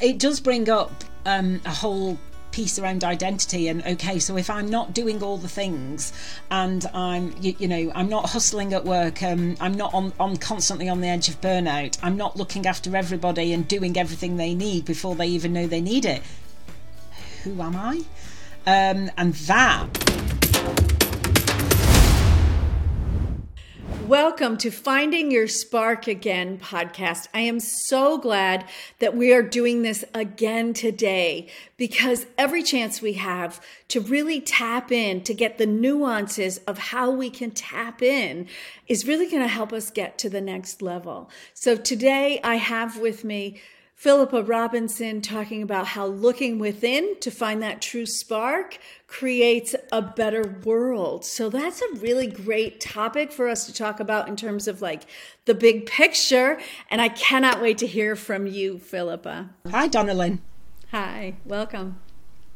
It 0.00 0.18
does 0.18 0.40
bring 0.40 0.68
up 0.68 0.92
um, 1.26 1.60
a 1.64 1.70
whole 1.70 2.18
piece 2.52 2.80
around 2.80 3.04
identity 3.04 3.68
and 3.68 3.80
okay 3.86 4.18
so 4.18 4.36
if 4.36 4.50
i'm 4.50 4.68
not 4.68 4.92
doing 4.92 5.22
all 5.22 5.36
the 5.36 5.46
things 5.48 6.12
and 6.50 6.84
i'm 6.92 7.32
you, 7.40 7.54
you 7.60 7.68
know 7.68 7.92
i'm 7.94 8.08
not 8.08 8.30
hustling 8.30 8.74
at 8.74 8.84
work 8.84 9.22
um, 9.22 9.54
i'm 9.60 9.74
not 9.74 9.94
on, 9.94 10.12
on 10.18 10.36
constantly 10.36 10.88
on 10.88 11.00
the 11.00 11.06
edge 11.06 11.28
of 11.28 11.40
burnout 11.40 11.96
i'm 12.02 12.16
not 12.16 12.36
looking 12.36 12.66
after 12.66 12.96
everybody 12.96 13.52
and 13.52 13.68
doing 13.68 13.96
everything 13.96 14.36
they 14.36 14.52
need 14.52 14.84
before 14.84 15.14
they 15.14 15.28
even 15.28 15.52
know 15.52 15.68
they 15.68 15.80
need 15.80 16.04
it 16.04 16.22
who 17.44 17.60
am 17.62 17.76
i? 17.76 18.02
Um, 18.66 19.10
and 19.16 19.34
that 19.34 20.09
Welcome 24.10 24.56
to 24.56 24.72
Finding 24.72 25.30
Your 25.30 25.46
Spark 25.46 26.08
Again 26.08 26.58
podcast. 26.58 27.28
I 27.32 27.42
am 27.42 27.60
so 27.60 28.18
glad 28.18 28.68
that 28.98 29.16
we 29.16 29.32
are 29.32 29.40
doing 29.40 29.82
this 29.82 30.04
again 30.12 30.74
today 30.74 31.46
because 31.76 32.26
every 32.36 32.64
chance 32.64 33.00
we 33.00 33.12
have 33.12 33.64
to 33.86 34.00
really 34.00 34.40
tap 34.40 34.90
in 34.90 35.22
to 35.22 35.32
get 35.32 35.58
the 35.58 35.66
nuances 35.66 36.58
of 36.66 36.78
how 36.78 37.08
we 37.12 37.30
can 37.30 37.52
tap 37.52 38.02
in 38.02 38.48
is 38.88 39.06
really 39.06 39.30
going 39.30 39.44
to 39.44 39.48
help 39.48 39.72
us 39.72 39.92
get 39.92 40.18
to 40.18 40.28
the 40.28 40.40
next 40.40 40.82
level. 40.82 41.30
So 41.54 41.76
today 41.76 42.40
I 42.42 42.56
have 42.56 42.98
with 42.98 43.22
me 43.22 43.60
Philippa 44.00 44.42
Robinson 44.42 45.20
talking 45.20 45.62
about 45.62 45.88
how 45.88 46.06
looking 46.06 46.58
within 46.58 47.20
to 47.20 47.30
find 47.30 47.62
that 47.62 47.82
true 47.82 48.06
spark 48.06 48.78
creates 49.06 49.74
a 49.92 50.00
better 50.00 50.56
world. 50.64 51.22
So 51.26 51.50
that's 51.50 51.82
a 51.82 51.96
really 51.96 52.26
great 52.26 52.80
topic 52.80 53.30
for 53.30 53.46
us 53.46 53.66
to 53.66 53.74
talk 53.74 54.00
about 54.00 54.26
in 54.26 54.36
terms 54.36 54.66
of 54.66 54.80
like 54.80 55.02
the 55.44 55.52
big 55.52 55.84
picture. 55.84 56.58
And 56.90 57.02
I 57.02 57.10
cannot 57.10 57.60
wait 57.60 57.76
to 57.76 57.86
hear 57.86 58.16
from 58.16 58.46
you, 58.46 58.78
Philippa. 58.78 59.50
Hi, 59.70 59.86
Donnalynn. 59.86 60.38
Hi, 60.92 61.34
welcome. 61.44 62.00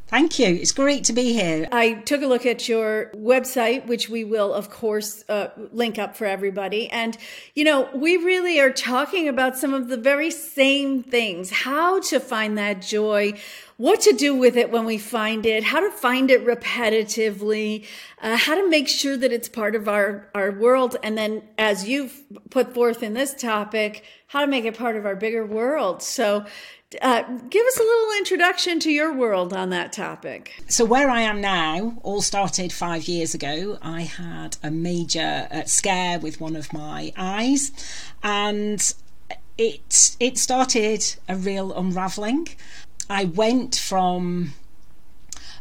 Thank 0.07 0.39
you. 0.39 0.49
It's 0.49 0.73
great 0.73 1.05
to 1.05 1.15
be 1.15 1.33
here. 1.33 1.67
I 1.73 1.95
took 1.95 2.21
a 2.21 2.27
look 2.27 2.45
at 2.45 2.69
your 2.69 3.11
website, 3.15 3.87
which 3.87 4.11
we 4.11 4.23
will, 4.23 4.53
of 4.53 4.69
course, 4.69 5.25
uh, 5.31 5.49
link 5.73 5.99
up 5.99 6.15
for 6.15 6.27
everybody. 6.27 6.91
And, 6.91 7.17
you 7.55 7.65
know, 7.65 7.89
we 7.95 8.19
really 8.19 8.61
are 8.61 8.71
talking 8.71 9.29
about 9.29 9.57
some 9.57 9.73
of 9.73 9.89
the 9.89 9.97
very 9.97 10.31
same 10.31 11.03
things 11.03 11.51
how 11.51 12.01
to 12.01 12.21
find 12.21 12.59
that 12.59 12.83
joy, 12.83 13.33
what 13.79 14.03
to 14.03 14.13
do 14.13 14.35
with 14.35 14.59
it 14.59 14.71
when 14.71 14.85
we 14.85 14.99
find 14.99 15.47
it, 15.47 15.65
how 15.65 15.81
to 15.81 15.91
find 15.91 16.31
it 16.31 16.45
repetitively, 16.45 17.87
uh, 18.21 18.37
how 18.37 18.55
to 18.55 18.69
make 18.69 18.89
sure 18.89 19.17
that 19.17 19.33
it's 19.33 19.49
part 19.49 19.75
of 19.75 19.89
our, 19.89 20.29
our 20.35 20.53
world. 20.53 20.97
And 21.03 21.17
then, 21.17 21.43
as 21.57 21.89
you've 21.89 22.23
put 22.51 22.75
forth 22.75 23.03
in 23.03 23.15
this 23.15 23.33
topic, 23.33 24.05
how 24.27 24.43
to 24.43 24.47
make 24.47 24.67
it 24.67 24.77
part 24.77 24.97
of 24.97 25.07
our 25.07 25.17
bigger 25.17 25.47
world. 25.47 26.03
So, 26.03 26.45
uh, 27.03 27.23
give 27.51 27.67
us 27.67 27.79
a 27.79 27.83
little 27.83 28.19
introduction 28.19 28.81
to 28.81 28.91
your 28.91 29.13
world 29.13 29.53
on 29.53 29.71
that 29.71 29.93
topic. 29.93 30.63
So, 30.69 30.85
where 30.85 31.11
I 31.11 31.23
am 31.23 31.41
now 31.41 31.99
all 32.03 32.23
started 32.23 32.73
five 32.73 33.05
years 33.09 33.35
ago. 33.35 33.79
I 33.83 34.03
had 34.03 34.57
a 34.63 34.71
major 34.71 35.49
uh, 35.51 35.65
scare 35.65 36.19
with 36.19 36.41
one 36.41 36.57
of 36.57 36.73
my 36.73 37.13
eyes, 37.17 37.73
and 38.23 38.95
it 39.59 40.17
it 40.21 40.39
started 40.39 41.17
a 41.29 41.37
real 41.37 41.73
unraveling. 41.73 42.49
I 43.09 43.27
went 43.27 43.77
from 43.77 44.55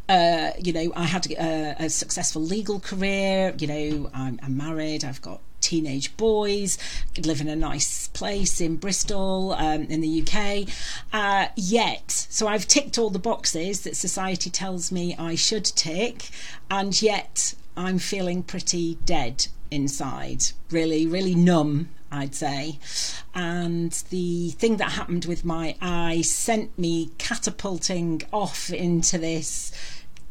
uh, 0.09 0.51
you 0.61 0.73
know, 0.73 0.91
I 0.95 1.03
had 1.05 1.25
a, 1.31 1.75
a, 1.79 1.89
successful 1.89 2.41
legal 2.41 2.79
career. 2.79 3.53
You 3.57 3.67
know, 3.67 4.09
I'm, 4.13 4.39
I'm 4.43 4.57
married. 4.57 5.05
I've 5.05 5.21
got 5.21 5.39
teenage 5.63 6.15
boys, 6.17 6.77
live 7.17 7.41
in 7.41 7.47
a 7.47 7.55
nice 7.55 8.07
place 8.09 8.61
in 8.61 8.75
Bristol, 8.75 9.53
um, 9.53 9.83
in 9.83 10.01
the 10.01 10.21
UK. 10.21 10.67
Uh, 11.11 11.47
yet, 11.55 12.11
so 12.11 12.47
I've 12.47 12.67
ticked 12.67 12.97
all 12.97 13.09
the 13.09 13.19
boxes 13.19 13.81
that 13.81 13.95
society 13.95 14.49
tells 14.49 14.91
me 14.91 15.15
I 15.17 15.35
should 15.35 15.65
tick, 15.65 16.29
and 16.69 17.01
yet 17.01 17.55
I'm 17.75 17.97
feeling 17.97 18.43
pretty 18.43 18.95
dead 19.05 19.47
inside, 19.71 20.43
really, 20.69 21.07
really 21.07 21.35
numb. 21.35 21.89
I'd 22.13 22.35
say. 22.35 22.77
And 23.33 23.91
the 24.11 24.51
thing 24.51 24.77
that 24.77 24.91
happened 24.91 25.25
with 25.25 25.43
my 25.43 25.75
eye 25.81 26.21
sent 26.21 26.77
me 26.77 27.09
catapulting 27.17 28.21
off 28.31 28.69
into 28.69 29.17
this 29.17 29.71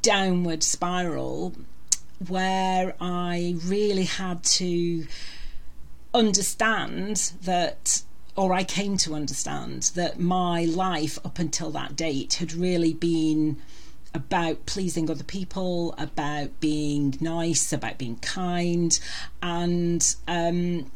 downward 0.00 0.62
spiral 0.62 1.54
where 2.28 2.94
I 3.00 3.56
really 3.64 4.04
had 4.04 4.42
to 4.44 5.06
understand 6.14 7.32
that 7.42 8.02
or 8.34 8.52
I 8.52 8.64
came 8.64 8.96
to 8.98 9.14
understand 9.14 9.90
that 9.94 10.18
my 10.18 10.64
life 10.64 11.18
up 11.24 11.38
until 11.38 11.70
that 11.72 11.96
date 11.96 12.34
had 12.34 12.54
really 12.54 12.94
been 12.94 13.58
about 14.14 14.66
pleasing 14.66 15.10
other 15.10 15.24
people, 15.24 15.94
about 15.98 16.60
being 16.60 17.16
nice, 17.20 17.72
about 17.72 17.98
being 17.98 18.16
kind, 18.16 18.98
and 19.42 20.14
um, 20.28 20.90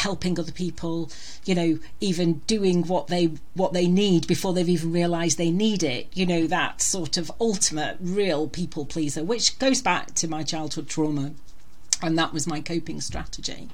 helping 0.00 0.38
other 0.38 0.52
people. 0.52 1.10
You 1.44 1.54
know, 1.54 1.78
even 2.00 2.34
doing 2.46 2.86
what 2.86 3.06
they 3.08 3.32
what 3.54 3.72
they 3.72 3.86
need 3.86 4.26
before 4.26 4.52
they've 4.52 4.68
even 4.68 4.92
realised 4.92 5.38
they 5.38 5.50
need 5.50 5.82
it. 5.82 6.08
You 6.12 6.26
know, 6.26 6.46
that 6.46 6.82
sort 6.82 7.16
of 7.16 7.30
ultimate 7.40 7.96
real 8.00 8.48
people 8.48 8.84
pleaser, 8.84 9.24
which 9.24 9.58
goes 9.58 9.80
back 9.82 10.14
to 10.16 10.28
my 10.28 10.42
childhood 10.42 10.88
trauma, 10.88 11.32
and 12.02 12.18
that 12.18 12.32
was 12.32 12.46
my 12.46 12.60
coping 12.60 13.00
strategy. 13.00 13.68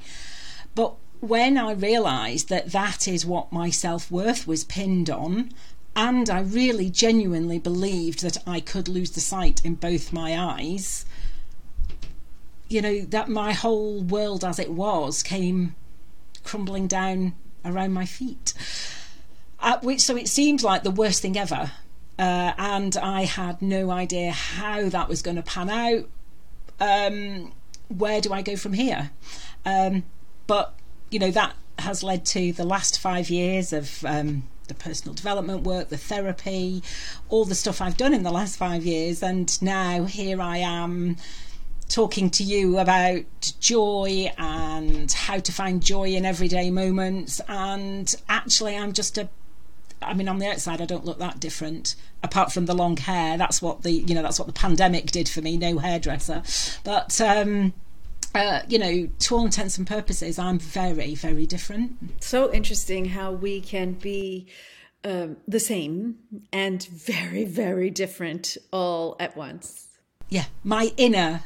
But 0.75 0.95
when 1.21 1.57
I 1.57 1.73
realised 1.73 2.49
that 2.51 2.73
that 2.73 3.09
is 3.09 3.25
what 3.25 3.53
my 3.53 3.71
self 3.71 4.11
worth 4.11 4.47
was 4.47 4.65
pinned 4.65 5.09
on, 5.11 5.51
and 5.95 6.29
I 6.29 6.41
really 6.41 6.91
genuinely 6.91 7.59
believed 7.59 8.23
that 8.23 8.39
I 8.47 8.61
could 8.61 8.89
lose 8.89 9.13
the 9.13 9.21
sight 9.21 9.65
in 9.65 9.77
both 9.77 10.13
my 10.13 10.39
eyes, 10.39 11.07
you 12.69 12.83
know, 12.83 13.01
that 13.01 13.29
my 13.29 13.53
whole 13.53 14.03
world 14.03 14.45
as 14.45 14.59
it 14.59 14.71
was 14.71 15.23
came 15.23 15.75
crumbling 16.47 16.87
down 16.87 17.35
around 17.65 17.93
my 17.93 18.07
feet. 18.07 18.55
Uh, 19.61 19.79
which, 19.81 20.01
so 20.01 20.17
it 20.17 20.29
seemed 20.29 20.63
like 20.63 20.83
the 20.83 20.91
worst 20.91 21.23
thing 21.23 21.37
ever. 21.37 21.73
Uh, 22.19 22.53
and 22.57 22.97
I 22.97 23.25
had 23.25 23.61
no 23.61 23.91
idea 23.91 24.31
how 24.31 24.89
that 24.89 25.09
was 25.09 25.23
going 25.23 25.37
to 25.37 25.43
pan 25.43 25.69
out. 25.69 26.09
Um, 26.81 27.53
where 27.89 28.21
do 28.21 28.33
I 28.33 28.43
go 28.43 28.57
from 28.57 28.73
here? 28.73 29.11
Um, 29.65 30.05
but 30.47 30.75
you 31.11 31.19
know 31.19 31.31
that 31.31 31.55
has 31.79 32.03
led 32.03 32.25
to 32.27 32.53
the 32.53 32.65
last 32.65 32.99
five 32.99 33.29
years 33.29 33.73
of 33.73 34.05
um, 34.05 34.45
the 34.69 34.75
personal 34.75 35.15
development 35.15 35.63
work, 35.63 35.89
the 35.89 35.99
therapy, 35.99 36.83
all 37.29 37.45
the 37.45 37.55
stuff 37.55 37.81
I've 37.81 37.97
done 37.97 38.15
in 38.15 38.23
the 38.23 38.33
last 38.33 38.57
five 38.57 38.85
years, 38.85 39.23
and 39.23 39.61
now 39.63 40.05
here 40.05 40.41
I 40.41 40.59
am 40.59 41.17
talking 41.89 42.31
to 42.31 42.43
you 42.43 42.79
about 42.79 43.25
joy 43.61 44.31
and 44.39 45.11
how 45.13 45.39
to 45.39 45.53
find 45.53 45.83
joy 45.83 46.11
in 46.11 46.25
everyday 46.25 46.71
moments. 46.71 47.41
And 47.49 48.15
actually, 48.29 48.77
I'm 48.77 48.93
just 48.93 49.19
a 49.19 49.29
I 50.03 50.13
mean, 50.13 50.29
on 50.29 50.39
the 50.39 50.47
outside, 50.47 50.83
I 50.83 50.85
don't 50.85 51.07
look 51.07 51.19
that 51.21 51.41
different, 51.41 51.95
apart 52.23 52.53
from 52.53 52.67
the 52.67 52.75
long 52.75 52.99
hair. 52.99 53.39
That's 53.39 53.63
what 53.63 53.83
the 53.83 53.93
you 53.93 54.15
know 54.15 54.23
that's 54.23 54.39
what 54.39 54.47
the 54.47 54.53
pandemic 54.53 55.11
did 55.11 55.29
for 55.29 55.41
me. 55.41 55.57
No 55.57 55.79
hairdresser, 55.79 56.43
but 56.85 57.19
um, 57.21 57.73
uh, 58.35 58.61
you 58.69 58.79
know, 58.79 59.09
to 59.19 59.35
all 59.35 59.45
intents 59.47 59.79
and 59.79 59.87
purposes, 59.87 60.39
I'm 60.39 60.59
very, 60.59 61.15
very 61.15 61.47
different. 61.47 62.23
So 62.23 62.53
interesting 62.53 63.07
how 63.07 63.33
we 63.33 63.63
can 63.63 63.93
be 63.93 64.47
um, 65.05 65.39
the 65.49 65.61
same 65.61 66.17
and 66.53 66.85
very, 66.85 67.45
very 67.45 67.89
different 67.89 68.59
all 68.73 69.17
at 69.19 69.37
once. 69.37 69.87
Yeah, 70.29 70.45
my 70.63 70.93
inner 70.99 71.45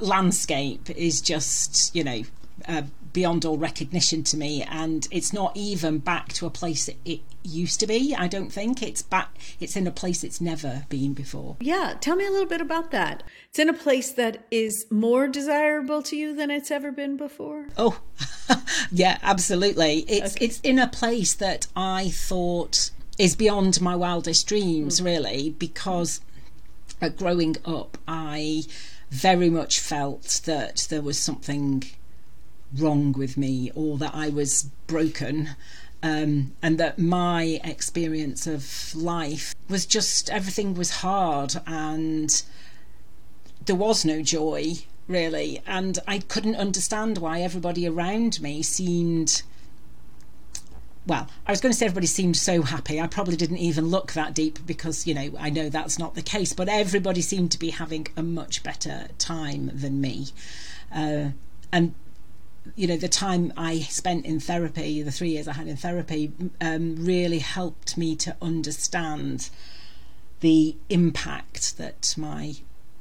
landscape 0.00 0.90
is 0.90 1.20
just, 1.20 1.94
you 1.94 2.04
know, 2.04 2.22
uh, 2.68 2.82
beyond 3.12 3.44
all 3.44 3.58
recognition 3.58 4.22
to 4.24 4.36
me, 4.36 4.62
and 4.62 5.06
it's 5.10 5.32
not 5.32 5.56
even 5.56 5.98
back 5.98 6.32
to 6.32 6.46
a 6.46 6.50
place 6.50 6.88
it, 7.04 7.20
used 7.44 7.80
to 7.80 7.86
be. 7.86 8.14
I 8.14 8.28
don't 8.28 8.50
think 8.50 8.82
it's 8.82 9.02
back. 9.02 9.36
It's 9.60 9.76
in 9.76 9.86
a 9.86 9.90
place 9.90 10.22
it's 10.24 10.40
never 10.40 10.86
been 10.88 11.12
before. 11.12 11.56
Yeah, 11.60 11.94
tell 12.00 12.16
me 12.16 12.26
a 12.26 12.30
little 12.30 12.46
bit 12.46 12.60
about 12.60 12.90
that. 12.92 13.22
It's 13.48 13.58
in 13.58 13.68
a 13.68 13.74
place 13.74 14.12
that 14.12 14.44
is 14.50 14.86
more 14.90 15.28
desirable 15.28 16.02
to 16.02 16.16
you 16.16 16.34
than 16.34 16.50
it's 16.50 16.70
ever 16.70 16.92
been 16.92 17.16
before. 17.16 17.66
Oh, 17.76 18.00
yeah, 18.92 19.18
absolutely. 19.22 20.00
It's 20.08 20.36
okay. 20.36 20.44
it's 20.44 20.60
in 20.60 20.78
a 20.78 20.86
place 20.86 21.34
that 21.34 21.66
I 21.76 22.10
thought 22.10 22.90
is 23.18 23.36
beyond 23.36 23.80
my 23.80 23.96
wildest 23.96 24.46
dreams, 24.46 25.00
mm. 25.00 25.04
really, 25.04 25.50
because 25.50 26.20
uh, 27.00 27.08
growing 27.08 27.56
up, 27.64 27.98
I 28.06 28.62
very 29.12 29.50
much 29.50 29.78
felt 29.78 30.40
that 30.46 30.86
there 30.88 31.02
was 31.02 31.18
something 31.18 31.84
wrong 32.74 33.12
with 33.12 33.36
me 33.36 33.70
or 33.74 33.98
that 33.98 34.14
I 34.14 34.30
was 34.30 34.70
broken. 34.86 35.50
Um, 36.02 36.56
and 36.60 36.78
that 36.78 36.98
my 36.98 37.60
experience 37.62 38.48
of 38.48 38.92
life 38.92 39.54
was 39.68 39.86
just 39.86 40.30
everything 40.30 40.74
was 40.74 40.90
hard 40.90 41.54
and 41.64 42.42
there 43.66 43.76
was 43.76 44.04
no 44.04 44.20
joy 44.20 44.72
really 45.06 45.62
and 45.64 46.00
I 46.08 46.18
couldn't 46.18 46.56
understand 46.56 47.18
why 47.18 47.42
everybody 47.42 47.86
around 47.86 48.40
me 48.40 48.64
seemed 48.64 49.42
well, 51.06 51.28
I 51.46 51.50
was 51.50 51.60
going 51.60 51.72
to 51.72 51.78
say 51.78 51.86
everybody 51.86 52.06
seemed 52.06 52.36
so 52.36 52.62
happy. 52.62 53.00
I 53.00 53.08
probably 53.08 53.36
didn't 53.36 53.58
even 53.58 53.88
look 53.88 54.12
that 54.12 54.34
deep 54.34 54.64
because, 54.64 55.06
you 55.06 55.14
know, 55.14 55.32
I 55.38 55.50
know 55.50 55.68
that's 55.68 55.98
not 55.98 56.14
the 56.14 56.22
case, 56.22 56.52
but 56.52 56.68
everybody 56.68 57.20
seemed 57.20 57.50
to 57.52 57.58
be 57.58 57.70
having 57.70 58.06
a 58.16 58.22
much 58.22 58.62
better 58.62 59.08
time 59.18 59.70
than 59.74 60.00
me. 60.00 60.28
Uh, 60.94 61.30
and, 61.72 61.94
you 62.76 62.86
know, 62.86 62.96
the 62.96 63.08
time 63.08 63.52
I 63.56 63.80
spent 63.80 64.24
in 64.26 64.38
therapy, 64.38 65.02
the 65.02 65.10
three 65.10 65.30
years 65.30 65.48
I 65.48 65.54
had 65.54 65.66
in 65.66 65.76
therapy, 65.76 66.32
um, 66.60 66.94
really 67.04 67.40
helped 67.40 67.98
me 67.98 68.14
to 68.16 68.36
understand 68.40 69.50
the 70.38 70.76
impact 70.88 71.78
that 71.78 72.14
my 72.16 72.54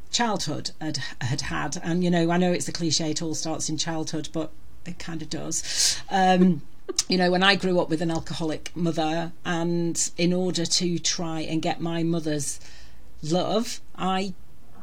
childhood 0.09 0.71
had, 0.81 0.97
had 1.21 1.41
had. 1.41 1.79
And, 1.83 2.03
you 2.03 2.09
know, 2.09 2.31
I 2.31 2.37
know 2.37 2.51
it's 2.51 2.67
a 2.67 2.71
cliche, 2.71 3.11
it 3.11 3.21
all 3.21 3.35
starts 3.35 3.69
in 3.69 3.77
childhood, 3.77 4.29
but 4.33 4.51
it 4.87 4.97
kind 4.97 5.21
of 5.21 5.29
does. 5.29 6.01
Um, 6.09 6.63
you 7.07 7.17
know, 7.17 7.31
when 7.31 7.43
I 7.43 7.55
grew 7.55 7.79
up 7.79 7.89
with 7.89 8.01
an 8.01 8.11
alcoholic 8.11 8.71
mother, 8.75 9.33
and 9.45 10.11
in 10.17 10.33
order 10.33 10.65
to 10.65 10.99
try 10.99 11.41
and 11.41 11.61
get 11.61 11.81
my 11.81 12.03
mother's 12.03 12.59
love, 13.21 13.81
I, 13.95 14.33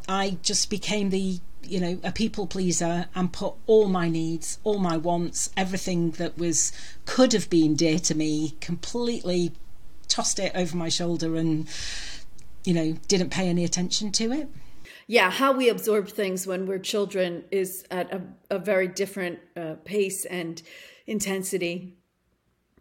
I 0.09 0.39
just 0.43 0.71
became 0.71 1.11
the 1.11 1.41
you 1.63 1.81
know 1.81 1.99
a 2.03 2.13
people 2.13 2.47
pleaser 2.47 3.07
and 3.15 3.33
put 3.33 3.53
all 3.67 3.89
my 3.89 4.09
needs 4.09 4.59
all 4.65 4.79
my 4.79 4.97
wants 4.97 5.51
everything 5.57 6.13
that 6.13 6.39
was 6.39 6.73
could 7.05 7.33
have 7.33 7.51
been 7.51 7.75
dear 7.75 7.99
to 7.99 8.15
me 8.15 8.57
completely 8.61 9.53
tossed 10.07 10.39
it 10.39 10.53
over 10.55 10.77
my 10.77 10.89
shoulder 10.89 11.37
and 11.37 11.69
you 12.65 12.73
know 12.73 12.93
didn't 13.09 13.31
pay 13.31 13.49
any 13.49 13.65
attention 13.65 14.11
to 14.13 14.33
it. 14.33 14.49
Yeah 15.07 15.31
how 15.31 15.53
we 15.53 15.69
absorb 15.69 16.09
things 16.09 16.47
when 16.47 16.67
we're 16.67 16.79
children 16.79 17.45
is 17.51 17.85
at 17.91 18.13
a, 18.13 18.23
a 18.51 18.59
very 18.59 18.89
different 18.89 19.41
uh, 19.57 19.75
pace 19.85 20.25
and 20.25 20.63
intensity 21.07 21.98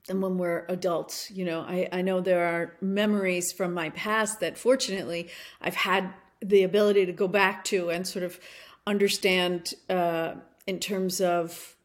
than 0.07 0.21
when 0.21 0.37
we're 0.37 0.65
adults. 0.69 1.29
You 1.31 1.45
know, 1.45 1.61
I, 1.61 1.87
I 1.91 2.01
know 2.01 2.19
there 2.19 2.45
are 2.45 2.75
memories 2.81 3.51
from 3.51 3.73
my 3.73 3.89
past 3.91 4.39
that 4.39 4.57
fortunately 4.57 5.29
I've 5.61 5.75
had 5.75 6.13
the 6.41 6.63
ability 6.63 7.05
to 7.05 7.13
go 7.13 7.27
back 7.27 7.63
to 7.65 7.89
and 7.89 8.07
sort 8.07 8.23
of 8.23 8.39
understand 8.85 9.73
uh, 9.89 10.35
in 10.65 10.79
terms 10.79 11.21
of 11.21 11.75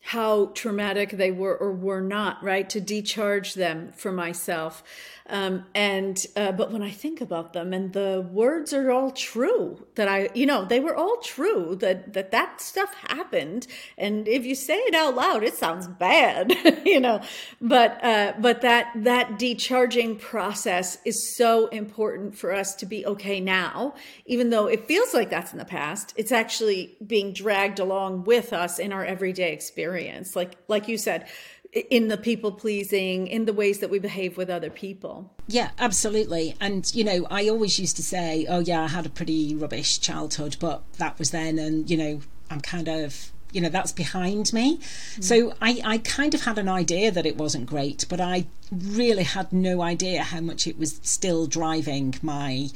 how 0.00 0.46
traumatic 0.54 1.12
they 1.12 1.30
were 1.30 1.56
or 1.56 1.72
were 1.72 2.02
not, 2.02 2.42
right? 2.42 2.68
To 2.68 2.80
decharge 2.80 3.54
them 3.54 3.90
for 3.96 4.12
myself. 4.12 4.84
Um, 5.26 5.64
and 5.74 6.24
uh, 6.36 6.52
but 6.52 6.70
when 6.70 6.82
I 6.82 6.90
think 6.90 7.22
about 7.22 7.54
them, 7.54 7.72
and 7.72 7.94
the 7.94 8.26
words 8.30 8.74
are 8.74 8.90
all 8.90 9.10
true 9.10 9.86
that 9.94 10.06
I, 10.06 10.28
you 10.34 10.44
know, 10.44 10.66
they 10.66 10.80
were 10.80 10.94
all 10.94 11.16
true 11.22 11.76
that 11.76 12.12
that 12.12 12.30
that 12.32 12.60
stuff 12.60 12.92
happened. 13.08 13.66
And 13.96 14.28
if 14.28 14.44
you 14.44 14.54
say 14.54 14.76
it 14.76 14.94
out 14.94 15.14
loud, 15.14 15.42
it 15.42 15.54
sounds 15.54 15.88
bad, 15.88 16.52
you 16.84 17.00
know. 17.00 17.22
But 17.58 18.04
uh, 18.04 18.34
but 18.38 18.60
that 18.60 18.92
that 18.96 19.38
decharging 19.38 20.20
process 20.20 20.98
is 21.06 21.34
so 21.34 21.68
important 21.68 22.36
for 22.36 22.52
us 22.52 22.74
to 22.76 22.86
be 22.86 23.06
okay 23.06 23.40
now, 23.40 23.94
even 24.26 24.50
though 24.50 24.66
it 24.66 24.86
feels 24.86 25.14
like 25.14 25.30
that's 25.30 25.52
in 25.52 25.58
the 25.58 25.64
past. 25.64 26.12
It's 26.16 26.32
actually 26.32 26.98
being 27.04 27.32
dragged 27.32 27.78
along 27.78 28.24
with 28.24 28.52
us 28.52 28.78
in 28.78 28.92
our 28.92 29.04
everyday 29.04 29.54
experience. 29.54 30.36
Like 30.36 30.56
like 30.68 30.86
you 30.86 30.98
said 30.98 31.26
in 31.74 32.08
the 32.08 32.16
people 32.16 32.52
pleasing, 32.52 33.26
in 33.26 33.46
the 33.46 33.52
ways 33.52 33.80
that 33.80 33.90
we 33.90 33.98
behave 33.98 34.36
with 34.36 34.48
other 34.48 34.70
people. 34.70 35.30
Yeah, 35.48 35.70
absolutely. 35.78 36.54
And, 36.60 36.94
you 36.94 37.04
know, 37.04 37.26
I 37.30 37.48
always 37.48 37.78
used 37.78 37.96
to 37.96 38.02
say, 38.02 38.46
oh, 38.48 38.60
yeah, 38.60 38.82
I 38.82 38.88
had 38.88 39.06
a 39.06 39.10
pretty 39.10 39.54
rubbish 39.54 39.98
childhood, 39.98 40.56
but 40.60 40.82
that 40.98 41.18
was 41.18 41.30
then. 41.32 41.58
And, 41.58 41.90
you 41.90 41.96
know, 41.96 42.20
I'm 42.50 42.60
kind 42.60 42.88
of 42.88 43.30
you 43.52 43.60
know 43.60 43.68
that's 43.68 43.92
behind 43.92 44.52
me 44.52 44.78
mm. 44.78 45.22
so 45.22 45.54
I, 45.62 45.80
I 45.84 45.98
kind 45.98 46.34
of 46.34 46.44
had 46.44 46.58
an 46.58 46.68
idea 46.68 47.12
that 47.12 47.24
it 47.24 47.36
wasn't 47.36 47.66
great 47.66 48.04
but 48.08 48.20
i 48.20 48.46
really 48.72 49.22
had 49.22 49.52
no 49.52 49.80
idea 49.80 50.24
how 50.24 50.40
much 50.40 50.66
it 50.66 50.76
was 50.76 50.98
still 51.04 51.46
driving 51.46 52.16
my 52.20 52.70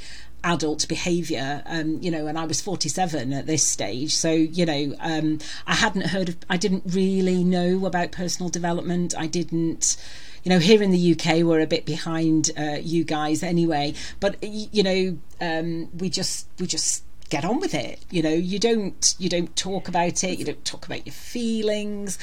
adult 0.45 0.87
behavior 0.89 1.63
um, 1.67 1.99
you 2.01 2.11
know 2.11 2.27
and 2.27 2.39
i 2.39 2.45
was 2.45 2.61
47 2.61 3.33
at 3.33 3.47
this 3.47 3.67
stage. 3.67 4.15
So 4.15 4.31
you 4.31 4.67
know 4.67 4.95
um, 5.01 5.39
i 5.67 5.75
hadn't 5.75 6.07
heard 6.07 6.29
of 6.31 6.37
i 6.49 6.57
didn't 6.57 6.85
really 6.87 7.45
know 7.45 7.87
about 7.87 8.13
personal 8.13 8.49
development. 8.49 9.15
I 9.17 9.27
didn't 9.27 9.97
you 10.45 10.51
know 10.51 10.59
here 10.59 10.83
in 10.83 10.91
the 10.91 11.13
uk 11.13 11.27
we're 11.45 11.61
a 11.61 11.67
bit 11.67 11.85
behind 11.85 12.51
uh, 12.57 12.79
you 12.81 13.05
guys 13.05 13.43
anyway. 13.43 13.95
But 14.21 14.43
you 14.43 14.83
know 14.83 15.19
um, 15.41 15.89
we 15.97 16.11
just 16.11 16.47
we 16.59 16.67
just 16.67 17.05
get 17.31 17.45
on 17.45 17.61
with 17.61 17.75
it 17.75 18.01
you 18.11 18.23
know 18.23 18.33
you 18.33 18.59
don't 18.59 19.15
you 19.19 19.29
don't 19.29 19.55
talk 19.57 19.89
about 19.89 20.25
it 20.25 20.39
you 20.39 20.45
don't 20.45 20.65
talk 20.65 20.87
about 20.87 21.05
your 21.07 21.13
feelings 21.13 22.19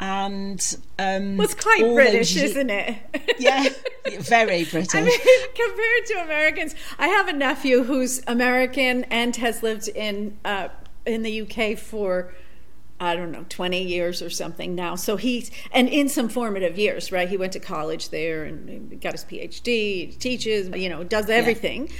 and 0.00 0.76
um 0.98 1.36
well, 1.36 1.44
it's 1.44 1.54
quite 1.54 1.80
british 1.80 2.34
those, 2.34 2.44
isn't 2.50 2.70
it 2.70 2.96
yeah 3.38 3.68
very 4.20 4.64
british 4.64 4.94
i 4.94 5.02
mean 5.02 5.18
compared 5.54 6.06
to 6.06 6.14
americans 6.22 6.74
i 6.98 7.08
have 7.08 7.26
a 7.28 7.32
nephew 7.32 7.82
who's 7.82 8.22
american 8.26 9.04
and 9.04 9.36
has 9.36 9.62
lived 9.62 9.88
in 9.88 10.36
uh 10.44 10.68
in 11.04 11.22
the 11.22 11.42
uk 11.42 11.78
for 11.78 12.32
I 13.00 13.16
don't 13.16 13.32
know, 13.32 13.44
20 13.48 13.82
years 13.82 14.22
or 14.22 14.30
something 14.30 14.76
now. 14.76 14.94
So 14.94 15.16
he's, 15.16 15.50
and 15.72 15.88
in 15.88 16.08
some 16.08 16.28
formative 16.28 16.78
years, 16.78 17.10
right? 17.10 17.28
He 17.28 17.36
went 17.36 17.52
to 17.54 17.60
college 17.60 18.10
there 18.10 18.44
and 18.44 19.00
got 19.00 19.12
his 19.12 19.24
PhD, 19.24 20.16
teaches, 20.16 20.68
you 20.80 20.88
know, 20.88 21.02
does 21.02 21.28
everything. 21.28 21.88
Yeah 21.88 21.94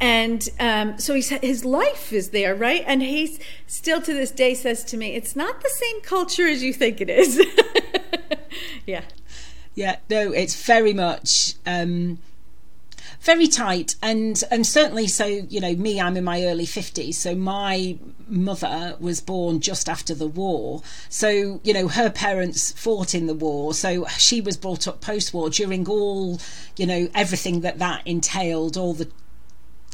and 0.00 0.48
um, 0.60 0.98
so 0.98 1.14
he's, 1.14 1.30
his 1.30 1.64
life 1.64 2.12
is 2.12 2.30
there, 2.30 2.54
right? 2.54 2.84
And 2.86 3.02
he's 3.02 3.40
still 3.66 4.00
to 4.02 4.14
this 4.14 4.30
day 4.30 4.54
says 4.54 4.84
to 4.84 4.96
me, 4.96 5.14
"It's 5.14 5.34
not 5.34 5.60
the 5.60 5.70
same 5.70 6.00
culture 6.02 6.46
as 6.46 6.62
you 6.62 6.72
think 6.72 7.00
it 7.00 7.10
is." 7.10 7.44
yeah, 8.86 9.02
yeah, 9.74 9.96
no, 10.08 10.32
it's 10.32 10.60
very 10.64 10.92
much. 10.92 11.54
Um, 11.66 12.18
very 13.20 13.48
tight 13.48 13.96
and 14.00 14.44
and 14.50 14.66
certainly 14.66 15.06
so 15.06 15.26
you 15.26 15.60
know 15.60 15.74
me 15.74 16.00
i'm 16.00 16.16
in 16.16 16.22
my 16.22 16.44
early 16.44 16.64
50s 16.64 17.14
so 17.14 17.34
my 17.34 17.98
mother 18.28 18.96
was 19.00 19.20
born 19.20 19.60
just 19.60 19.88
after 19.88 20.14
the 20.14 20.28
war 20.28 20.82
so 21.08 21.60
you 21.64 21.72
know 21.72 21.88
her 21.88 22.10
parents 22.10 22.70
fought 22.72 23.14
in 23.14 23.26
the 23.26 23.34
war 23.34 23.74
so 23.74 24.06
she 24.18 24.40
was 24.40 24.56
brought 24.56 24.86
up 24.86 25.00
post 25.00 25.34
war 25.34 25.50
during 25.50 25.86
all 25.88 26.40
you 26.76 26.86
know 26.86 27.08
everything 27.12 27.60
that 27.62 27.78
that 27.80 28.02
entailed 28.06 28.76
all 28.76 28.94
the 28.94 29.10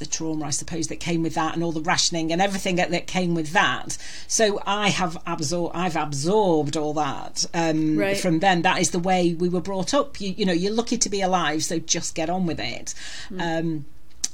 the 0.04 0.10
trauma, 0.10 0.46
I 0.46 0.50
suppose, 0.50 0.88
that 0.88 1.00
came 1.00 1.22
with 1.22 1.34
that, 1.34 1.54
and 1.54 1.62
all 1.62 1.72
the 1.72 1.80
rationing 1.80 2.32
and 2.32 2.40
everything 2.40 2.76
that, 2.76 2.90
that 2.90 3.06
came 3.06 3.34
with 3.34 3.50
that. 3.52 3.96
So 4.28 4.60
I 4.66 4.88
have 4.90 5.16
absorbed, 5.26 5.74
I've 5.74 5.96
absorbed 5.96 6.76
all 6.76 6.94
that 6.94 7.46
um, 7.54 7.96
right. 7.96 8.16
from 8.16 8.40
them. 8.40 8.62
That 8.62 8.80
is 8.80 8.90
the 8.90 8.98
way 8.98 9.34
we 9.34 9.48
were 9.48 9.60
brought 9.60 9.94
up. 9.94 10.20
You, 10.20 10.30
you 10.30 10.44
know, 10.44 10.52
you're 10.52 10.72
lucky 10.72 10.98
to 10.98 11.08
be 11.08 11.20
alive, 11.20 11.64
so 11.64 11.78
just 11.78 12.14
get 12.14 12.28
on 12.30 12.46
with 12.46 12.60
it. 12.60 12.94
Mm. 13.30 13.60
Um, 13.60 13.84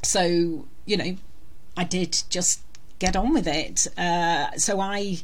so 0.02 0.66
you 0.86 0.96
know, 0.96 1.16
I 1.76 1.84
did 1.84 2.22
just 2.28 2.60
get 2.98 3.16
on 3.16 3.32
with 3.32 3.46
it. 3.46 3.86
Uh, 3.96 4.50
so 4.56 4.80
I, 4.80 5.18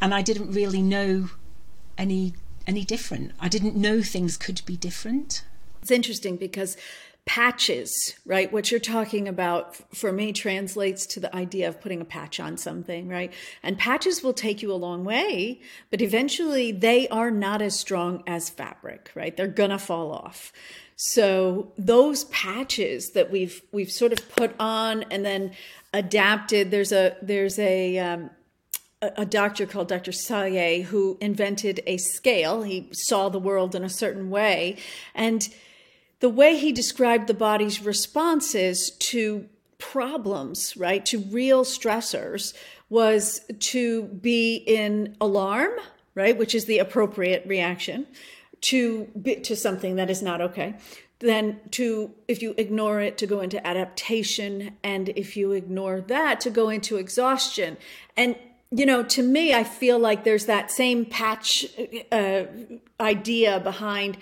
and 0.00 0.14
I 0.14 0.22
didn't 0.22 0.52
really 0.52 0.82
know 0.82 1.30
any 1.96 2.34
any 2.66 2.84
different. 2.84 3.32
I 3.40 3.48
didn't 3.48 3.76
know 3.76 4.02
things 4.02 4.36
could 4.36 4.62
be 4.64 4.76
different. 4.76 5.44
It's 5.82 5.90
interesting 5.90 6.36
because 6.36 6.76
patches, 7.26 8.16
right? 8.24 8.52
What 8.52 8.70
you're 8.70 8.80
talking 8.80 9.28
about 9.28 9.76
for 9.94 10.12
me 10.12 10.32
translates 10.32 11.06
to 11.06 11.20
the 11.20 11.34
idea 11.34 11.68
of 11.68 11.80
putting 11.80 12.00
a 12.00 12.04
patch 12.04 12.40
on 12.40 12.56
something, 12.56 13.08
right? 13.08 13.32
And 13.62 13.78
patches 13.78 14.22
will 14.22 14.32
take 14.32 14.62
you 14.62 14.72
a 14.72 14.74
long 14.74 15.04
way, 15.04 15.60
but 15.90 16.00
eventually 16.00 16.72
they 16.72 17.08
are 17.08 17.30
not 17.30 17.62
as 17.62 17.78
strong 17.78 18.22
as 18.26 18.50
fabric, 18.50 19.10
right? 19.14 19.36
They're 19.36 19.46
gonna 19.46 19.78
fall 19.78 20.12
off. 20.12 20.52
So 20.96 21.72
those 21.78 22.24
patches 22.24 23.12
that 23.12 23.30
we've 23.30 23.62
we've 23.72 23.90
sort 23.90 24.12
of 24.12 24.28
put 24.30 24.54
on 24.60 25.04
and 25.04 25.24
then 25.24 25.52
adapted. 25.94 26.70
There's 26.70 26.92
a 26.92 27.16
there's 27.22 27.58
a 27.58 27.98
um, 27.98 28.30
a 29.00 29.24
doctor 29.24 29.64
called 29.64 29.88
Dr. 29.88 30.10
Selye 30.10 30.84
who 30.84 31.16
invented 31.20 31.80
a 31.86 31.96
scale. 31.96 32.62
He 32.64 32.90
saw 32.92 33.30
the 33.30 33.38
world 33.38 33.74
in 33.74 33.82
a 33.82 33.88
certain 33.88 34.28
way, 34.28 34.76
and 35.14 35.48
the 36.20 36.28
way 36.28 36.56
he 36.56 36.72
described 36.72 37.26
the 37.26 37.34
body's 37.34 37.82
responses 37.82 38.90
to 38.90 39.46
problems, 39.78 40.76
right, 40.76 41.04
to 41.06 41.18
real 41.18 41.64
stressors, 41.64 42.54
was 42.90 43.40
to 43.58 44.04
be 44.04 44.56
in 44.56 45.16
alarm, 45.20 45.72
right, 46.14 46.36
which 46.36 46.54
is 46.54 46.66
the 46.66 46.78
appropriate 46.78 47.44
reaction 47.46 48.06
to 48.60 49.06
to 49.42 49.56
something 49.56 49.96
that 49.96 50.10
is 50.10 50.22
not 50.22 50.40
okay. 50.40 50.74
Then 51.20 51.60
to 51.72 52.12
if 52.28 52.42
you 52.42 52.54
ignore 52.56 53.00
it 53.00 53.16
to 53.18 53.26
go 53.26 53.40
into 53.40 53.64
adaptation 53.66 54.76
and 54.82 55.10
if 55.10 55.36
you 55.36 55.52
ignore 55.52 56.00
that 56.02 56.40
to 56.42 56.50
go 56.50 56.68
into 56.68 56.96
exhaustion. 56.96 57.76
And 58.16 58.36
you 58.70 58.86
know, 58.86 59.02
to 59.02 59.22
me 59.22 59.54
I 59.54 59.64
feel 59.64 59.98
like 59.98 60.24
there's 60.24 60.46
that 60.46 60.70
same 60.70 61.06
patch 61.06 61.66
uh, 62.12 62.44
idea 63.00 63.60
behind 63.60 64.18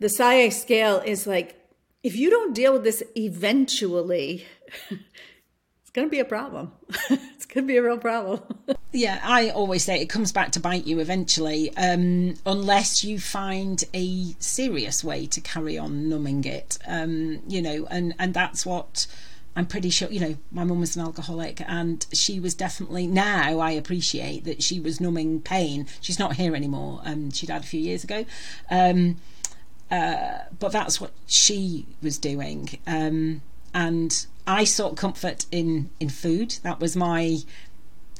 the 0.00 0.08
Selye 0.08 0.52
scale 0.52 1.00
is 1.04 1.26
like 1.26 1.56
if 2.02 2.16
you 2.16 2.30
don't 2.30 2.54
deal 2.54 2.72
with 2.72 2.84
this 2.84 3.02
eventually, 3.16 4.46
it's 4.90 5.90
going 5.92 6.08
to 6.08 6.10
be 6.10 6.18
a 6.18 6.24
problem. 6.24 6.72
it's 7.10 7.46
going 7.46 7.66
to 7.66 7.68
be 7.68 7.76
a 7.76 7.82
real 7.82 7.98
problem. 7.98 8.40
yeah, 8.92 9.20
I 9.22 9.50
always 9.50 9.84
say 9.84 10.00
it 10.00 10.08
comes 10.08 10.32
back 10.32 10.52
to 10.52 10.60
bite 10.60 10.86
you 10.86 10.98
eventually, 10.98 11.76
um, 11.76 12.34
unless 12.46 13.04
you 13.04 13.20
find 13.20 13.84
a 13.92 14.34
serious 14.38 15.04
way 15.04 15.26
to 15.26 15.40
carry 15.40 15.76
on 15.76 16.08
numbing 16.08 16.44
it. 16.44 16.78
Um, 16.86 17.40
you 17.46 17.62
know, 17.62 17.86
and 17.90 18.14
and 18.18 18.34
that's 18.34 18.64
what. 18.66 19.06
I'm 19.56 19.66
pretty 19.66 19.90
sure, 19.90 20.08
you 20.08 20.20
know, 20.20 20.36
my 20.52 20.62
mum 20.62 20.78
was 20.78 20.94
an 20.94 21.02
alcoholic 21.02 21.60
and 21.66 22.06
she 22.12 22.38
was 22.38 22.54
definitely, 22.54 23.08
now 23.08 23.58
I 23.58 23.72
appreciate 23.72 24.44
that 24.44 24.62
she 24.62 24.78
was 24.78 25.00
numbing 25.00 25.40
pain. 25.40 25.88
She's 26.00 26.20
not 26.20 26.36
here 26.36 26.54
anymore. 26.54 27.00
Um, 27.04 27.32
she 27.32 27.48
died 27.48 27.64
a 27.64 27.66
few 27.66 27.80
years 27.80 28.04
ago. 28.04 28.24
Um, 28.70 29.16
uh, 29.90 30.38
but 30.58 30.72
that's 30.72 31.00
what 31.00 31.12
she 31.26 31.86
was 32.02 32.18
doing. 32.18 32.78
Um, 32.86 33.42
and 33.74 34.26
I 34.46 34.64
sought 34.64 34.96
comfort 34.96 35.46
in 35.50 35.90
in 36.00 36.08
food. 36.08 36.58
That 36.62 36.80
was 36.80 36.96
my 36.96 37.38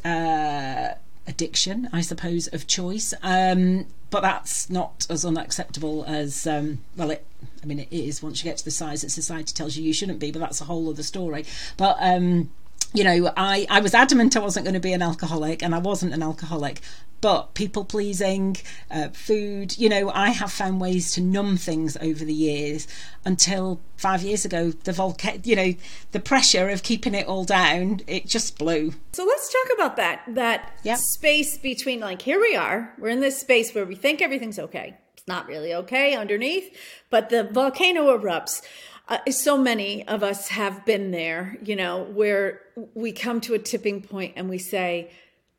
uh, 0.05 0.95
addiction, 1.27 1.89
I 1.93 2.01
suppose, 2.01 2.47
of 2.49 2.67
choice. 2.67 3.15
Um, 3.23 3.87
but 4.11 4.23
that's 4.23 4.69
not 4.69 5.07
as 5.09 5.25
unacceptable 5.25 6.05
as 6.05 6.47
um, 6.47 6.81
well. 6.97 7.11
It, 7.11 7.25
I 7.63 7.67
mean, 7.67 7.79
it 7.79 7.93
is 7.93 8.23
once 8.23 8.43
you 8.43 8.51
get 8.51 8.59
to 8.59 8.65
the 8.65 8.71
size 8.71 9.03
that 9.03 9.11
society 9.11 9.53
tells 9.55 9.77
you 9.77 9.85
you 9.85 9.93
shouldn't 9.93 10.19
be. 10.19 10.33
But 10.33 10.41
that's 10.41 10.61
a 10.61 10.65
whole 10.65 10.89
other 10.91 11.03
story. 11.03 11.45
But 11.77 11.97
um, 12.01 12.51
you 12.93 13.05
know, 13.05 13.33
I, 13.37 13.67
I 13.71 13.81
was 13.81 13.95
adamant 13.95 14.37
I 14.37 14.41
wasn't 14.41 14.65
going 14.65 14.75
to 14.75 14.81
be 14.81 14.93
an 14.93 15.03
alcoholic, 15.03 15.63
and 15.63 15.75
I 15.75 15.79
wasn't 15.79 16.13
an 16.13 16.23
alcoholic 16.23 16.81
but 17.21 17.55
people 17.55 17.85
pleasing, 17.85 18.57
uh, 18.91 19.09
food, 19.09 19.77
you 19.79 19.89
know, 19.89 20.11
I 20.11 20.31
have 20.31 20.51
found 20.51 20.81
ways 20.81 21.13
to 21.13 21.21
numb 21.21 21.57
things 21.57 21.97
over 22.01 22.25
the 22.25 22.35
years 22.35 22.89
until 23.25 23.81
five 23.97 24.23
years 24.23 24.45
ago, 24.45 24.71
the 24.71 24.93
volcano, 24.93 25.41
you 25.45 25.57
know, 25.57 25.75
the 26.13 26.21
pressure 26.21 26.69
of 26.71 26.83
keeping 26.83 27.15
it 27.15 27.27
all 27.27 27.45
down, 27.45 28.01
it 28.07 28.27
just 28.27 28.59
blew. 28.59 28.95
So 29.13 29.25
let's 29.25 29.53
talk 29.53 29.75
about 29.75 29.97
that, 29.97 30.23
that 30.29 30.73
yep. 30.83 30.99
space 30.99 31.59
between 31.59 32.01
like, 32.01 32.23
here 32.23 32.41
we 32.41 32.57
are, 32.57 32.95
we're 32.99 33.09
in 33.09 33.21
this 33.21 33.39
space 33.39 33.75
where 33.75 33.85
we 33.85 33.95
think 33.95 34.23
everything's 34.23 34.59
okay. 34.59 34.97
It's 35.15 35.29
not 35.29 35.47
really 35.47 35.75
okay 35.75 36.15
underneath, 36.15 36.75
but 37.11 37.29
the 37.29 37.45
volcano 37.45 38.17
erupts. 38.17 38.63
Uh, 39.11 39.19
so 39.31 39.59
many 39.59 40.07
of 40.07 40.23
us 40.23 40.49
have 40.49 40.87
been 40.87 41.11
there, 41.11 41.59
you 41.65 41.75
know, 41.75 42.05
where 42.05 42.61
we 42.95 43.11
come 43.11 43.41
to 43.41 43.55
a 43.55 43.59
tipping 43.59 44.01
point 44.01 44.33
and 44.37 44.49
we 44.49 44.57
say, 44.57 45.11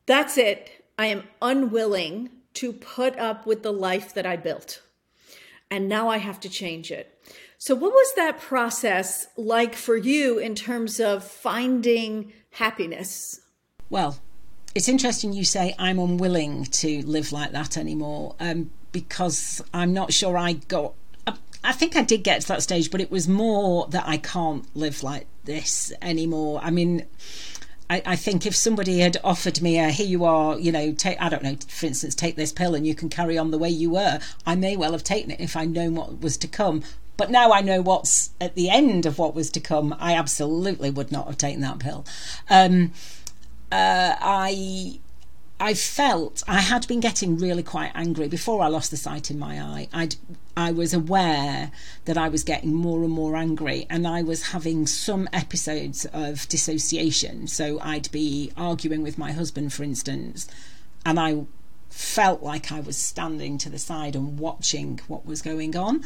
that's 0.05 0.37
it 0.37 0.81
I 0.97 1.07
am 1.07 1.23
unwilling 1.41 2.29
to 2.53 2.71
put 2.73 3.17
up 3.17 3.45
with 3.45 3.63
the 3.63 3.73
life 3.73 4.13
that 4.13 4.25
I 4.25 4.35
built. 4.35 4.81
And 5.69 5.89
now 5.89 6.09
I 6.09 6.17
have 6.17 6.39
to 6.41 6.49
change 6.49 6.91
it. 6.91 7.17
So, 7.57 7.75
what 7.75 7.91
was 7.91 8.13
that 8.15 8.39
process 8.39 9.27
like 9.35 9.75
for 9.75 9.95
you 9.95 10.37
in 10.37 10.55
terms 10.55 10.99
of 10.99 11.23
finding 11.23 12.33
happiness? 12.51 13.41
Well, 13.89 14.19
it's 14.75 14.87
interesting 14.87 15.33
you 15.33 15.45
say 15.45 15.75
I'm 15.79 15.99
unwilling 15.99 16.65
to 16.65 17.01
live 17.05 17.31
like 17.31 17.51
that 17.51 17.77
anymore 17.77 18.35
um, 18.39 18.71
because 18.91 19.61
I'm 19.73 19.93
not 19.93 20.13
sure 20.13 20.37
I 20.37 20.53
got. 20.53 20.93
I 21.63 21.73
think 21.73 21.95
I 21.95 22.01
did 22.01 22.23
get 22.23 22.41
to 22.41 22.47
that 22.49 22.63
stage, 22.63 22.89
but 22.89 23.01
it 23.01 23.11
was 23.11 23.27
more 23.27 23.87
that 23.87 24.07
I 24.07 24.17
can't 24.17 24.65
live 24.75 25.03
like 25.03 25.27
this 25.43 25.93
anymore. 26.01 26.59
I 26.63 26.71
mean, 26.71 27.05
I, 27.89 28.01
I, 28.05 28.15
think 28.15 28.45
if 28.45 28.55
somebody 28.55 28.99
had 28.99 29.17
offered 29.23 29.61
me 29.61 29.77
a 29.77 29.89
here 29.89 30.07
you 30.07 30.23
are, 30.23 30.57
you 30.57 30.71
know, 30.71 30.93
take 30.93 31.21
I 31.21 31.29
don't 31.29 31.43
know, 31.43 31.57
for 31.67 31.85
instance, 31.85 32.15
take 32.15 32.35
this 32.35 32.53
pill 32.53 32.73
and 32.73 32.87
you 32.87 32.95
can 32.95 33.09
carry 33.09 33.37
on 33.37 33.51
the 33.51 33.57
way 33.57 33.69
you 33.69 33.91
were, 33.91 34.19
I 34.45 34.55
may 34.55 34.77
well 34.77 34.93
have 34.93 35.03
taken 35.03 35.29
it 35.29 35.39
if 35.39 35.55
I'd 35.55 35.69
known 35.69 35.95
what 35.95 36.21
was 36.21 36.37
to 36.37 36.47
come. 36.47 36.83
But 37.17 37.29
now 37.29 37.51
I 37.51 37.61
know 37.61 37.81
what's 37.81 38.31
at 38.39 38.55
the 38.55 38.69
end 38.69 39.05
of 39.05 39.19
what 39.19 39.35
was 39.35 39.51
to 39.51 39.59
come. 39.59 39.95
I 39.99 40.15
absolutely 40.15 40.89
would 40.89 41.11
not 41.11 41.27
have 41.27 41.37
taken 41.37 41.61
that 41.61 41.79
pill. 41.79 42.05
Um, 42.49 42.93
uh, 43.71 44.15
I 44.19 45.00
I 45.61 45.75
felt 45.75 46.41
I 46.47 46.61
had 46.61 46.87
been 46.87 46.99
getting 46.99 47.37
really 47.37 47.61
quite 47.61 47.91
angry 47.93 48.27
before 48.27 48.63
I 48.63 48.67
lost 48.67 48.89
the 48.89 48.97
sight 48.97 49.29
in 49.29 49.37
my 49.37 49.61
eye. 49.61 49.87
I'd 49.93 50.15
I 50.57 50.71
was 50.71 50.91
aware 50.91 51.71
that 52.05 52.17
I 52.17 52.29
was 52.29 52.43
getting 52.43 52.73
more 52.73 53.03
and 53.03 53.13
more 53.13 53.35
angry, 53.35 53.85
and 53.87 54.07
I 54.07 54.23
was 54.23 54.51
having 54.51 54.87
some 54.87 55.29
episodes 55.31 56.05
of 56.05 56.49
dissociation. 56.49 57.47
So 57.47 57.79
I'd 57.79 58.11
be 58.11 58.51
arguing 58.57 59.03
with 59.03 59.19
my 59.19 59.33
husband, 59.33 59.71
for 59.71 59.83
instance, 59.83 60.47
and 61.05 61.19
I 61.19 61.45
felt 61.91 62.41
like 62.41 62.71
I 62.71 62.79
was 62.79 62.97
standing 62.97 63.57
to 63.59 63.69
the 63.69 63.77
side 63.77 64.15
and 64.15 64.39
watching 64.39 64.99
what 65.07 65.25
was 65.25 65.41
going 65.41 65.75
on. 65.75 66.03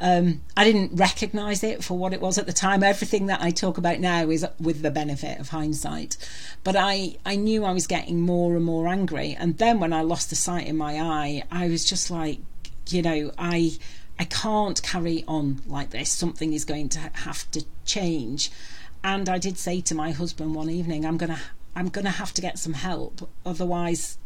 Um, 0.00 0.42
I 0.56 0.64
didn't 0.64 0.96
recognize 0.96 1.62
it 1.62 1.84
for 1.84 1.96
what 1.96 2.12
it 2.12 2.20
was 2.20 2.38
at 2.38 2.46
the 2.46 2.52
time. 2.52 2.82
Everything 2.82 3.26
that 3.26 3.40
I 3.40 3.50
talk 3.50 3.78
about 3.78 4.00
now 4.00 4.28
is 4.28 4.46
with 4.58 4.82
the 4.82 4.90
benefit 4.90 5.38
of 5.38 5.50
hindsight. 5.50 6.16
But 6.64 6.76
I, 6.76 7.16
I 7.24 7.36
knew 7.36 7.64
I 7.64 7.72
was 7.72 7.86
getting 7.86 8.20
more 8.20 8.56
and 8.56 8.64
more 8.64 8.88
angry. 8.88 9.36
And 9.38 9.58
then 9.58 9.78
when 9.78 9.92
I 9.92 10.02
lost 10.02 10.30
the 10.30 10.36
sight 10.36 10.66
in 10.66 10.76
my 10.76 11.00
eye, 11.00 11.44
I 11.50 11.68
was 11.68 11.84
just 11.84 12.10
like, 12.10 12.38
you 12.88 13.02
know, 13.02 13.32
I. 13.38 13.72
I 14.18 14.24
can't 14.24 14.82
carry 14.82 15.24
on 15.26 15.62
like 15.66 15.92
this. 15.92 16.10
Something 16.10 16.52
is 16.52 16.66
going 16.66 16.90
to 16.90 16.98
have 16.98 17.50
to 17.52 17.64
change. 17.86 18.50
And 19.02 19.30
I 19.30 19.38
did 19.38 19.56
say 19.56 19.80
to 19.80 19.94
my 19.94 20.10
husband 20.10 20.54
one 20.54 20.68
evening, 20.68 21.06
I'm 21.06 21.16
gonna 21.16 21.40
I'm 21.74 21.88
gonna 21.88 22.10
have 22.10 22.34
to 22.34 22.42
get 22.42 22.58
some 22.58 22.74
help. 22.74 23.30
Otherwise 23.46 24.18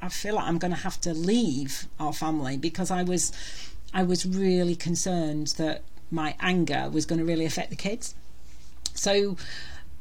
I, 0.00 0.08
feel 0.08 0.36
like 0.36 0.46
I'm 0.46 0.58
gonna 0.58 0.74
have 0.76 1.00
to 1.02 1.12
leave 1.14 1.86
our 1.98 2.12
family 2.12 2.56
because 2.56 2.90
I 2.90 3.02
was 3.02 3.32
I 3.92 4.02
was 4.02 4.26
really 4.26 4.74
concerned 4.74 5.48
that 5.58 5.82
my 6.10 6.34
anger 6.40 6.88
was 6.90 7.06
going 7.06 7.18
to 7.18 7.24
really 7.24 7.44
affect 7.44 7.70
the 7.70 7.76
kids. 7.76 8.14
So 8.94 9.36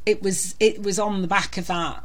it 0.05 0.21
was 0.21 0.55
it 0.59 0.81
was 0.81 0.99
on 0.99 1.21
the 1.21 1.27
back 1.27 1.57
of 1.57 1.67
that. 1.67 2.03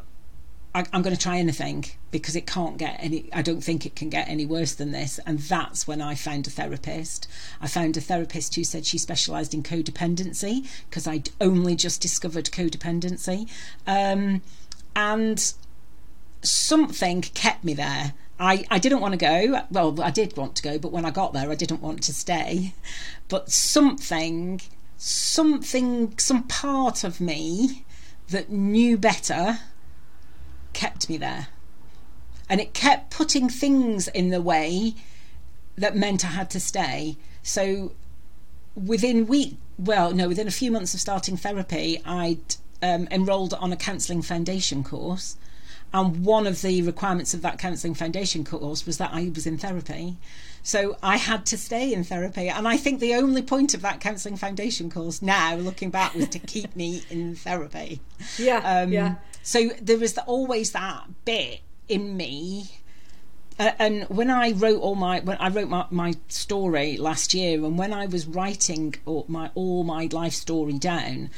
I, 0.75 0.85
am 0.93 1.01
going 1.03 1.17
to 1.17 1.21
try 1.21 1.39
anything 1.39 1.87
because 2.11 2.37
it 2.37 2.47
can't 2.47 2.77
get 2.77 2.97
any. 3.01 3.31
I 3.33 3.43
don't 3.43 3.63
think 3.63 3.87
it 3.87 3.97
can 3.97 4.11
get 4.11 4.29
any 4.29 4.45
worse 4.45 4.75
than 4.75 4.93
this. 4.93 5.19
And 5.27 5.39
that's 5.39 5.87
when 5.87 6.01
I 6.01 6.15
found 6.15 6.47
a 6.47 6.51
therapist. 6.51 7.27
I 7.61 7.67
found 7.69 7.97
a 7.97 8.01
therapist 8.03 8.55
who 8.55 8.65
said 8.65 8.85
she 8.85 8.99
specialised 8.99 9.55
in 9.55 9.63
codependency 9.63 10.67
because 10.89 11.07
I'd 11.07 11.31
only 11.41 11.75
just 11.75 12.03
discovered 12.03 12.47
codependency, 12.47 13.49
um, 13.87 14.43
and 14.95 15.55
something 16.43 17.23
kept 17.23 17.65
me 17.65 17.75
there 17.75 18.15
I, 18.41 18.65
I 18.71 18.79
didn't 18.79 19.01
want 19.01 19.13
to 19.13 19.19
go. 19.19 19.63
Well, 19.71 20.01
I 20.01 20.11
did 20.11 20.37
want 20.37 20.55
to 20.57 20.63
go, 20.63 20.79
but 20.79 20.93
when 20.93 21.05
I 21.05 21.11
got 21.11 21.33
there, 21.33 21.51
I 21.51 21.55
didn't 21.55 21.83
want 21.83 22.03
to 22.05 22.15
stay. 22.15 22.75
But 23.29 23.51
something, 23.51 24.61
something, 24.97 26.17
some 26.19 26.45
part 26.45 27.03
of 27.03 27.21
me 27.21 27.85
that 28.29 28.51
knew 28.51 28.97
better 28.97 29.59
kept 30.73 31.09
me 31.09 31.17
there. 31.17 31.49
And 32.49 32.61
it 32.61 32.75
kept 32.75 33.11
putting 33.11 33.49
things 33.49 34.09
in 34.09 34.31
the 34.31 34.41
way 34.41 34.95
that 35.77 35.97
meant 35.97 36.25
I 36.25 36.29
had 36.29 36.51
to 36.51 36.61
stay. 36.61 37.17
So 37.43 37.93
within 38.77 39.27
week, 39.27 39.57
well, 39.79 40.15
no, 40.15 40.29
within 40.29 40.47
a 40.47 40.53
few 40.53 40.71
months 40.71 40.95
of 40.95 41.01
starting 41.01 41.37
therapy, 41.37 42.01
I'd 42.05 42.57
um, 42.83 43.09
enrolled 43.11 43.55
on 43.55 43.73
a 43.73 43.77
counselling 43.77 44.23
foundation 44.23 44.85
course 44.85 45.37
and 45.93 46.25
one 46.25 46.47
of 46.47 46.61
the 46.61 46.83
requirements 46.83 47.33
of 47.33 47.43
that 47.43 47.59
counselling 47.59 47.95
foundation 47.95 48.45
course 48.45 48.85
was 48.85 48.99
that 48.99 49.11
I 49.13 49.31
was 49.35 49.47
in 49.47 49.57
therapy. 49.57 50.19
So 50.63 50.99
I 51.03 51.17
had 51.17 51.47
to 51.47 51.57
stay 51.57 51.95
in 51.95 52.05
therapy. 52.05 52.49
And 52.49 52.69
I 52.69 52.77
think 52.77 53.01
the 53.01 53.15
only 53.15 53.41
point 53.41 53.73
of 53.73 53.81
that 53.83 54.01
counselling 54.01 54.37
foundation 54.37 54.91
course 54.91 55.23
now, 55.23 55.55
looking 55.57 55.91
back, 55.91 56.15
was 56.15 56.29
to 56.29 56.39
keep 56.39 56.77
me 56.77 57.05
in 57.11 57.37
therapy. 57.37 58.01
Yeah. 58.37 58.59
Um, 58.59 58.93
yeah. 58.93 59.15
So 59.43 59.71
there 59.81 59.99
was 59.99 60.19
always 60.19 60.73
that 60.73 61.05
bit 61.25 61.61
in 61.89 62.17
me. 62.17 62.71
Uh, 63.59 63.73
and 63.79 64.05
when 64.05 64.31
I 64.31 64.53
wrote 64.53 64.81
all 64.81 64.95
my 64.95 65.21
when 65.21 65.37
I 65.39 65.49
wrote 65.49 65.69
my, 65.69 65.87
my 65.91 66.15
story 66.29 66.97
last 66.97 67.35
year, 67.35 67.65
and 67.65 67.79
when 67.79 67.93
I 67.93 68.07
was 68.07 68.27
writing 68.27 68.95
all 69.07 69.25
my 69.27 69.51
all 69.55 69.83
my 69.85 70.09
life 70.13 70.35
story 70.35 70.75
down, 70.75 71.31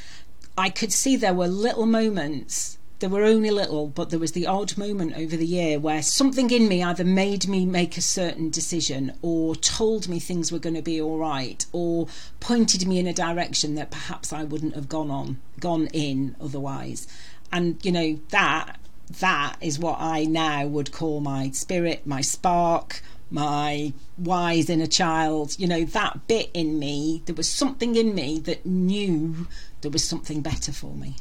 I 0.57 0.69
could 0.69 0.91
see 0.91 1.15
there 1.15 1.33
were 1.33 1.47
little 1.47 1.85
moments 1.85 2.77
there 3.01 3.09
were 3.09 3.23
only 3.23 3.49
little, 3.49 3.87
but 3.87 4.11
there 4.11 4.19
was 4.19 4.33
the 4.33 4.45
odd 4.45 4.77
moment 4.77 5.17
over 5.17 5.35
the 5.35 5.45
year 5.45 5.79
where 5.79 6.03
something 6.03 6.51
in 6.51 6.67
me 6.67 6.83
either 6.83 7.03
made 7.03 7.47
me 7.47 7.65
make 7.65 7.97
a 7.97 8.01
certain 8.01 8.51
decision 8.51 9.11
or 9.23 9.55
told 9.55 10.07
me 10.07 10.19
things 10.19 10.51
were 10.51 10.59
going 10.59 10.75
to 10.75 10.83
be 10.83 11.01
all 11.01 11.17
right 11.17 11.65
or 11.71 12.07
pointed 12.39 12.87
me 12.87 12.99
in 12.99 13.07
a 13.07 13.13
direction 13.13 13.73
that 13.73 13.89
perhaps 13.89 14.31
I 14.31 14.43
wouldn't 14.43 14.75
have 14.75 14.87
gone 14.87 15.09
on, 15.09 15.41
gone 15.59 15.87
in 15.87 16.35
otherwise. 16.39 17.07
And, 17.51 17.83
you 17.83 17.91
know, 17.91 18.19
that 18.29 18.77
that 19.19 19.57
is 19.61 19.79
what 19.79 19.97
I 19.99 20.25
now 20.25 20.67
would 20.67 20.91
call 20.91 21.21
my 21.21 21.49
spirit, 21.49 22.05
my 22.05 22.21
spark, 22.21 23.01
my 23.31 23.93
wise 24.15 24.69
inner 24.69 24.85
child. 24.85 25.57
You 25.57 25.67
know, 25.67 25.85
that 25.85 26.27
bit 26.27 26.51
in 26.53 26.77
me, 26.77 27.23
there 27.25 27.35
was 27.35 27.49
something 27.49 27.95
in 27.95 28.13
me 28.13 28.37
that 28.41 28.63
knew 28.63 29.47
there 29.81 29.89
was 29.89 30.07
something 30.07 30.41
better 30.41 30.71
for 30.71 30.93
me. 30.93 31.15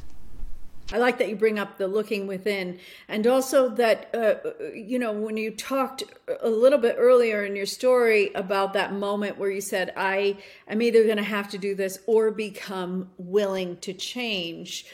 I 0.93 0.99
like 0.99 1.19
that 1.19 1.29
you 1.29 1.37
bring 1.37 1.59
up 1.59 1.79
the 1.79 1.87
looking 1.87 2.27
within, 2.27 2.79
and 3.09 3.27
also 3.27 3.69
that 3.71 4.11
uh, 4.15 4.51
you 4.75 4.99
know 4.99 5.13
when 5.13 5.37
you 5.37 5.51
talked 5.51 6.03
a 6.41 6.51
little 6.51 6.79
bit 6.79 6.97
earlier 6.99 7.45
in 7.45 7.55
your 7.55 7.67
story 7.67 8.33
about 8.35 8.73
that 8.73 8.93
moment 8.93 9.39
where 9.39 9.51
you 9.51 9.61
said, 9.61 9.93
"I 9.97 10.39
am 10.67 10.83
either 10.83 11.05
going 11.05 11.17
to 11.17 11.23
have 11.23 11.49
to 11.51 11.59
do 11.59 11.75
this 11.75 11.99
or 12.07 12.31
become 12.31 13.11
willing 13.19 13.77
to 13.79 13.93
change." 13.93 14.85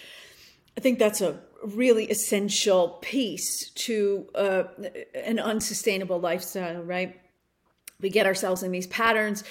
I 0.77 0.81
think 0.81 0.99
that's 0.99 1.23
a 1.23 1.39
really 1.63 2.05
essential 2.05 2.99
piece 3.01 3.71
to 3.71 4.27
uh, 4.35 4.65
an 5.15 5.39
unsustainable 5.39 6.21
lifestyle, 6.21 6.83
right? 6.83 7.19
We 8.01 8.11
get 8.11 8.27
ourselves 8.27 8.63
in 8.63 8.73
these 8.73 8.87
patterns, 8.87 9.43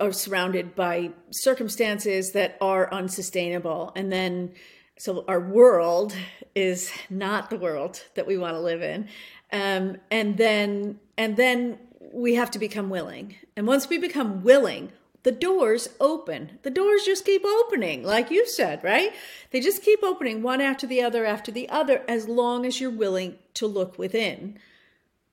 are 0.00 0.12
surrounded 0.12 0.74
by 0.74 1.10
circumstances 1.30 2.32
that 2.32 2.56
are 2.60 2.92
unsustainable. 2.92 3.92
And 3.94 4.10
then, 4.10 4.54
so 5.02 5.24
our 5.26 5.40
world 5.40 6.14
is 6.54 6.92
not 7.10 7.50
the 7.50 7.56
world 7.56 8.04
that 8.14 8.24
we 8.24 8.38
want 8.38 8.54
to 8.54 8.60
live 8.60 8.82
in. 8.82 9.08
Um, 9.50 9.96
and 10.12 10.36
then, 10.36 11.00
and 11.18 11.36
then 11.36 11.80
we 12.12 12.36
have 12.36 12.52
to 12.52 12.60
become 12.60 12.88
willing. 12.88 13.34
And 13.56 13.66
once 13.66 13.88
we 13.88 13.98
become 13.98 14.44
willing, 14.44 14.92
the 15.24 15.32
doors 15.32 15.88
open. 15.98 16.60
The 16.62 16.70
doors 16.70 17.02
just 17.04 17.24
keep 17.24 17.44
opening, 17.44 18.04
like 18.04 18.30
you 18.30 18.46
said, 18.46 18.84
right? 18.84 19.12
They 19.50 19.58
just 19.58 19.82
keep 19.82 20.04
opening 20.04 20.40
one 20.40 20.60
after 20.60 20.86
the 20.86 21.02
other 21.02 21.24
after 21.24 21.50
the 21.50 21.68
other, 21.68 22.04
as 22.06 22.28
long 22.28 22.64
as 22.64 22.80
you're 22.80 22.88
willing 22.88 23.38
to 23.54 23.66
look 23.66 23.98
within, 23.98 24.56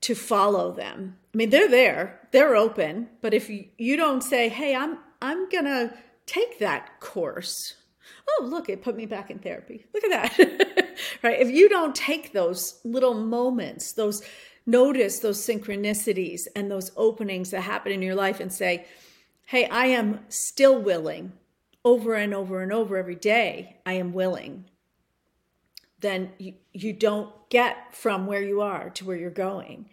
to 0.02 0.16
follow 0.16 0.72
them. 0.72 1.18
I 1.32 1.38
mean, 1.38 1.52
they're 1.52 1.70
there, 1.70 2.28
they're 2.32 2.56
open, 2.56 3.10
but 3.22 3.36
if 3.36 3.52
you, 3.52 3.98
don't 3.98 4.24
say, 4.24 4.50
hey, 4.50 4.76
I'm 4.76 4.98
I'm 5.22 5.48
gonna 5.48 5.94
take 6.26 6.58
that 6.58 7.00
course. 7.00 7.76
Oh, 8.28 8.46
look, 8.46 8.70
it 8.70 8.82
put 8.82 8.96
me 8.96 9.06
back 9.06 9.32
in 9.32 9.40
therapy. 9.40 9.86
Look 9.94 10.04
at 10.04 10.38
that. 10.38 10.96
right? 11.24 11.40
If 11.40 11.50
you 11.50 11.70
don't 11.70 11.96
take 11.96 12.34
those 12.34 12.80
little 12.84 13.14
moments, 13.14 13.94
those 13.94 14.24
notice 14.66 15.20
those 15.20 15.40
synchronicities 15.40 16.48
and 16.56 16.70
those 16.70 16.92
openings 16.96 17.52
that 17.52 17.62
happen 17.62 17.92
in 17.92 18.02
your 18.02 18.16
life 18.16 18.40
and 18.40 18.54
say, 18.54 18.86
hey, 19.48 19.66
I 19.66 19.88
am 19.88 20.20
still 20.30 20.80
willing 20.80 21.32
over 21.84 22.14
and 22.14 22.34
over 22.34 22.62
and 22.62 22.72
over 22.72 22.98
every 22.98 23.16
day, 23.16 23.78
I 23.86 23.94
am 23.94 24.14
willing, 24.14 24.66
then 26.02 26.32
you, 26.38 26.54
you 26.74 26.94
don't 26.94 27.32
get 27.50 27.96
from 27.96 28.28
where 28.28 28.42
you 28.42 28.62
are 28.62 28.90
to 28.92 29.06
where 29.06 29.18
you're 29.18 29.30
going. 29.30 29.90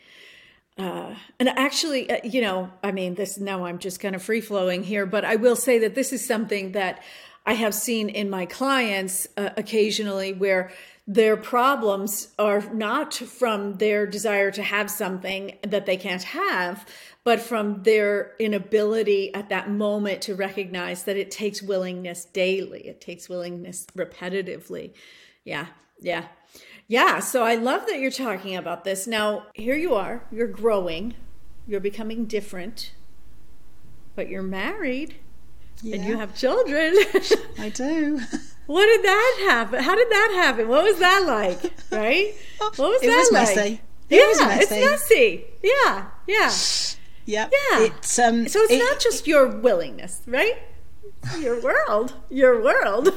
Uh, 0.79 1.15
and 1.41 1.49
actually, 1.49 2.11
uh, 2.11 2.19
you 2.23 2.43
know, 2.43 2.71
I 2.83 2.93
mean, 2.93 3.15
this 3.15 3.39
now 3.39 3.65
I'm 3.65 3.79
just 3.79 3.99
kind 3.99 4.15
of 4.15 4.23
free 4.23 4.43
flowing 4.43 4.83
here, 4.83 5.07
but 5.07 5.25
I 5.25 5.37
will 5.37 5.57
say 5.57 5.79
that 5.79 5.95
this 5.95 6.13
is 6.13 6.27
something 6.27 6.73
that 6.73 7.03
I 7.47 7.55
have 7.55 7.75
seen 7.75 8.09
in 8.09 8.29
my 8.29 8.45
clients 8.45 9.29
uh, 9.37 9.51
occasionally 9.57 10.33
where 10.33 10.73
their 11.07 11.37
problems 11.37 12.29
are 12.37 12.61
not 12.73 13.15
from 13.15 13.75
their 13.75 14.07
desire 14.07 14.51
to 14.51 14.63
have 14.65 14.91
something 14.91 15.57
that 15.63 15.87
they 15.87 15.97
can't 15.97 16.25
have, 16.25 16.85
but 17.23 17.41
from 17.41 17.85
their 17.85 18.35
inability 18.41 19.33
at 19.33 19.49
that 19.51 19.71
moment 19.71 20.23
to 20.23 20.35
recognize 20.35 21.05
that 21.05 21.17
it 21.17 21.31
takes 21.31 21.63
willingness 21.63 22.25
daily, 22.25 22.89
it 22.89 23.01
takes 23.01 23.29
willingness 23.29 23.87
repetitively. 23.97 24.93
Yeah, 25.45 25.67
yeah. 26.01 26.27
Yeah, 26.89 27.21
so 27.21 27.45
I 27.45 27.55
love 27.57 27.87
that 27.87 27.99
you're 28.01 28.11
talking 28.11 28.57
about 28.57 28.85
this. 28.85 29.07
Now, 29.07 29.47
here 29.55 29.77
you 29.77 29.95
are, 29.95 30.25
you're 30.33 30.47
growing, 30.47 31.15
you're 31.67 31.81
becoming 31.81 32.27
different, 32.27 32.93
but 34.17 34.29
you're 34.29 34.43
married 34.43 35.17
yeah. 35.83 35.97
and 35.97 36.05
you 36.05 36.17
have 36.19 36.35
children. 36.35 36.95
I 37.59 37.71
do. 37.71 38.21
What 38.67 38.85
did 38.85 39.05
that 39.05 39.47
happen? 39.49 39.81
How 39.81 39.95
did 39.95 40.11
that 40.11 40.33
happen? 40.35 40.67
What 40.67 40.83
was 40.83 40.99
that 40.99 41.25
like? 41.25 41.73
Right? 41.93 42.35
What 42.59 42.77
was 42.77 43.01
it 43.01 43.07
that 43.07 43.29
was 43.31 43.33
like? 43.33 43.57
Messy. 43.57 43.81
It 44.11 44.17
yeah, 44.17 44.27
was 44.27 44.41
messy. 44.41 44.75
it's 44.75 44.91
messy. 44.91 45.45
Yeah, 45.63 46.07
yeah. 46.27 46.53
Yep. 47.27 47.53
Yeah. 47.53 47.81
It's 47.83 48.19
um. 48.21 48.47
So 48.49 48.61
it's 48.63 48.73
it, 48.73 48.79
not 48.79 49.01
just 49.01 49.27
your 49.27 49.49
willingness, 49.49 50.23
right? 50.27 50.59
Your 51.39 51.61
world, 51.61 52.15
your 52.31 52.63
world. 52.63 53.09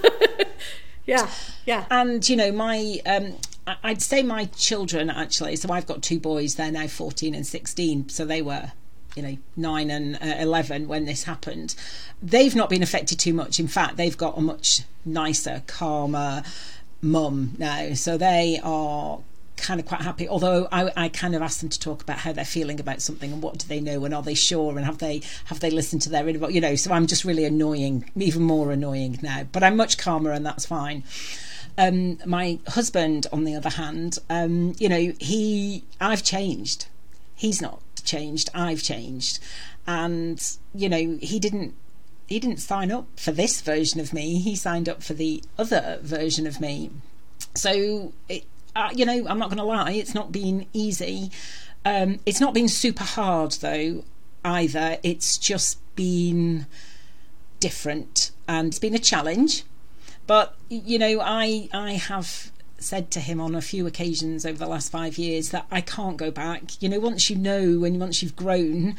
yeah, 1.06 1.30
yeah. 1.66 1.86
And 1.92 2.28
you 2.28 2.36
know, 2.36 2.52
my 2.52 3.00
um, 3.06 3.36
I'd 3.84 4.02
say 4.02 4.24
my 4.24 4.46
children 4.46 5.12
actually. 5.12 5.56
So 5.58 5.72
I've 5.72 5.86
got 5.86 6.02
two 6.02 6.20
boys. 6.20 6.56
They're 6.56 6.72
now 6.72 6.88
fourteen 6.88 7.36
and 7.36 7.46
sixteen. 7.46 8.10
So 8.10 8.26
they 8.26 8.42
were 8.42 8.72
you 9.16 9.24
know 9.24 9.38
nine 9.56 9.90
and 9.90 10.16
uh, 10.16 10.36
11 10.40 10.88
when 10.88 11.06
this 11.06 11.24
happened. 11.24 11.76
They've 12.22 12.56
not 12.56 12.70
been 12.70 12.84
affected 12.84 13.20
too 13.20 13.34
much. 13.34 13.60
In 13.60 13.68
fact 13.68 13.98
they've 13.98 14.18
got 14.18 14.38
a 14.38 14.42
much 14.42 14.82
nicer 15.06 15.64
calmer 15.68 16.44
mum 17.02 17.56
now. 17.58 17.94
So 17.94 18.18
they 18.18 18.60
are 18.64 19.20
kind 19.60 19.80
of 19.80 19.86
quite 19.86 20.02
happy 20.02 20.28
although 20.28 20.68
I, 20.72 20.92
I 20.96 21.10
kind 21.10 21.36
of 21.36 21.42
asked 21.42 21.60
them 21.60 21.70
to 21.70 21.80
talk 21.80 22.02
about 22.02 22.20
how 22.20 22.32
they're 22.32 22.46
feeling 22.46 22.80
about 22.80 23.02
something 23.02 23.32
and 23.34 23.44
what 23.44 23.58
do 23.58 23.68
they 23.68 23.82
know 23.82 24.06
and 24.06 24.14
are 24.14 24.24
they 24.24 24.34
sure 24.34 24.78
and 24.78 24.86
have 24.86 25.00
they 25.00 25.22
have 25.46 25.60
they 25.60 25.70
listened 25.70 26.02
to 26.04 26.10
their 26.10 26.28
you 26.30 26.62
know 26.62 26.76
so 26.76 26.94
i'm 26.94 27.08
just 27.08 27.26
really 27.26 27.44
annoying 27.44 28.10
even 28.16 28.42
more 28.42 28.72
annoying 28.72 29.20
now 29.22 29.44
but 29.52 29.62
i'm 29.62 29.76
much 29.76 29.98
calmer 29.98 30.32
and 30.32 30.46
that's 30.46 30.66
fine. 30.66 31.04
Um, 31.78 32.20
my 32.26 32.60
husband 32.68 33.28
on 33.32 33.44
the 33.44 33.56
other 33.56 33.70
hand 33.70 34.18
um, 34.30 34.76
you 34.80 34.90
know 34.90 35.14
he 35.20 35.84
i've 36.00 36.24
changed. 36.24 36.88
He's 37.36 37.62
not 37.62 37.82
changed, 38.10 38.50
I've 38.54 38.82
changed. 38.82 39.40
And, 39.88 40.40
you 40.74 40.90
know, 40.90 41.18
he 41.22 41.40
didn't 41.40 41.76
he 42.28 42.40
didn't 42.40 42.60
sign 42.60 42.92
up 42.92 43.08
for 43.16 43.32
this 43.32 43.60
version 43.62 44.00
of 44.00 44.14
me. 44.14 44.38
He 44.40 44.56
signed 44.56 44.88
up 44.88 45.02
for 45.02 45.16
the 45.16 45.44
other 45.58 45.98
version 46.04 46.46
of 46.46 46.62
me. 46.62 46.92
So, 47.56 48.14
it, 48.28 48.46
uh, 48.76 48.90
you 48.94 49.04
know, 49.04 49.26
I'm 49.28 49.40
not 49.40 49.50
going 49.50 49.58
to 49.58 49.64
lie, 49.64 49.94
it's 49.94 50.14
not 50.14 50.32
been 50.32 50.68
easy. 50.72 51.32
Um, 51.84 52.20
it's 52.28 52.40
not 52.40 52.54
been 52.54 52.68
super 52.68 53.04
hard 53.04 53.54
though, 53.54 54.04
either. 54.46 54.98
It's 55.02 55.38
just 55.38 55.80
been 55.96 56.68
different 57.60 58.32
and 58.48 58.68
it's 58.68 58.80
been 58.80 58.96
a 58.96 59.00
challenge. 59.00 59.64
But 60.28 60.56
you 60.70 61.00
know, 61.00 61.20
I 61.22 61.70
I 61.74 61.94
have 61.94 62.52
said 62.84 63.12
to 63.12 63.20
him 63.20 63.40
on 63.42 63.56
a 63.56 63.62
few 63.62 63.88
occasions 63.88 64.46
over 64.46 64.58
the 64.58 64.68
last 64.68 64.92
five 64.92 65.18
years 65.18 65.50
that 65.50 65.66
I 65.72 65.82
can't 65.82 66.18
go 66.18 66.32
back. 66.32 66.82
You 66.82 66.90
know, 66.90 67.00
once 67.00 67.30
you 67.30 67.36
know 67.36 67.84
and 67.84 68.00
once 68.00 68.22
you've 68.22 68.36
grown, 68.36 68.96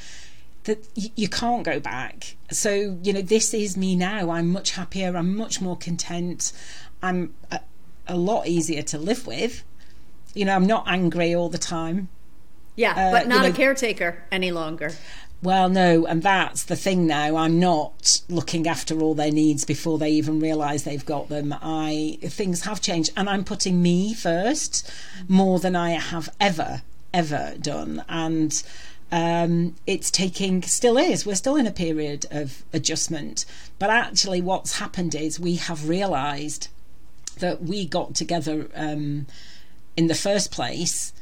that 0.65 0.87
you 0.95 1.29
can't 1.29 1.65
go 1.65 1.81
back. 1.81 2.37
So, 2.51 2.99
you 3.03 3.13
know, 3.13 3.23
this 3.23 3.55
is 3.55 3.77
me 3.77 3.97
now. 3.97 4.31
I'm 4.31 4.51
much 4.51 4.73
happier. 4.73 5.17
I'm 5.17 5.37
much 5.37 5.61
more 5.61 5.77
content. 5.77 6.53
I'm 7.03 7.35
a, 7.51 7.61
a 8.07 8.17
lot 8.17 8.47
easier 8.47 8.83
to 8.83 8.99
live 8.99 9.27
with. 9.27 9.65
You 10.35 10.45
know, 10.45 10.55
I'm 10.55 10.67
not 10.67 10.85
angry 10.87 11.35
all 11.35 11.49
the 11.49 11.59
time. 11.59 12.09
Yeah, 12.77 12.93
uh, 12.93 13.11
but 13.11 13.29
not 13.29 13.37
you 13.37 13.43
know, 13.43 13.49
a 13.49 13.57
caretaker 13.57 14.23
any 14.31 14.53
longer. 14.53 14.93
Well, 15.43 15.71
no, 15.71 16.05
and 16.05 16.23
that's 16.23 16.65
the 16.65 16.77
thing 16.77 17.07
now. 17.07 17.37
I'm 17.37 17.59
not 17.59 18.21
looking 18.29 18.67
after 18.67 19.01
all 19.01 19.15
their 19.15 19.31
needs 19.31 19.65
before 19.65 19.97
they 19.97 20.11
even 20.11 20.39
realise 20.39 20.83
they've 20.83 21.05
got 21.05 21.31
them. 21.31 21.55
I 21.63 22.19
things 22.23 22.63
have 22.65 22.83
changed, 22.83 23.11
and 23.17 23.29
I'm 23.29 23.45
putting 23.45 23.81
me 23.81 24.13
first 24.13 24.91
more 25.29 25.59
than 25.59 25.75
I 25.75 25.93
have 25.93 26.29
ever 26.39 26.83
ever 27.15 27.55
done, 27.59 28.05
and 28.07 28.63
um, 29.11 29.77
it's 29.87 30.11
taking 30.11 30.63
still 30.63 30.99
is. 30.99 31.25
We're 31.25 31.35
still 31.37 31.57
in 31.57 31.67
a 31.67 31.73
period 31.73 32.27
of 32.31 32.63
adjustment, 32.75 33.47
but 33.79 33.89
actually, 33.89 34.43
what's 34.43 34.79
happened 34.79 35.15
is 35.15 35.41
we 35.41 35.57
have 35.57 35.89
realised 35.89 36.69
that 37.39 37.63
we 37.63 37.87
got 37.87 38.15
together 38.15 38.69
um, 38.75 39.27
in 39.97 40.09
the 40.09 40.15
first 40.15 40.53
place 40.53 41.15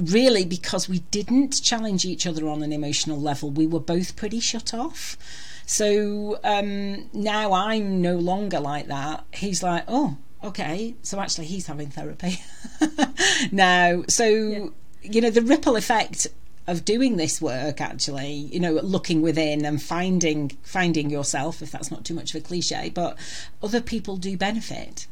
really 0.00 0.44
because 0.44 0.88
we 0.88 1.00
didn't 1.10 1.62
challenge 1.62 2.04
each 2.04 2.26
other 2.26 2.48
on 2.48 2.62
an 2.62 2.72
emotional 2.72 3.20
level. 3.20 3.50
We 3.50 3.66
were 3.66 3.80
both 3.80 4.16
pretty 4.16 4.40
shut 4.40 4.74
off. 4.74 5.16
So 5.66 6.38
um, 6.44 7.08
now 7.12 7.52
I'm 7.52 8.00
no 8.00 8.16
longer 8.16 8.60
like 8.60 8.86
that. 8.86 9.24
He's 9.32 9.62
like, 9.62 9.84
oh, 9.88 10.16
okay. 10.44 10.94
So 11.02 11.20
actually, 11.20 11.46
he's 11.46 11.66
having 11.66 11.90
therapy 11.90 12.40
now. 13.52 14.04
So, 14.08 14.26
yeah. 14.26 14.66
you 15.02 15.20
know, 15.20 15.30
the 15.30 15.42
ripple 15.42 15.76
effect 15.76 16.28
of 16.68 16.84
doing 16.84 17.16
this 17.16 17.40
work 17.40 17.80
actually 17.80 18.32
you 18.32 18.58
know 18.58 18.72
looking 18.72 19.22
within 19.22 19.64
and 19.64 19.80
finding 19.80 20.48
finding 20.62 21.10
yourself 21.10 21.62
if 21.62 21.70
that's 21.70 21.90
not 21.90 22.04
too 22.04 22.14
much 22.14 22.34
of 22.34 22.42
a 22.42 22.44
cliche 22.44 22.90
but 22.92 23.16
other 23.62 23.80
people 23.80 24.16
do 24.16 24.36
benefit 24.36 25.06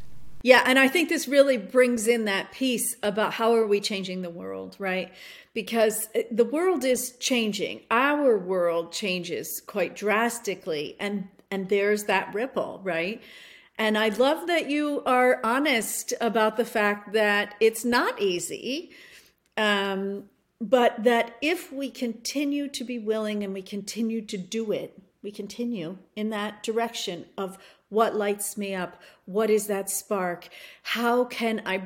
yeah, 0.44 0.62
and 0.66 0.78
I 0.78 0.88
think 0.88 1.08
this 1.08 1.26
really 1.26 1.56
brings 1.56 2.06
in 2.06 2.26
that 2.26 2.52
piece 2.52 2.96
about 3.02 3.32
how 3.32 3.54
are 3.54 3.66
we 3.66 3.80
changing 3.80 4.20
the 4.20 4.28
world, 4.28 4.76
right? 4.78 5.10
Because 5.54 6.06
the 6.30 6.44
world 6.44 6.84
is 6.84 7.12
changing. 7.12 7.80
Our 7.90 8.36
world 8.36 8.92
changes 8.92 9.62
quite 9.66 9.96
drastically 9.96 10.96
and 11.00 11.28
and 11.50 11.70
there's 11.70 12.04
that 12.04 12.34
ripple, 12.34 12.82
right? 12.84 13.22
And 13.78 13.96
I 13.96 14.10
love 14.10 14.48
that 14.48 14.68
you 14.68 15.02
are 15.06 15.40
honest 15.42 16.12
about 16.20 16.58
the 16.58 16.64
fact 16.66 17.14
that 17.14 17.54
it's 17.58 17.84
not 17.84 18.20
easy. 18.20 18.90
Um, 19.56 20.24
but 20.60 21.04
that 21.04 21.36
if 21.40 21.72
we 21.72 21.90
continue 21.90 22.68
to 22.68 22.84
be 22.84 22.98
willing 22.98 23.42
and 23.42 23.54
we 23.54 23.62
continue 23.62 24.20
to 24.22 24.36
do 24.36 24.72
it, 24.72 25.00
we 25.22 25.30
continue 25.30 25.96
in 26.14 26.28
that 26.30 26.62
direction 26.62 27.24
of 27.38 27.56
what 27.94 28.14
lights 28.14 28.58
me 28.58 28.74
up? 28.74 29.00
What 29.24 29.48
is 29.48 29.68
that 29.68 29.88
spark? 29.88 30.48
How 30.82 31.24
can 31.24 31.62
I 31.64 31.84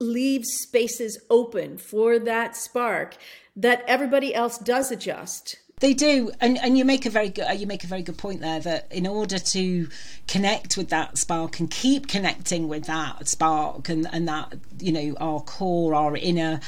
leave 0.00 0.44
spaces 0.44 1.18
open 1.28 1.76
for 1.78 2.18
that 2.18 2.56
spark 2.56 3.16
that 3.54 3.84
everybody 3.86 4.34
else 4.34 4.58
does 4.58 4.90
adjust? 4.90 5.58
They 5.80 5.94
do, 5.94 6.30
and 6.40 6.58
and 6.58 6.76
you 6.76 6.84
make 6.84 7.06
a 7.06 7.10
very 7.10 7.30
good 7.30 7.58
you 7.58 7.66
make 7.66 7.84
a 7.84 7.86
very 7.86 8.02
good 8.02 8.18
point 8.18 8.40
there 8.40 8.60
that 8.60 8.92
in 8.92 9.06
order 9.06 9.38
to 9.38 9.88
connect 10.28 10.76
with 10.76 10.90
that 10.90 11.16
spark 11.16 11.58
and 11.58 11.70
keep 11.70 12.06
connecting 12.06 12.68
with 12.68 12.84
that 12.84 13.26
spark 13.28 13.88
and 13.88 14.06
and 14.12 14.28
that 14.28 14.58
you 14.78 14.92
know 14.92 15.14
our 15.18 15.40
core, 15.40 15.94
our 15.94 16.16
inner 16.16 16.60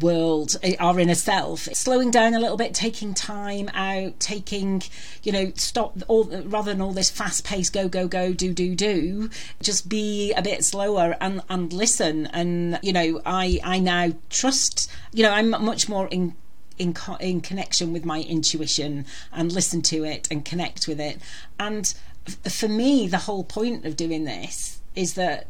world, 0.00 0.56
eh, 0.62 0.76
our 0.78 1.00
inner 1.00 1.14
self, 1.14 1.60
slowing 1.72 2.10
down 2.10 2.34
a 2.34 2.38
little 2.38 2.56
bit, 2.56 2.74
taking 2.74 3.14
time 3.14 3.68
out, 3.74 4.18
taking, 4.20 4.82
you 5.22 5.32
know, 5.32 5.52
stop 5.54 5.98
all 6.08 6.24
rather 6.24 6.72
than 6.72 6.80
all 6.80 6.92
this 6.92 7.10
fast 7.10 7.44
pace 7.44 7.70
go, 7.70 7.88
go, 7.88 8.06
go, 8.06 8.32
do, 8.32 8.52
do, 8.52 8.74
do, 8.74 9.30
just 9.62 9.88
be 9.88 10.32
a 10.34 10.42
bit 10.42 10.64
slower 10.64 11.16
and, 11.20 11.42
and 11.48 11.72
listen. 11.72 12.26
And, 12.26 12.78
you 12.82 12.92
know, 12.92 13.22
I, 13.24 13.60
I 13.64 13.78
now 13.78 14.12
trust, 14.28 14.90
you 15.12 15.22
know, 15.22 15.32
I'm 15.32 15.50
much 15.50 15.88
more 15.88 16.06
in, 16.08 16.34
in, 16.76 16.94
in 17.20 17.40
connection 17.40 17.92
with 17.92 18.04
my 18.04 18.20
intuition 18.20 19.06
and 19.32 19.50
listen 19.50 19.82
to 19.82 20.04
it 20.04 20.28
and 20.30 20.44
connect 20.44 20.86
with 20.86 21.00
it. 21.00 21.18
And 21.58 21.92
f- 22.26 22.52
for 22.52 22.68
me, 22.68 23.08
the 23.08 23.18
whole 23.18 23.44
point 23.44 23.86
of 23.86 23.96
doing 23.96 24.24
this 24.24 24.80
is 24.94 25.14
that 25.14 25.46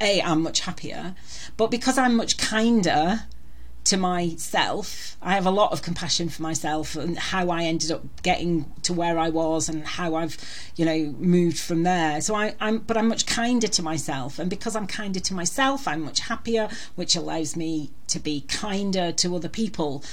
a 0.00 0.20
I'm 0.22 0.42
much 0.42 0.60
happier, 0.60 1.14
but 1.56 1.70
because 1.70 1.96
I'm 1.96 2.16
much 2.16 2.36
kinder 2.36 3.24
to 3.84 3.96
myself. 3.96 5.16
I 5.20 5.34
have 5.34 5.46
a 5.46 5.50
lot 5.50 5.72
of 5.72 5.82
compassion 5.82 6.28
for 6.28 6.42
myself 6.42 6.94
and 6.96 7.18
how 7.18 7.50
I 7.50 7.64
ended 7.64 7.90
up 7.90 8.22
getting 8.22 8.72
to 8.82 8.92
where 8.92 9.18
I 9.18 9.28
was 9.28 9.68
and 9.68 9.84
how 9.84 10.14
I've, 10.14 10.36
you 10.76 10.84
know, 10.84 11.14
moved 11.18 11.58
from 11.58 11.82
there. 11.82 12.20
So 12.20 12.34
I, 12.34 12.54
am 12.60 12.78
but 12.78 12.96
I'm 12.96 13.08
much 13.08 13.26
kinder 13.26 13.68
to 13.68 13.82
myself, 13.82 14.38
and 14.38 14.48
because 14.48 14.76
I'm 14.76 14.86
kinder 14.86 15.20
to 15.20 15.34
myself, 15.34 15.88
I'm 15.88 16.02
much 16.02 16.20
happier, 16.20 16.68
which 16.94 17.16
allows 17.16 17.56
me 17.56 17.90
to 18.08 18.18
be 18.18 18.42
kinder 18.42 19.12
to 19.12 19.36
other 19.36 19.48
people. 19.48 20.04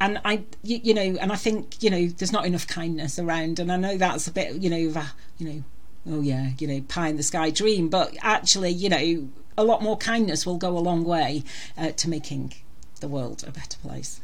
And 0.00 0.20
I, 0.24 0.44
you, 0.62 0.80
you 0.82 0.94
know, 0.94 1.18
and 1.20 1.32
I 1.32 1.36
think 1.36 1.82
you 1.82 1.90
know, 1.90 2.06
there's 2.06 2.32
not 2.32 2.46
enough 2.46 2.68
kindness 2.68 3.18
around, 3.18 3.58
and 3.58 3.72
I 3.72 3.76
know 3.76 3.96
that's 3.96 4.28
a 4.28 4.32
bit, 4.32 4.54
you 4.56 4.70
know, 4.70 5.00
a, 5.00 5.12
you 5.38 5.48
know, 5.48 5.64
oh 6.08 6.20
yeah, 6.20 6.50
you 6.58 6.68
know, 6.68 6.80
pie 6.82 7.08
in 7.08 7.16
the 7.16 7.24
sky 7.24 7.50
dream, 7.50 7.88
but 7.88 8.16
actually, 8.22 8.70
you 8.70 8.88
know, 8.88 9.28
a 9.56 9.64
lot 9.64 9.82
more 9.82 9.96
kindness 9.96 10.46
will 10.46 10.56
go 10.56 10.78
a 10.78 10.78
long 10.78 11.04
way 11.04 11.42
uh, 11.76 11.90
to 11.90 12.08
making 12.08 12.54
the 13.00 13.08
world 13.08 13.44
a 13.46 13.50
better 13.50 13.78
place. 13.78 14.20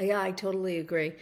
Yeah, 0.00 0.20
I 0.20 0.32
totally 0.32 0.78
agree. 0.78 1.12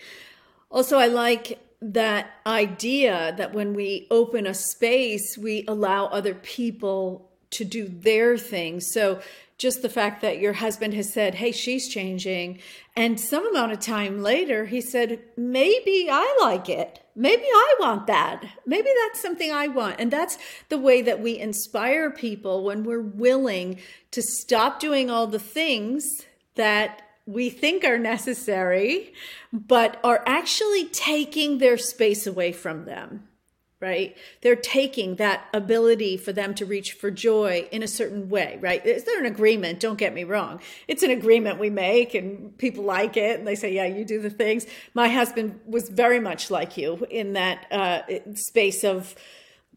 Also, 0.70 0.98
I 0.98 1.06
like 1.06 1.58
that 1.82 2.30
idea 2.46 3.34
that 3.36 3.52
when 3.52 3.74
we 3.74 4.06
open 4.10 4.46
a 4.46 4.54
space, 4.54 5.36
we 5.36 5.64
allow 5.66 6.06
other 6.06 6.34
people 6.34 7.28
to 7.50 7.64
do 7.64 7.88
their 7.88 8.38
thing. 8.38 8.80
So, 8.80 9.20
just 9.58 9.82
the 9.82 9.90
fact 9.90 10.22
that 10.22 10.38
your 10.38 10.54
husband 10.54 10.94
has 10.94 11.12
said, 11.12 11.34
Hey, 11.34 11.52
she's 11.52 11.88
changing. 11.88 12.60
And 12.96 13.20
some 13.20 13.46
amount 13.46 13.72
of 13.72 13.80
time 13.80 14.22
later, 14.22 14.64
he 14.64 14.80
said, 14.80 15.20
Maybe 15.36 16.08
I 16.10 16.38
like 16.40 16.68
it. 16.70 17.04
Maybe 17.14 17.44
I 17.44 17.74
want 17.78 18.06
that. 18.06 18.42
Maybe 18.64 18.88
that's 19.04 19.20
something 19.20 19.52
I 19.52 19.68
want. 19.68 19.96
And 19.98 20.10
that's 20.10 20.38
the 20.70 20.78
way 20.78 21.02
that 21.02 21.20
we 21.20 21.38
inspire 21.38 22.10
people 22.10 22.64
when 22.64 22.84
we're 22.84 23.02
willing 23.02 23.78
to 24.12 24.22
stop 24.22 24.80
doing 24.80 25.10
all 25.10 25.26
the 25.26 25.38
things 25.38 26.24
that 26.56 27.02
we 27.26 27.48
think 27.50 27.84
are 27.84 27.98
necessary, 27.98 29.12
but 29.52 30.00
are 30.02 30.22
actually 30.26 30.86
taking 30.86 31.58
their 31.58 31.78
space 31.78 32.26
away 32.26 32.50
from 32.50 32.86
them, 32.86 33.28
right? 33.78 34.16
They're 34.42 34.56
taking 34.56 35.16
that 35.16 35.44
ability 35.54 36.16
for 36.16 36.32
them 36.32 36.54
to 36.54 36.66
reach 36.66 36.92
for 36.92 37.10
joy 37.10 37.68
in 37.70 37.82
a 37.82 37.88
certain 37.88 38.28
way, 38.28 38.58
right? 38.60 38.84
Is 38.84 39.04
there 39.04 39.20
an 39.20 39.26
agreement? 39.26 39.80
Don't 39.80 39.98
get 39.98 40.12
me 40.12 40.24
wrong. 40.24 40.60
It's 40.88 41.02
an 41.02 41.10
agreement 41.10 41.60
we 41.60 41.70
make 41.70 42.14
and 42.14 42.56
people 42.58 42.84
like 42.84 43.16
it 43.16 43.38
and 43.38 43.46
they 43.46 43.54
say, 43.54 43.72
yeah, 43.72 43.86
you 43.86 44.04
do 44.04 44.20
the 44.20 44.30
things. 44.30 44.66
My 44.92 45.08
husband 45.08 45.60
was 45.66 45.88
very 45.88 46.20
much 46.20 46.50
like 46.50 46.76
you 46.76 47.06
in 47.10 47.34
that 47.34 47.66
uh, 47.70 48.34
space 48.34 48.82
of, 48.82 49.14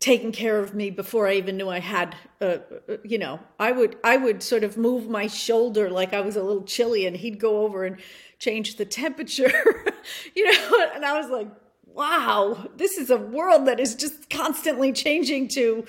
taking 0.03 0.33
care 0.33 0.59
of 0.59 0.75
me 0.75 0.89
before 0.89 1.29
I 1.29 1.35
even 1.35 1.55
knew 1.55 1.69
I 1.69 1.79
had, 1.79 2.13
uh, 2.41 2.57
you 3.05 3.17
know, 3.17 3.39
I 3.57 3.71
would, 3.71 3.95
I 4.03 4.17
would 4.17 4.43
sort 4.43 4.65
of 4.65 4.75
move 4.75 5.07
my 5.07 5.27
shoulder 5.27 5.89
like 5.89 6.13
I 6.13 6.19
was 6.19 6.35
a 6.35 6.43
little 6.43 6.63
chilly 6.63 7.05
and 7.05 7.15
he'd 7.15 7.39
go 7.39 7.63
over 7.63 7.85
and 7.85 7.95
change 8.37 8.75
the 8.75 8.83
temperature, 8.83 9.49
you 10.35 10.43
know, 10.51 10.89
and 10.93 11.05
I 11.05 11.17
was 11.17 11.29
like, 11.29 11.47
wow, 11.85 12.67
this 12.75 12.97
is 12.97 13.11
a 13.11 13.17
world 13.17 13.65
that 13.67 13.79
is 13.79 13.95
just 13.95 14.29
constantly 14.29 14.91
changing 14.91 15.47
to, 15.49 15.85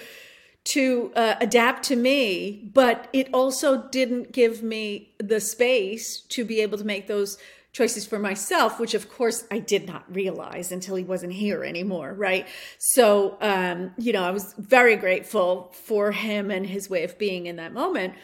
to 0.63 1.11
uh, 1.17 1.35
adapt 1.41 1.83
to 1.87 1.97
me, 1.97 2.71
but 2.73 3.09
it 3.13 3.29
also 3.35 3.89
didn't 3.89 4.31
give 4.31 4.63
me 4.63 5.13
the 5.19 5.41
space 5.41 6.21
to 6.21 6.45
be 6.45 6.61
able 6.61 6.79
to 6.79 6.85
make 6.85 7.09
those 7.09 7.37
choices 7.75 8.07
for 8.07 8.19
myself, 8.19 8.81
which 8.81 8.95
of 8.95 9.11
course 9.11 9.45
I 9.51 9.59
did 9.59 9.87
not 9.87 10.05
realize 10.15 10.73
until 10.73 10.95
he 10.95 11.05
wasn't 11.05 11.35
here 11.35 11.65
anymore, 11.65 12.15
right? 12.15 12.47
So, 12.79 13.37
um, 13.43 13.91
you 13.99 14.13
know, 14.13 14.23
I 14.23 14.31
was 14.31 14.55
very 14.57 14.97
grateful 14.97 15.75
for 15.85 16.13
him 16.13 16.51
and 16.51 16.67
his 16.67 16.89
way 16.89 17.03
of 17.03 17.19
being 17.19 17.47
in 17.47 17.57
that 17.57 17.75
moment. 17.75 18.15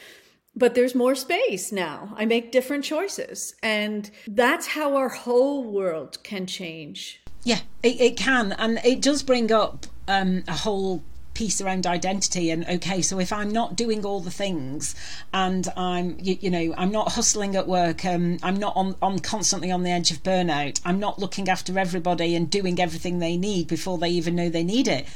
But 0.56 0.74
there's 0.74 0.94
more 0.94 1.14
space 1.14 1.70
now. 1.70 2.14
I 2.16 2.26
make 2.26 2.52
different 2.52 2.84
choices. 2.84 3.54
And 3.62 4.10
that's 4.26 4.68
how 4.68 4.96
our 4.96 5.08
whole 5.08 5.64
world 5.64 6.22
can 6.22 6.46
change. 6.46 7.20
Yeah, 7.44 7.60
it, 7.82 8.00
it 8.00 8.16
can. 8.16 8.52
And 8.52 8.78
it 8.84 9.02
does 9.02 9.22
bring 9.22 9.52
up 9.52 9.86
um, 10.08 10.44
a 10.48 10.52
whole 10.54 11.02
piece 11.40 11.62
around 11.62 11.87
identity 11.87 12.50
and 12.50 12.66
okay 12.68 13.00
so 13.00 13.18
if 13.18 13.33
i'm 13.33 13.50
not 13.50 13.74
doing 13.74 14.05
all 14.05 14.20
the 14.20 14.31
things 14.31 14.94
and 15.33 15.68
i'm 15.74 16.18
you, 16.20 16.37
you 16.38 16.50
know 16.50 16.74
i'm 16.76 16.90
not 16.90 17.12
hustling 17.12 17.57
at 17.57 17.66
work 17.66 18.05
um, 18.05 18.37
i'm 18.42 18.59
not 18.59 18.76
on, 18.76 18.94
on 19.00 19.18
constantly 19.18 19.70
on 19.70 19.83
the 19.83 19.90
edge 19.90 20.11
of 20.11 20.22
burnout 20.22 20.79
i'm 20.85 21.00
not 21.00 21.18
looking 21.18 21.48
after 21.48 21.79
everybody 21.79 22.35
and 22.37 22.50
doing 22.50 22.79
everything 22.79 23.20
they 23.20 23.38
need 23.38 23.66
before 23.66 23.96
they 23.96 24.11
even 24.11 24.35
know 24.35 24.50
they 24.50 24.62
need 24.62 24.87
it 24.87 25.07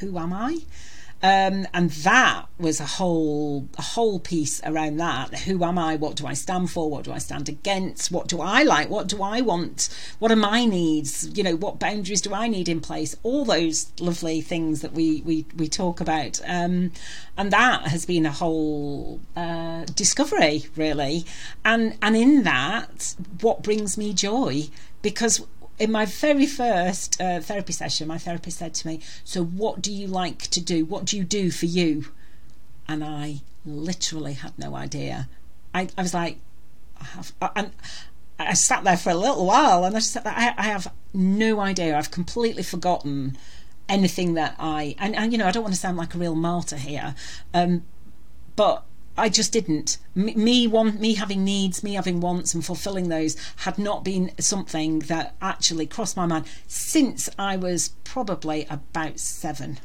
who 0.00 0.18
am 0.18 0.32
i 0.32 0.58
um, 1.22 1.66
and 1.72 1.90
that 1.90 2.46
was 2.58 2.80
a 2.80 2.86
whole 2.86 3.68
a 3.78 3.82
whole 3.82 4.18
piece 4.18 4.60
around 4.64 4.98
that. 4.98 5.34
Who 5.40 5.64
am 5.64 5.78
I? 5.78 5.96
What 5.96 6.16
do 6.16 6.26
I 6.26 6.34
stand 6.34 6.70
for? 6.70 6.90
What 6.90 7.04
do 7.04 7.12
I 7.12 7.18
stand 7.18 7.48
against? 7.48 8.12
What 8.12 8.28
do 8.28 8.40
I 8.40 8.62
like? 8.62 8.90
What 8.90 9.08
do 9.08 9.22
I 9.22 9.40
want? 9.40 9.88
What 10.18 10.30
are 10.30 10.36
my 10.36 10.64
needs? 10.66 11.30
You 11.36 11.42
know, 11.42 11.56
what 11.56 11.78
boundaries 11.78 12.20
do 12.20 12.34
I 12.34 12.48
need 12.48 12.68
in 12.68 12.80
place? 12.80 13.16
All 13.22 13.44
those 13.44 13.90
lovely 14.00 14.40
things 14.40 14.82
that 14.82 14.92
we 14.92 15.22
we, 15.22 15.46
we 15.56 15.68
talk 15.68 16.00
about. 16.00 16.40
Um, 16.46 16.92
and 17.38 17.50
that 17.50 17.88
has 17.88 18.04
been 18.04 18.26
a 18.26 18.30
whole 18.32 19.20
uh, 19.34 19.84
discovery, 19.94 20.66
really. 20.76 21.24
And 21.64 21.96
and 22.02 22.16
in 22.16 22.42
that, 22.42 23.14
what 23.40 23.62
brings 23.62 23.96
me 23.96 24.12
joy? 24.12 24.64
Because 25.00 25.46
in 25.78 25.90
my 25.90 26.04
very 26.04 26.46
first 26.46 27.20
uh, 27.20 27.40
therapy 27.40 27.72
session, 27.72 28.08
my 28.08 28.18
therapist 28.18 28.58
said 28.58 28.74
to 28.74 28.86
me, 28.86 29.00
So, 29.24 29.44
what 29.44 29.80
do 29.80 29.92
you 29.92 30.06
like 30.06 30.42
to 30.48 30.60
do? 30.60 30.84
What 30.84 31.04
do 31.04 31.16
you 31.16 31.24
do 31.24 31.50
for 31.50 31.66
you? 31.66 32.06
And 32.86 33.02
I 33.02 33.40
literally 33.64 34.34
had 34.34 34.58
no 34.58 34.74
idea. 34.76 35.28
I, 35.74 35.88
I 35.96 36.02
was 36.02 36.14
like, 36.14 36.38
I 37.00 37.04
have, 37.04 37.32
and 37.56 37.72
I 38.38 38.54
sat 38.54 38.84
there 38.84 38.96
for 38.96 39.10
a 39.10 39.14
little 39.14 39.46
while 39.46 39.84
and 39.84 39.96
I 39.96 40.00
said, 40.00 40.22
I, 40.26 40.54
I 40.56 40.64
have 40.64 40.92
no 41.12 41.60
idea. 41.60 41.96
I've 41.96 42.10
completely 42.10 42.62
forgotten 42.62 43.36
anything 43.88 44.34
that 44.34 44.54
I, 44.58 44.94
and, 44.98 45.14
and 45.14 45.32
you 45.32 45.38
know, 45.38 45.46
I 45.46 45.50
don't 45.50 45.62
want 45.62 45.74
to 45.74 45.80
sound 45.80 45.96
like 45.96 46.14
a 46.14 46.18
real 46.18 46.34
martyr 46.34 46.76
here, 46.76 47.14
um, 47.52 47.84
but 48.56 48.84
I 49.16 49.28
just 49.28 49.52
didn't. 49.52 49.98
Me, 50.14 50.66
want, 50.66 51.00
me 51.00 51.14
having 51.14 51.44
needs, 51.44 51.84
me 51.84 51.94
having 51.94 52.20
wants, 52.20 52.52
and 52.52 52.64
fulfilling 52.64 53.08
those 53.08 53.36
had 53.58 53.78
not 53.78 54.04
been 54.04 54.32
something 54.38 55.00
that 55.00 55.36
actually 55.40 55.86
crossed 55.86 56.16
my 56.16 56.26
mind 56.26 56.46
since 56.66 57.28
I 57.38 57.56
was 57.56 57.90
probably 58.02 58.66
about 58.68 59.20
seven. 59.20 59.78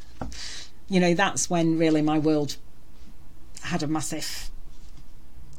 You 0.87 0.99
know, 0.99 1.13
that's 1.13 1.49
when 1.49 1.77
really 1.77 2.01
my 2.01 2.17
world 2.17 2.57
had 3.63 3.83
a 3.83 3.87
massive, 3.87 4.49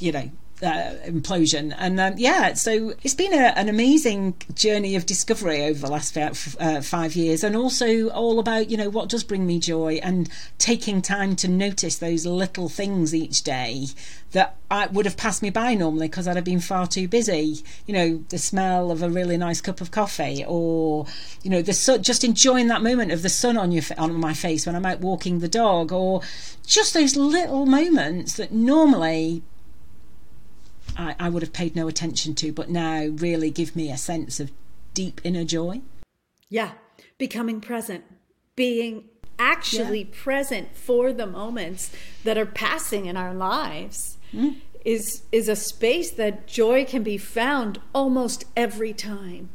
you 0.00 0.10
know, 0.10 0.30
uh, 0.62 0.94
implosion. 1.04 1.74
And 1.78 2.00
um, 2.00 2.14
yeah, 2.16 2.54
so 2.54 2.94
it's 3.02 3.14
been 3.14 3.32
a, 3.32 3.52
an 3.56 3.68
amazing 3.68 4.34
journey 4.54 4.96
of 4.96 5.06
discovery 5.06 5.64
over 5.64 5.80
the 5.80 5.90
last 5.90 6.16
uh, 6.16 6.80
five 6.82 7.16
years, 7.16 7.42
and 7.42 7.56
also 7.56 8.08
all 8.10 8.38
about 8.38 8.70
you 8.70 8.76
know 8.76 8.90
what 8.90 9.08
does 9.08 9.24
bring 9.24 9.46
me 9.46 9.58
joy 9.58 10.00
and 10.02 10.28
taking 10.58 11.02
time 11.02 11.36
to 11.36 11.48
notice 11.48 11.98
those 11.98 12.26
little 12.26 12.68
things 12.68 13.14
each 13.14 13.42
day 13.42 13.86
that 14.32 14.56
I 14.70 14.86
would 14.86 15.06
have 15.06 15.16
passed 15.16 15.42
me 15.42 15.50
by 15.50 15.74
normally 15.74 16.06
because 16.06 16.28
I'd 16.28 16.36
have 16.36 16.44
been 16.44 16.60
far 16.60 16.86
too 16.86 17.08
busy. 17.08 17.64
You 17.86 17.94
know, 17.94 18.24
the 18.28 18.38
smell 18.38 18.90
of 18.90 19.02
a 19.02 19.10
really 19.10 19.36
nice 19.36 19.60
cup 19.60 19.80
of 19.80 19.90
coffee, 19.90 20.44
or 20.46 21.06
you 21.42 21.50
know, 21.50 21.62
the 21.62 21.98
just 22.00 22.22
enjoying 22.22 22.68
that 22.68 22.82
moment 22.82 23.12
of 23.12 23.22
the 23.22 23.28
sun 23.28 23.56
on 23.56 23.72
your 23.72 23.82
on 23.98 24.14
my 24.14 24.34
face 24.34 24.66
when 24.66 24.76
I'm 24.76 24.86
out 24.86 25.00
walking 25.00 25.40
the 25.40 25.48
dog, 25.48 25.92
or 25.92 26.22
just 26.66 26.94
those 26.94 27.16
little 27.16 27.66
moments 27.66 28.34
that 28.36 28.52
normally 28.52 29.42
I, 30.96 31.14
I 31.18 31.28
would 31.28 31.42
have 31.42 31.52
paid 31.52 31.76
no 31.76 31.88
attention 31.88 32.34
to, 32.36 32.52
but 32.52 32.70
now 32.70 33.06
really 33.06 33.50
give 33.50 33.74
me 33.76 33.90
a 33.90 33.96
sense 33.96 34.40
of 34.40 34.52
deep 34.94 35.20
inner 35.24 35.44
joy. 35.44 35.80
Yeah, 36.48 36.72
becoming 37.18 37.60
present, 37.60 38.04
being 38.56 39.04
actually 39.38 40.02
yeah. 40.02 40.14
present 40.22 40.76
for 40.76 41.12
the 41.12 41.26
moments 41.26 41.90
that 42.24 42.36
are 42.36 42.46
passing 42.46 43.06
in 43.06 43.16
our 43.16 43.34
lives. 43.34 44.18
Mm. 44.32 44.56
Is 44.82 45.24
is 45.30 45.46
a 45.50 45.56
space 45.56 46.10
that 46.12 46.46
joy 46.46 46.86
can 46.86 47.02
be 47.02 47.18
found 47.18 47.80
almost 47.94 48.46
every 48.56 48.94
time. 48.94 49.50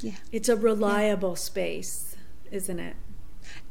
Yeah. 0.00 0.16
It's 0.32 0.48
a 0.48 0.56
reliable 0.56 1.30
yeah. 1.30 1.36
space, 1.36 2.16
isn't 2.50 2.80
it? 2.80 2.96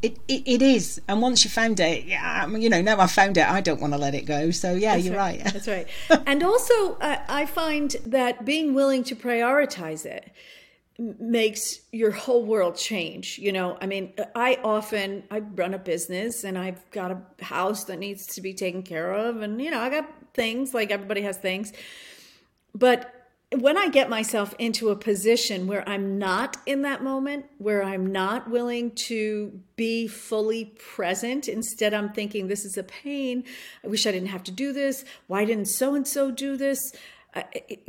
It, 0.03 0.19
it, 0.27 0.43
it 0.45 0.61
is, 0.61 1.01
and 1.07 1.21
once 1.21 1.43
you 1.43 1.49
found 1.49 1.79
it, 1.79 2.03
yeah, 2.03 2.45
you 2.47 2.69
know, 2.69 2.81
now 2.81 2.99
I've 2.99 3.11
found 3.11 3.37
it, 3.37 3.47
I 3.47 3.61
don't 3.61 3.79
want 3.79 3.93
to 3.93 3.97
let 3.97 4.13
it 4.13 4.25
go. 4.25 4.51
So 4.51 4.73
yeah, 4.73 4.95
That's 4.95 5.05
you're 5.05 5.15
right. 5.15 5.41
right. 5.41 5.53
That's 5.53 5.67
right. 5.67 5.87
and 6.27 6.43
also, 6.43 6.95
uh, 6.95 7.19
I 7.29 7.45
find 7.45 7.95
that 8.05 8.43
being 8.43 8.73
willing 8.73 9.05
to 9.05 9.15
prioritize 9.15 10.05
it 10.05 10.31
makes 10.99 11.79
your 11.91 12.11
whole 12.11 12.45
world 12.45 12.77
change 12.77 13.39
you 13.39 13.51
know 13.51 13.75
i 13.81 13.85
mean 13.87 14.13
i 14.35 14.59
often 14.63 15.23
i 15.31 15.39
run 15.39 15.73
a 15.73 15.79
business 15.79 16.43
and 16.43 16.55
i've 16.55 16.89
got 16.91 17.11
a 17.11 17.43
house 17.43 17.85
that 17.85 17.97
needs 17.97 18.27
to 18.27 18.41
be 18.41 18.53
taken 18.53 18.83
care 18.83 19.11
of 19.11 19.41
and 19.41 19.59
you 19.59 19.71
know 19.71 19.79
i 19.79 19.89
got 19.89 20.07
things 20.35 20.71
like 20.71 20.91
everybody 20.91 21.21
has 21.21 21.35
things 21.37 21.73
but 22.75 23.22
when 23.61 23.77
I 23.77 23.89
get 23.89 24.09
myself 24.09 24.55
into 24.57 24.89
a 24.89 24.95
position 24.95 25.67
where 25.67 25.87
I'm 25.87 26.17
not 26.17 26.57
in 26.65 26.81
that 26.83 27.03
moment, 27.03 27.45
where 27.57 27.83
I'm 27.83 28.11
not 28.11 28.49
willing 28.49 28.91
to 29.07 29.59
be 29.75 30.07
fully 30.07 30.65
present, 30.65 31.47
instead 31.47 31.93
I'm 31.93 32.11
thinking, 32.11 32.47
this 32.47 32.65
is 32.65 32.77
a 32.77 32.83
pain. 32.83 33.43
I 33.83 33.87
wish 33.87 34.05
I 34.07 34.11
didn't 34.11 34.29
have 34.29 34.43
to 34.43 34.51
do 34.51 34.73
this. 34.73 35.03
Why 35.27 35.45
didn't 35.45 35.65
so 35.65 35.95
and 35.95 36.07
so 36.07 36.31
do 36.31 36.57
this? 36.57 36.79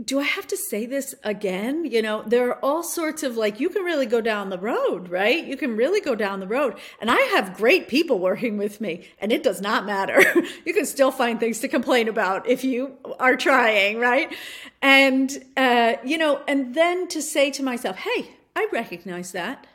Do 0.02 0.20
I 0.20 0.22
have 0.22 0.46
to 0.48 0.56
say 0.56 0.86
this 0.86 1.14
again? 1.22 1.84
You 1.84 2.00
know, 2.00 2.22
there 2.26 2.48
are 2.48 2.58
all 2.64 2.82
sorts 2.82 3.22
of 3.22 3.36
like, 3.36 3.60
you 3.60 3.68
can 3.68 3.82
really 3.82 4.06
go 4.06 4.20
down 4.20 4.48
the 4.48 4.58
road, 4.58 5.08
right? 5.10 5.44
You 5.44 5.56
can 5.56 5.76
really 5.76 6.00
go 6.00 6.14
down 6.14 6.40
the 6.40 6.46
road. 6.46 6.78
And 7.00 7.10
I 7.10 7.20
have 7.34 7.56
great 7.56 7.88
people 7.88 8.18
working 8.18 8.56
with 8.56 8.80
me, 8.80 9.06
and 9.18 9.32
it 9.32 9.42
does 9.42 9.60
not 9.60 9.84
matter. 9.84 10.22
you 10.64 10.72
can 10.72 10.86
still 10.86 11.10
find 11.10 11.38
things 11.38 11.60
to 11.60 11.68
complain 11.68 12.08
about 12.08 12.48
if 12.48 12.64
you 12.64 12.96
are 13.20 13.36
trying, 13.36 13.98
right? 13.98 14.34
And, 14.80 15.30
uh, 15.56 15.96
you 16.04 16.16
know, 16.16 16.42
and 16.48 16.74
then 16.74 17.06
to 17.08 17.20
say 17.20 17.50
to 17.52 17.62
myself, 17.62 17.96
hey, 17.96 18.30
I 18.56 18.68
recognize 18.72 19.32
that. 19.32 19.66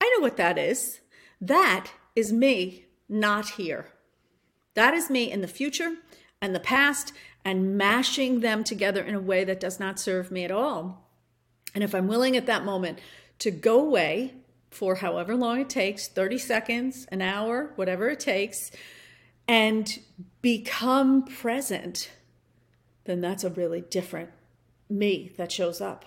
I 0.00 0.14
know 0.16 0.22
what 0.22 0.38
that 0.38 0.56
is. 0.56 1.00
That 1.40 1.90
is 2.16 2.32
me 2.32 2.86
not 3.08 3.50
here. 3.50 3.86
That 4.74 4.94
is 4.94 5.10
me 5.10 5.30
in 5.30 5.42
the 5.42 5.48
future 5.48 5.96
and 6.40 6.54
the 6.54 6.60
past 6.60 7.12
and 7.48 7.78
mashing 7.78 8.40
them 8.40 8.62
together 8.62 9.02
in 9.02 9.14
a 9.14 9.20
way 9.20 9.42
that 9.42 9.58
does 9.58 9.80
not 9.80 9.98
serve 9.98 10.30
me 10.30 10.44
at 10.44 10.50
all. 10.50 11.08
And 11.74 11.82
if 11.82 11.94
I'm 11.94 12.06
willing 12.06 12.36
at 12.36 12.44
that 12.44 12.62
moment 12.62 12.98
to 13.38 13.50
go 13.50 13.80
away 13.80 14.34
for 14.68 14.96
however 14.96 15.34
long 15.34 15.58
it 15.58 15.70
takes 15.70 16.08
30 16.08 16.36
seconds, 16.36 17.06
an 17.10 17.22
hour, 17.22 17.72
whatever 17.76 18.10
it 18.10 18.20
takes 18.20 18.70
and 19.48 19.98
become 20.42 21.24
present, 21.24 22.10
then 23.04 23.22
that's 23.22 23.44
a 23.44 23.48
really 23.48 23.80
different 23.80 24.28
me 24.90 25.32
that 25.38 25.50
shows 25.50 25.80
up. 25.80 26.04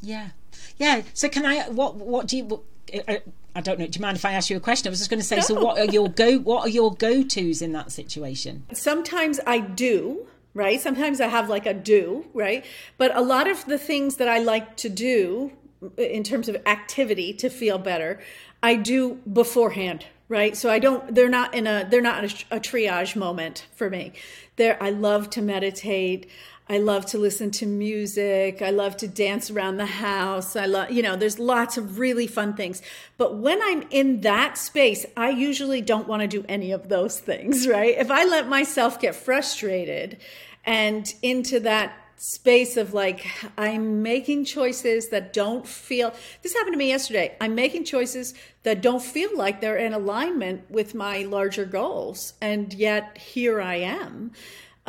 Yeah. 0.00 0.30
Yeah. 0.78 1.02
So, 1.12 1.28
can 1.28 1.44
I, 1.44 1.68
what, 1.68 1.96
what 1.96 2.26
do 2.26 2.38
you, 2.38 2.44
what, 2.46 2.60
uh, 3.06 3.16
I 3.54 3.60
don't 3.60 3.78
know. 3.78 3.86
Do 3.86 3.98
you 3.98 4.00
mind 4.00 4.16
if 4.16 4.24
I 4.24 4.32
ask 4.32 4.48
you 4.48 4.56
a 4.56 4.60
question? 4.60 4.88
I 4.88 4.90
was 4.90 5.00
just 5.00 5.10
going 5.10 5.20
to 5.20 5.26
say. 5.26 5.36
No. 5.36 5.42
So, 5.42 5.62
what 5.62 5.78
are 5.78 5.92
your 5.92 6.08
go? 6.08 6.38
What 6.38 6.64
are 6.64 6.70
your 6.70 6.94
go 6.94 7.22
tos 7.22 7.60
in 7.60 7.72
that 7.72 7.92
situation? 7.92 8.64
Sometimes 8.72 9.40
I 9.46 9.58
do 9.58 10.26
right? 10.54 10.80
Sometimes 10.80 11.20
I 11.20 11.28
have 11.28 11.48
like 11.48 11.66
a 11.66 11.74
do, 11.74 12.26
right? 12.34 12.64
But 12.98 13.16
a 13.16 13.20
lot 13.20 13.48
of 13.48 13.64
the 13.66 13.78
things 13.78 14.16
that 14.16 14.28
I 14.28 14.38
like 14.38 14.76
to 14.78 14.88
do 14.88 15.52
in 15.96 16.22
terms 16.22 16.48
of 16.48 16.56
activity 16.66 17.32
to 17.34 17.48
feel 17.48 17.78
better, 17.78 18.20
I 18.62 18.74
do 18.74 19.14
beforehand, 19.32 20.06
right? 20.28 20.56
So 20.56 20.70
I 20.70 20.78
don't 20.78 21.14
they're 21.14 21.28
not 21.28 21.54
in 21.54 21.66
a 21.66 21.86
they're 21.88 22.02
not 22.02 22.24
a, 22.24 22.56
a 22.56 22.60
triage 22.60 23.16
moment 23.16 23.66
for 23.74 23.88
me. 23.88 24.12
There 24.56 24.82
I 24.82 24.90
love 24.90 25.30
to 25.30 25.42
meditate. 25.42 26.28
I 26.70 26.78
love 26.78 27.04
to 27.06 27.18
listen 27.18 27.50
to 27.52 27.66
music. 27.66 28.62
I 28.62 28.70
love 28.70 28.96
to 28.98 29.08
dance 29.08 29.50
around 29.50 29.78
the 29.78 29.86
house. 29.86 30.54
I 30.54 30.66
love, 30.66 30.92
you 30.92 31.02
know, 31.02 31.16
there's 31.16 31.40
lots 31.40 31.76
of 31.76 31.98
really 31.98 32.28
fun 32.28 32.54
things. 32.54 32.80
But 33.18 33.38
when 33.38 33.60
I'm 33.60 33.82
in 33.90 34.20
that 34.20 34.56
space, 34.56 35.04
I 35.16 35.30
usually 35.30 35.80
don't 35.80 36.06
want 36.06 36.22
to 36.22 36.28
do 36.28 36.44
any 36.48 36.70
of 36.70 36.88
those 36.88 37.18
things, 37.18 37.66
right? 37.66 37.98
If 37.98 38.08
I 38.08 38.24
let 38.24 38.46
myself 38.46 39.00
get 39.00 39.16
frustrated 39.16 40.18
and 40.64 41.12
into 41.22 41.58
that 41.58 41.92
space 42.22 42.76
of 42.76 42.92
like 42.92 43.26
i'm 43.56 44.02
making 44.02 44.44
choices 44.44 45.08
that 45.08 45.32
don't 45.32 45.66
feel 45.66 46.12
this 46.42 46.52
happened 46.52 46.74
to 46.74 46.78
me 46.78 46.88
yesterday 46.88 47.34
i'm 47.40 47.54
making 47.54 47.82
choices 47.82 48.34
that 48.62 48.82
don't 48.82 49.02
feel 49.02 49.34
like 49.34 49.62
they're 49.62 49.78
in 49.78 49.94
alignment 49.94 50.70
with 50.70 50.94
my 50.94 51.22
larger 51.22 51.64
goals 51.64 52.34
and 52.42 52.74
yet 52.74 53.16
here 53.16 53.58
i 53.58 53.76
am 53.76 54.30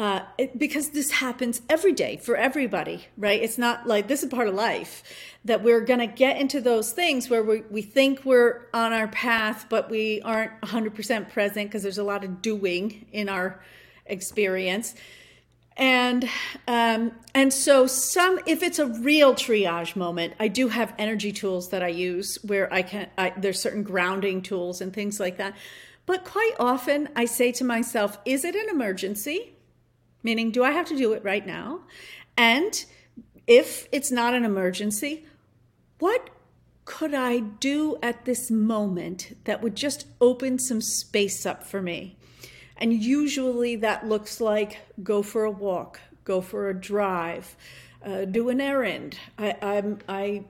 uh, 0.01 0.23
it, 0.39 0.57
because 0.57 0.89
this 0.89 1.11
happens 1.11 1.61
every 1.69 1.93
day 1.93 2.17
for 2.17 2.35
everybody, 2.35 3.05
right? 3.19 3.39
It's 3.39 3.59
not 3.59 3.85
like 3.85 4.07
this 4.07 4.23
is 4.23 4.29
part 4.29 4.47
of 4.47 4.55
life 4.55 5.03
that 5.45 5.61
we're 5.61 5.81
going 5.81 5.99
to 5.99 6.07
get 6.07 6.37
into 6.37 6.59
those 6.59 6.91
things 6.91 7.29
where 7.29 7.43
we, 7.43 7.61
we 7.69 7.83
think 7.83 8.25
we're 8.25 8.61
on 8.73 8.93
our 8.93 9.07
path, 9.09 9.67
but 9.69 9.91
we 9.91 10.19
aren't 10.23 10.59
100% 10.61 11.29
present 11.29 11.69
because 11.69 11.83
there's 11.83 11.99
a 11.99 12.03
lot 12.03 12.23
of 12.23 12.41
doing 12.41 13.05
in 13.11 13.29
our 13.29 13.61
experience. 14.07 14.95
And 15.77 16.27
um, 16.67 17.11
and 17.35 17.53
so 17.53 17.85
some 17.85 18.39
if 18.47 18.63
it's 18.63 18.79
a 18.79 18.87
real 18.87 19.35
triage 19.35 19.95
moment, 19.95 20.33
I 20.39 20.47
do 20.47 20.67
have 20.69 20.95
energy 20.97 21.31
tools 21.31 21.69
that 21.69 21.83
I 21.83 21.89
use 21.89 22.39
where 22.41 22.73
I 22.73 22.81
can 22.81 23.07
I, 23.19 23.33
there's 23.37 23.61
certain 23.61 23.83
grounding 23.83 24.41
tools 24.41 24.81
and 24.81 24.91
things 24.91 25.19
like 25.19 25.37
that. 25.37 25.55
But 26.07 26.25
quite 26.25 26.55
often 26.59 27.09
I 27.15 27.25
say 27.25 27.51
to 27.53 27.63
myself, 27.63 28.17
is 28.25 28.43
it 28.43 28.55
an 28.55 28.67
emergency? 28.69 29.53
Meaning, 30.23 30.51
do 30.51 30.63
I 30.63 30.71
have 30.71 30.87
to 30.87 30.97
do 30.97 31.13
it 31.13 31.23
right 31.23 31.45
now? 31.45 31.81
And 32.37 32.85
if 33.47 33.87
it's 33.91 34.11
not 34.11 34.33
an 34.33 34.45
emergency, 34.45 35.25
what 35.99 36.29
could 36.85 37.13
I 37.13 37.39
do 37.39 37.97
at 38.01 38.25
this 38.25 38.49
moment 38.49 39.37
that 39.45 39.61
would 39.61 39.75
just 39.75 40.07
open 40.19 40.59
some 40.59 40.81
space 40.81 41.45
up 41.45 41.63
for 41.63 41.81
me? 41.81 42.17
And 42.77 42.93
usually 42.93 43.75
that 43.77 44.07
looks 44.07 44.41
like 44.41 44.79
go 45.03 45.21
for 45.21 45.43
a 45.43 45.51
walk, 45.51 45.99
go 46.23 46.41
for 46.41 46.69
a 46.69 46.73
drive, 46.73 47.55
uh, 48.03 48.25
do 48.25 48.49
an 48.49 48.59
errand. 48.59 49.17
I, 49.37 49.55
I'm, 49.61 49.99
I 50.09 50.45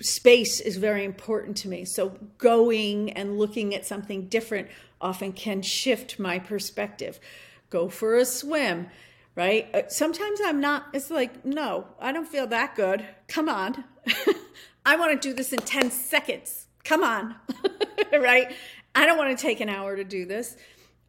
space 0.00 0.60
is 0.60 0.76
very 0.76 1.04
important 1.04 1.56
to 1.58 1.68
me. 1.68 1.84
So 1.84 2.18
going 2.38 3.10
and 3.12 3.38
looking 3.38 3.74
at 3.74 3.86
something 3.86 4.28
different 4.28 4.68
often 5.00 5.32
can 5.32 5.62
shift 5.62 6.18
my 6.18 6.38
perspective 6.38 7.18
go 7.70 7.88
for 7.88 8.16
a 8.16 8.24
swim, 8.24 8.88
right? 9.34 9.68
Uh, 9.74 9.82
sometimes 9.88 10.40
I'm 10.44 10.60
not, 10.60 10.86
it's 10.92 11.10
like, 11.10 11.44
no, 11.44 11.86
I 12.00 12.12
don't 12.12 12.28
feel 12.28 12.46
that 12.48 12.74
good. 12.74 13.04
Come 13.28 13.48
on. 13.48 13.84
I 14.86 14.96
want 14.96 15.20
to 15.20 15.28
do 15.28 15.34
this 15.34 15.52
in 15.52 15.60
10 15.60 15.90
seconds. 15.90 16.66
Come 16.84 17.02
on, 17.02 17.34
right? 18.12 18.52
I 18.94 19.06
don't 19.06 19.16
want 19.16 19.36
to 19.36 19.42
take 19.42 19.60
an 19.60 19.68
hour 19.68 19.96
to 19.96 20.04
do 20.04 20.26
this. 20.26 20.56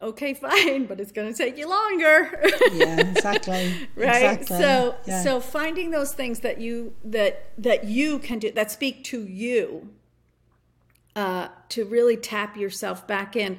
Okay, 0.00 0.34
fine, 0.34 0.86
but 0.86 1.00
it's 1.00 1.12
going 1.12 1.32
to 1.32 1.36
take 1.36 1.56
you 1.56 1.68
longer. 1.68 2.42
yeah, 2.72 3.00
exactly. 3.00 3.74
right. 3.94 4.38
Exactly. 4.40 4.58
So, 4.58 4.94
yeah. 5.06 5.22
so 5.22 5.40
finding 5.40 5.90
those 5.90 6.12
things 6.12 6.40
that 6.40 6.60
you 6.60 6.94
that 7.04 7.50
that 7.58 7.84
you 7.84 8.18
can 8.18 8.38
do 8.38 8.50
that 8.52 8.70
speak 8.70 9.04
to 9.04 9.26
you, 9.26 9.90
uh, 11.14 11.48
to 11.70 11.84
really 11.84 12.16
tap 12.16 12.56
yourself 12.56 13.06
back 13.06 13.36
in 13.36 13.58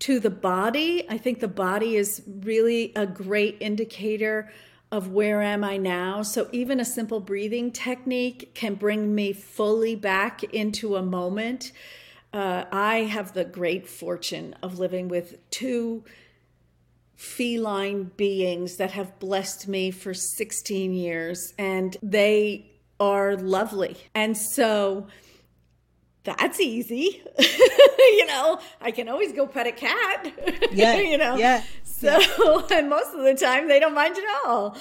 to 0.00 0.18
the 0.18 0.30
body. 0.30 1.04
I 1.08 1.18
think 1.18 1.40
the 1.40 1.48
body 1.48 1.96
is 1.96 2.22
really 2.26 2.92
a 2.96 3.06
great 3.06 3.56
indicator 3.60 4.50
of 4.90 5.12
where 5.12 5.40
am 5.40 5.62
I 5.62 5.76
now. 5.76 6.22
So 6.22 6.48
even 6.52 6.80
a 6.80 6.84
simple 6.84 7.20
breathing 7.20 7.70
technique 7.70 8.54
can 8.54 8.74
bring 8.74 9.14
me 9.14 9.32
fully 9.32 9.94
back 9.94 10.42
into 10.42 10.96
a 10.96 11.02
moment. 11.02 11.72
Uh, 12.32 12.64
I 12.72 13.00
have 13.00 13.32
the 13.32 13.44
great 13.44 13.86
fortune 13.86 14.54
of 14.62 14.78
living 14.78 15.08
with 15.08 15.38
two 15.50 16.04
feline 17.16 18.10
beings 18.16 18.76
that 18.76 18.92
have 18.92 19.18
blessed 19.18 19.68
me 19.68 19.90
for 19.90 20.14
16 20.14 20.94
years, 20.94 21.52
and 21.58 21.96
they 22.02 22.70
are 22.98 23.36
lovely. 23.36 23.96
And 24.14 24.36
so 24.36 25.06
that's 26.24 26.60
easy. 26.60 27.22
you 27.38 28.26
know, 28.26 28.58
I 28.80 28.90
can 28.90 29.08
always 29.08 29.32
go 29.32 29.46
pet 29.46 29.66
a 29.66 29.72
cat. 29.72 30.32
Yeah. 30.72 31.00
you 31.00 31.18
know? 31.18 31.36
Yeah. 31.36 31.64
So, 31.82 32.18
yeah. 32.20 32.60
and 32.78 32.88
most 32.88 33.12
of 33.12 33.22
the 33.24 33.34
time 33.34 33.66
they 33.66 33.80
don't 33.80 33.94
mind 33.94 34.16
at 34.16 34.24
all. 34.46 34.76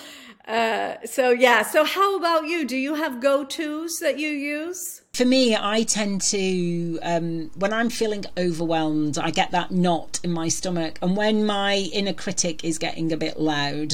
Uh, 0.47 0.95
so, 1.05 1.31
yeah. 1.31 1.63
So, 1.63 1.83
how 1.83 2.17
about 2.17 2.45
you? 2.45 2.65
Do 2.65 2.77
you 2.77 2.93
have 2.95 3.19
go 3.19 3.43
tos 3.43 3.99
that 3.99 4.19
you 4.19 4.29
use? 4.29 5.01
For 5.13 5.25
me, 5.25 5.55
I 5.55 5.83
tend 5.83 6.21
to, 6.21 6.99
um, 7.01 7.49
when 7.55 7.73
I'm 7.73 7.89
feeling 7.89 8.25
overwhelmed, 8.37 9.17
I 9.17 9.31
get 9.31 9.51
that 9.51 9.71
knot 9.71 10.19
in 10.23 10.31
my 10.31 10.47
stomach. 10.47 10.99
And 11.01 11.17
when 11.17 11.45
my 11.45 11.89
inner 11.91 12.13
critic 12.13 12.63
is 12.63 12.77
getting 12.77 13.11
a 13.11 13.17
bit 13.17 13.39
loud, 13.39 13.93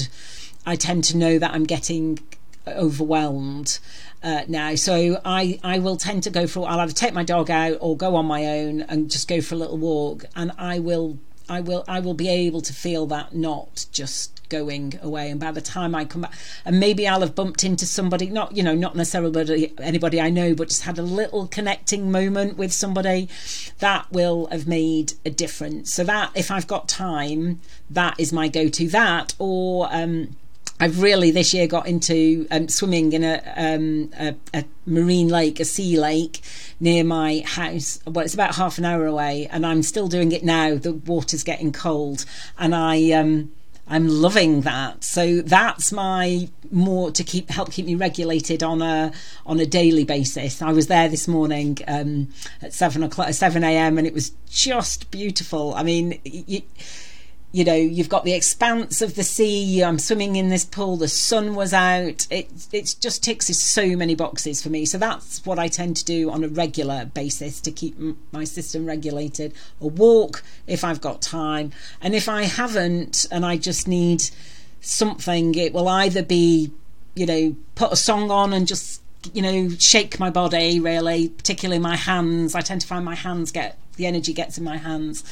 I 0.65 0.75
tend 0.75 1.05
to 1.05 1.17
know 1.17 1.39
that 1.39 1.53
I'm 1.53 1.63
getting 1.63 2.19
overwhelmed 2.67 3.79
uh, 4.25 4.41
now. 4.47 4.75
So 4.75 5.21
I, 5.23 5.59
I 5.63 5.79
will 5.79 5.95
tend 5.95 6.23
to 6.23 6.29
go 6.31 6.47
for, 6.47 6.67
I'll 6.67 6.79
either 6.79 6.91
take 6.91 7.13
my 7.13 7.23
dog 7.23 7.49
out 7.51 7.77
or 7.79 7.95
go 7.95 8.15
on 8.15 8.25
my 8.25 8.45
own 8.45 8.81
and 8.81 9.09
just 9.09 9.27
go 9.27 9.39
for 9.39 9.55
a 9.55 9.57
little 9.57 9.77
walk. 9.77 10.25
And 10.35 10.51
I 10.57 10.79
will 10.79 11.19
I 11.47 11.61
will 11.61 11.83
I 11.87 11.99
will 11.99 12.15
be 12.15 12.27
able 12.27 12.61
to 12.61 12.73
feel 12.73 13.05
that 13.07 13.35
not 13.35 13.85
just 13.91 14.49
going 14.49 14.99
away 15.01 15.29
and 15.29 15.39
by 15.39 15.51
the 15.51 15.61
time 15.61 15.93
I 15.93 16.05
come 16.05 16.21
back 16.21 16.33
and 16.65 16.79
maybe 16.79 17.07
I'll 17.07 17.21
have 17.21 17.35
bumped 17.35 17.63
into 17.63 17.85
somebody 17.85 18.31
not 18.31 18.55
you 18.55 18.63
know 18.63 18.73
not 18.73 18.95
necessarily 18.95 19.71
anybody 19.79 20.19
I 20.19 20.31
know 20.31 20.55
but 20.55 20.69
just 20.69 20.83
had 20.83 20.97
a 20.97 21.03
little 21.03 21.47
connecting 21.47 22.11
moment 22.11 22.57
with 22.57 22.73
somebody 22.73 23.29
that 23.77 24.11
will 24.11 24.47
have 24.47 24.67
made 24.67 25.13
a 25.23 25.29
difference 25.29 25.93
so 25.93 26.03
that 26.05 26.31
if 26.33 26.49
I've 26.49 26.65
got 26.67 26.89
time 26.89 27.61
that 27.91 28.19
is 28.19 28.33
my 28.33 28.47
go-to 28.47 28.87
that 28.89 29.35
or 29.37 29.87
um 29.91 30.35
I've 30.79 31.01
really 31.01 31.31
this 31.31 31.53
year 31.53 31.67
got 31.67 31.87
into 31.87 32.47
um, 32.51 32.67
swimming 32.67 33.13
in 33.13 33.23
a, 33.23 33.41
um, 33.55 34.11
a, 34.19 34.35
a, 34.53 34.65
marine 34.85 35.29
lake, 35.29 35.59
a 35.59 35.65
sea 35.65 35.97
lake 35.97 36.41
near 36.81 37.03
my 37.03 37.43
house. 37.45 37.99
Well, 38.05 38.25
it's 38.25 38.33
about 38.33 38.55
half 38.55 38.77
an 38.77 38.85
hour 38.85 39.05
away, 39.05 39.47
and 39.51 39.65
I'm 39.65 39.83
still 39.83 40.09
doing 40.09 40.33
it 40.33 40.43
now. 40.43 40.75
The 40.75 40.93
water's 40.93 41.43
getting 41.43 41.71
cold, 41.71 42.25
and 42.59 42.75
I 42.75 43.11
um, 43.11 43.53
I'm 43.87 44.09
loving 44.09 44.61
that. 44.61 45.05
So 45.05 45.41
that's 45.41 45.93
my 45.93 46.49
more 46.71 47.09
to 47.11 47.23
keep 47.23 47.49
help 47.49 47.71
keep 47.71 47.85
me 47.85 47.95
regulated 47.95 48.61
on 48.61 48.81
a 48.81 49.13
on 49.45 49.61
a 49.61 49.65
daily 49.65 50.03
basis. 50.03 50.61
I 50.61 50.73
was 50.73 50.87
there 50.87 51.07
this 51.07 51.25
morning 51.25 51.77
um, 51.87 52.29
at 52.61 52.73
seven 52.73 53.01
o'clock, 53.01 53.31
seven 53.33 53.63
a.m. 53.63 53.97
and 53.97 54.05
it 54.05 54.13
was 54.13 54.31
just 54.49 55.09
beautiful. 55.09 55.73
I 55.73 55.83
mean. 55.83 56.19
You, 56.25 56.63
you 57.55 57.63
know 57.63 57.73
you've 57.73 58.09
got 58.09 58.25
the 58.25 58.33
expanse 58.33 59.01
of 59.01 59.15
the 59.15 59.23
sea 59.23 59.81
i'm 59.81 59.97
swimming 59.97 60.35
in 60.35 60.49
this 60.49 60.65
pool 60.65 60.97
the 60.97 61.07
sun 61.07 61.55
was 61.55 61.73
out. 61.73 62.27
It 62.29 62.49
it 62.73 62.95
just 62.99 63.23
ticks 63.23 63.47
so 63.47 63.95
many 63.95 64.13
boxes 64.13 64.61
for 64.61 64.69
me. 64.69 64.85
So 64.85 64.97
that's 64.97 65.45
what 65.45 65.57
i 65.57 65.69
tend 65.69 65.95
to 65.97 66.05
do 66.05 66.29
on 66.29 66.43
a 66.43 66.49
regular 66.49 67.05
basis 67.05 67.61
to 67.61 67.71
keep 67.71 67.95
my 68.33 68.43
system 68.43 68.85
regulated. 68.85 69.53
A 69.79 69.87
walk 69.87 70.43
if 70.67 70.83
i've 70.83 70.99
got 70.99 71.21
time. 71.21 71.71
And 72.01 72.13
if 72.13 72.27
i 72.27 72.43
haven't 72.43 73.25
and 73.31 73.45
i 73.45 73.55
just 73.55 73.87
need 73.87 74.23
something 74.81 75.55
it 75.55 75.73
will 75.73 75.87
either 75.87 76.21
be 76.21 76.71
you 77.15 77.25
know 77.25 77.55
put 77.75 77.91
a 77.91 77.95
song 77.95 78.29
on 78.29 78.53
and 78.53 78.67
just 78.67 79.01
you 79.33 79.41
know 79.41 79.69
shake 79.79 80.19
my 80.19 80.29
body 80.29 80.79
really 80.79 81.29
particularly 81.29 81.79
my 81.79 81.95
hands. 81.95 82.53
I 82.53 82.59
tend 82.59 82.81
to 82.81 82.87
find 82.87 83.05
my 83.05 83.15
hands 83.15 83.53
get 83.53 83.77
the 83.95 84.05
energy 84.05 84.33
gets 84.33 84.57
in 84.57 84.65
my 84.65 84.77
hands. 84.77 85.23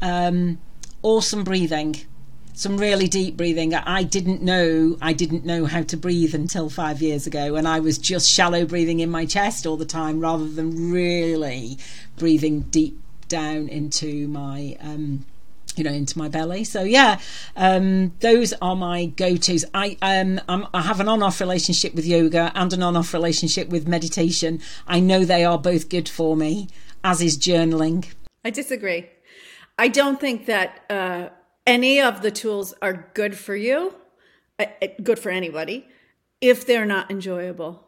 Um, 0.00 0.58
awesome 1.04 1.44
breathing 1.44 1.94
some 2.54 2.78
really 2.78 3.08
deep 3.08 3.36
breathing. 3.36 3.74
I 3.74 4.04
didn't 4.04 4.40
know 4.40 4.96
I 5.02 5.12
didn't 5.12 5.44
know 5.44 5.66
how 5.66 5.82
to 5.82 5.96
breathe 5.96 6.34
until 6.34 6.70
five 6.70 7.02
years 7.02 7.26
ago, 7.26 7.56
and 7.56 7.68
I 7.68 7.80
was 7.80 7.98
just 7.98 8.30
shallow 8.30 8.64
breathing 8.64 9.00
in 9.00 9.10
my 9.10 9.26
chest 9.26 9.66
all 9.66 9.76
the 9.76 9.84
time 9.84 10.20
rather 10.20 10.48
than 10.48 10.92
really 10.92 11.78
breathing 12.16 12.60
deep 12.62 12.98
down 13.28 13.68
into 13.68 14.28
my. 14.28 14.78
Um, 14.80 15.26
you 15.76 15.82
know, 15.82 15.90
into 15.90 16.16
my 16.16 16.28
belly. 16.28 16.62
So 16.62 16.84
yeah, 16.84 17.18
um, 17.56 18.12
those 18.20 18.52
are 18.62 18.76
my 18.76 19.06
go-to's. 19.06 19.64
I 19.74 19.96
um, 20.02 20.40
I'm, 20.48 20.68
I 20.72 20.82
have 20.82 21.00
an 21.00 21.08
on-off 21.08 21.40
relationship 21.40 21.96
with 21.96 22.06
yoga 22.06 22.52
and 22.54 22.72
an 22.72 22.80
on-off 22.80 23.12
relationship 23.12 23.70
with 23.70 23.88
meditation. 23.88 24.60
I 24.86 25.00
know 25.00 25.24
they 25.24 25.44
are 25.44 25.58
both 25.58 25.88
good 25.88 26.08
for 26.08 26.36
me, 26.36 26.68
as 27.02 27.20
is 27.20 27.36
journaling. 27.36 28.06
I 28.44 28.50
disagree. 28.50 29.08
I 29.78 29.88
don't 29.88 30.20
think 30.20 30.46
that 30.46 30.84
uh, 30.88 31.28
any 31.66 32.00
of 32.00 32.22
the 32.22 32.30
tools 32.30 32.74
are 32.80 33.10
good 33.14 33.36
for 33.36 33.56
you, 33.56 33.94
uh, 34.58 34.66
good 35.02 35.18
for 35.18 35.30
anybody, 35.30 35.88
if 36.40 36.66
they're 36.66 36.86
not 36.86 37.10
enjoyable. 37.10 37.84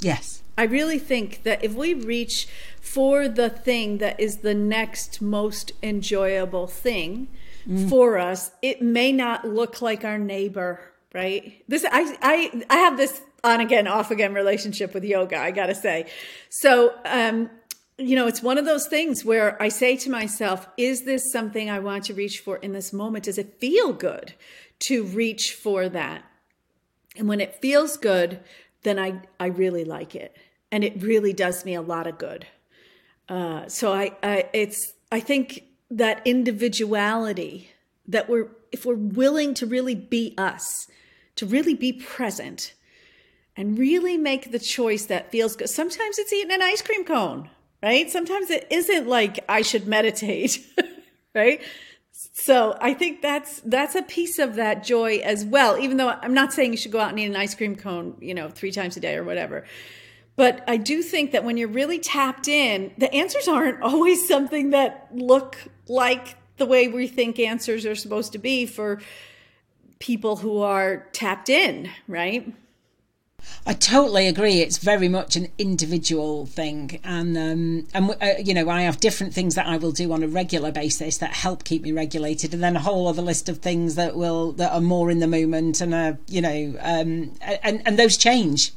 Yes. 0.00 0.42
I 0.56 0.64
really 0.64 0.98
think 0.98 1.42
that 1.42 1.64
if 1.64 1.74
we 1.74 1.94
reach 1.94 2.46
for 2.80 3.26
the 3.28 3.48
thing 3.48 3.98
that 3.98 4.20
is 4.20 4.38
the 4.38 4.54
next 4.54 5.20
most 5.20 5.72
enjoyable 5.82 6.66
thing 6.66 7.28
mm. 7.66 7.88
for 7.88 8.18
us, 8.18 8.52
it 8.62 8.82
may 8.82 9.10
not 9.10 9.48
look 9.48 9.82
like 9.82 10.04
our 10.04 10.18
neighbor, 10.18 10.80
right? 11.12 11.64
This 11.68 11.84
I 11.90 12.16
I 12.22 12.64
I 12.70 12.76
have 12.76 12.96
this 12.96 13.22
on 13.42 13.60
again 13.60 13.88
off 13.88 14.10
again 14.10 14.32
relationship 14.32 14.94
with 14.94 15.04
yoga, 15.04 15.38
I 15.38 15.50
got 15.50 15.66
to 15.66 15.74
say. 15.74 16.06
So, 16.50 16.94
um 17.04 17.50
you 17.98 18.16
know, 18.16 18.26
it's 18.26 18.42
one 18.42 18.58
of 18.58 18.64
those 18.64 18.86
things 18.86 19.24
where 19.24 19.60
I 19.62 19.68
say 19.68 19.96
to 19.98 20.10
myself, 20.10 20.66
is 20.76 21.04
this 21.04 21.30
something 21.30 21.70
I 21.70 21.78
want 21.78 22.04
to 22.04 22.14
reach 22.14 22.40
for 22.40 22.56
in 22.56 22.72
this 22.72 22.92
moment? 22.92 23.24
Does 23.24 23.38
it 23.38 23.60
feel 23.60 23.92
good 23.92 24.34
to 24.80 25.04
reach 25.04 25.52
for 25.52 25.88
that? 25.88 26.24
And 27.16 27.28
when 27.28 27.40
it 27.40 27.60
feels 27.60 27.96
good, 27.96 28.40
then 28.82 28.98
I, 28.98 29.22
I 29.38 29.46
really 29.46 29.84
like 29.84 30.16
it. 30.16 30.36
And 30.72 30.82
it 30.82 31.02
really 31.02 31.32
does 31.32 31.64
me 31.64 31.74
a 31.74 31.82
lot 31.82 32.08
of 32.08 32.18
good. 32.18 32.46
Uh, 33.28 33.68
so 33.68 33.92
I, 33.92 34.16
I, 34.22 34.48
it's, 34.52 34.92
I 35.12 35.20
think 35.20 35.62
that 35.90 36.20
individuality 36.24 37.70
that 38.08 38.28
we're, 38.28 38.48
if 38.72 38.84
we're 38.84 38.96
willing 38.96 39.54
to 39.54 39.66
really 39.66 39.94
be 39.94 40.34
us, 40.36 40.88
to 41.36 41.46
really 41.46 41.74
be 41.74 41.92
present 41.92 42.74
and 43.56 43.78
really 43.78 44.16
make 44.16 44.50
the 44.50 44.58
choice 44.58 45.06
that 45.06 45.30
feels 45.30 45.54
good. 45.54 45.70
Sometimes 45.70 46.18
it's 46.18 46.32
eating 46.32 46.52
an 46.52 46.60
ice 46.60 46.82
cream 46.82 47.04
cone 47.04 47.50
right? 47.84 48.10
Sometimes 48.10 48.48
it 48.50 48.66
isn't 48.70 49.06
like 49.06 49.44
I 49.46 49.60
should 49.60 49.86
meditate, 49.86 50.58
right? 51.34 51.60
So 52.32 52.78
I 52.80 52.94
think 52.94 53.20
that's 53.20 53.60
that's 53.60 53.94
a 53.94 54.02
piece 54.02 54.38
of 54.38 54.54
that 54.54 54.82
joy 54.82 55.18
as 55.18 55.44
well. 55.44 55.78
Even 55.78 55.98
though 55.98 56.08
I'm 56.08 56.32
not 56.32 56.54
saying 56.54 56.70
you 56.70 56.78
should 56.78 56.92
go 56.92 57.00
out 57.00 57.10
and 57.10 57.20
eat 57.20 57.26
an 57.26 57.36
ice 57.36 57.54
cream 57.54 57.76
cone, 57.76 58.16
you 58.20 58.32
know, 58.32 58.48
three 58.48 58.72
times 58.72 58.96
a 58.96 59.00
day 59.00 59.16
or 59.16 59.22
whatever. 59.24 59.66
But 60.36 60.64
I 60.66 60.78
do 60.78 61.02
think 61.02 61.32
that 61.32 61.44
when 61.44 61.58
you're 61.58 61.68
really 61.68 61.98
tapped 61.98 62.48
in, 62.48 62.92
the 62.96 63.12
answers 63.12 63.48
aren't 63.48 63.82
always 63.90 64.26
something 64.26 64.70
that 64.70 65.08
look 65.12 65.58
like 65.86 66.36
the 66.56 66.66
way 66.66 66.88
we 66.88 67.06
think 67.06 67.38
answers 67.38 67.84
are 67.84 67.94
supposed 67.94 68.32
to 68.32 68.38
be 68.38 68.64
for 68.64 69.02
people 69.98 70.36
who 70.36 70.62
are 70.62 71.06
tapped 71.12 71.50
in, 71.50 71.90
right? 72.08 72.50
I 73.66 73.72
totally 73.72 74.28
agree. 74.28 74.60
It's 74.60 74.78
very 74.78 75.08
much 75.08 75.36
an 75.36 75.48
individual 75.58 76.46
thing, 76.46 77.00
and 77.02 77.36
um, 77.36 77.86
and 77.94 78.16
uh, 78.20 78.34
you 78.42 78.52
know 78.52 78.68
I 78.68 78.82
have 78.82 79.00
different 79.00 79.32
things 79.32 79.54
that 79.54 79.66
I 79.66 79.76
will 79.78 79.92
do 79.92 80.12
on 80.12 80.22
a 80.22 80.28
regular 80.28 80.70
basis 80.70 81.18
that 81.18 81.32
help 81.32 81.64
keep 81.64 81.82
me 81.82 81.92
regulated, 81.92 82.52
and 82.52 82.62
then 82.62 82.76
a 82.76 82.80
whole 82.80 83.08
other 83.08 83.22
list 83.22 83.48
of 83.48 83.58
things 83.58 83.94
that 83.94 84.16
will 84.16 84.52
that 84.52 84.72
are 84.72 84.80
more 84.80 85.10
in 85.10 85.20
the 85.20 85.26
moment, 85.26 85.80
and 85.80 85.94
uh, 85.94 86.12
you 86.28 86.42
know, 86.42 86.74
um, 86.80 87.32
and 87.40 87.82
and 87.86 87.98
those 87.98 88.16
change. 88.16 88.72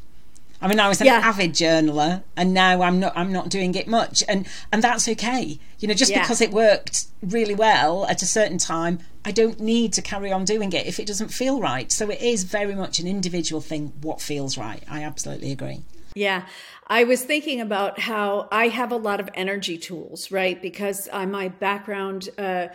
I 0.62 0.68
mean, 0.68 0.80
I 0.80 0.88
was 0.88 1.02
an 1.02 1.08
yeah. 1.08 1.22
avid 1.24 1.52
journaler, 1.52 2.24
and 2.36 2.54
now 2.54 2.82
I'm 2.82 3.00
not. 3.00 3.14
I'm 3.16 3.32
not 3.32 3.50
doing 3.50 3.76
it 3.76 3.88
much, 3.88 4.24
and 4.28 4.48
and 4.72 4.84
that's 4.84 5.08
okay. 5.08 5.60
You 5.80 5.88
know, 5.88 5.94
just 5.94 6.12
yeah. 6.12 6.22
because 6.22 6.42
it 6.42 6.52
worked 6.52 7.06
really 7.22 7.54
well 7.54 8.06
at 8.08 8.22
a 8.24 8.26
certain 8.26 8.58
time, 8.58 9.00
I 9.28 9.32
don't 9.32 9.60
need 9.60 9.92
to 9.92 10.02
carry 10.02 10.32
on 10.32 10.46
doing 10.46 10.72
it 10.72 10.88
if 10.88 11.02
it 11.02 11.06
doesn't 11.06 11.34
feel 11.34 11.60
right. 11.60 11.92
So 11.92 12.10
it 12.10 12.22
is 12.22 12.46
very 12.46 12.74
much 12.76 13.00
an 13.00 13.08
individual 13.08 13.60
thing. 13.60 13.92
What 14.02 14.22
feels 14.22 14.58
right? 14.58 14.82
I 14.90 15.04
absolutely 15.04 15.52
agree. 15.52 15.82
Yeah. 16.16 16.46
I 16.88 17.04
was 17.04 17.24
thinking 17.24 17.60
about 17.60 18.00
how 18.00 18.48
I 18.54 18.70
have 18.70 18.94
a 18.94 18.96
lot 18.96 19.20
of 19.20 19.30
energy 19.34 19.78
tools, 19.78 20.32
right? 20.32 20.62
Because 20.62 21.10
uh, 21.12 21.26
my 21.26 21.50
background 21.50 22.30
uh, 22.38 22.68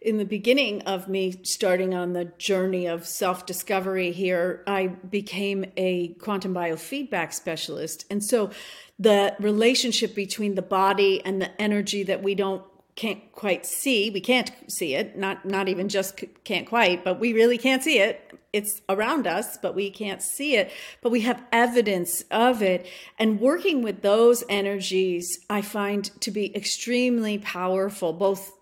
in 0.00 0.18
the 0.18 0.24
beginning 0.24 0.82
of 0.82 1.06
me 1.06 1.36
starting 1.44 1.94
on 1.94 2.12
the 2.12 2.24
journey 2.38 2.86
of 2.86 3.06
self 3.06 3.46
discovery 3.46 4.10
here, 4.10 4.64
I 4.66 4.88
became 4.88 5.64
a 5.76 6.08
quantum 6.14 6.52
biofeedback 6.52 7.32
specialist. 7.32 8.04
And 8.10 8.24
so 8.24 8.50
the 8.98 9.36
relationship 9.38 10.16
between 10.16 10.56
the 10.56 10.62
body 10.62 11.24
and 11.24 11.40
the 11.40 11.62
energy 11.62 12.02
that 12.02 12.20
we 12.20 12.34
don't 12.34 12.64
can't 13.00 13.32
quite 13.32 13.64
see 13.64 14.10
we 14.10 14.20
can't 14.20 14.50
see 14.68 14.94
it 14.94 15.16
not 15.16 15.44
not 15.44 15.68
even 15.68 15.88
just 15.88 16.22
can't 16.44 16.66
quite 16.66 17.02
but 17.04 17.18
we 17.18 17.32
really 17.32 17.58
can't 17.58 17.82
see 17.82 17.98
it. 17.98 18.14
It's 18.52 18.82
around 18.88 19.26
us 19.26 19.56
but 19.56 19.74
we 19.74 19.90
can't 19.90 20.22
see 20.22 20.56
it. 20.56 20.70
But 21.02 21.10
we 21.10 21.20
have 21.22 21.42
evidence 21.52 22.24
of 22.30 22.62
it. 22.62 22.86
And 23.18 23.40
working 23.40 23.82
with 23.82 24.02
those 24.02 24.44
energies 24.48 25.26
i 25.48 25.62
find 25.62 26.10
to 26.20 26.30
be 26.30 26.54
extremely 26.54 27.38
powerful 27.38 28.12
both 28.12 28.52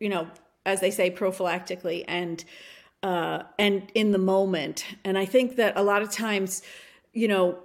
you 0.00 0.08
know 0.08 0.28
as 0.66 0.80
they 0.80 0.90
say, 0.90 1.10
prophylactically 1.10 2.04
and 2.06 2.44
uh, 3.02 3.44
and 3.58 3.90
in 3.94 4.10
the 4.10 4.18
moment. 4.18 4.84
And 5.04 5.16
I 5.16 5.24
think 5.24 5.56
that 5.56 5.74
a 5.76 5.82
lot 5.82 6.02
of 6.02 6.10
times, 6.10 6.62
you 7.12 7.28
know, 7.28 7.58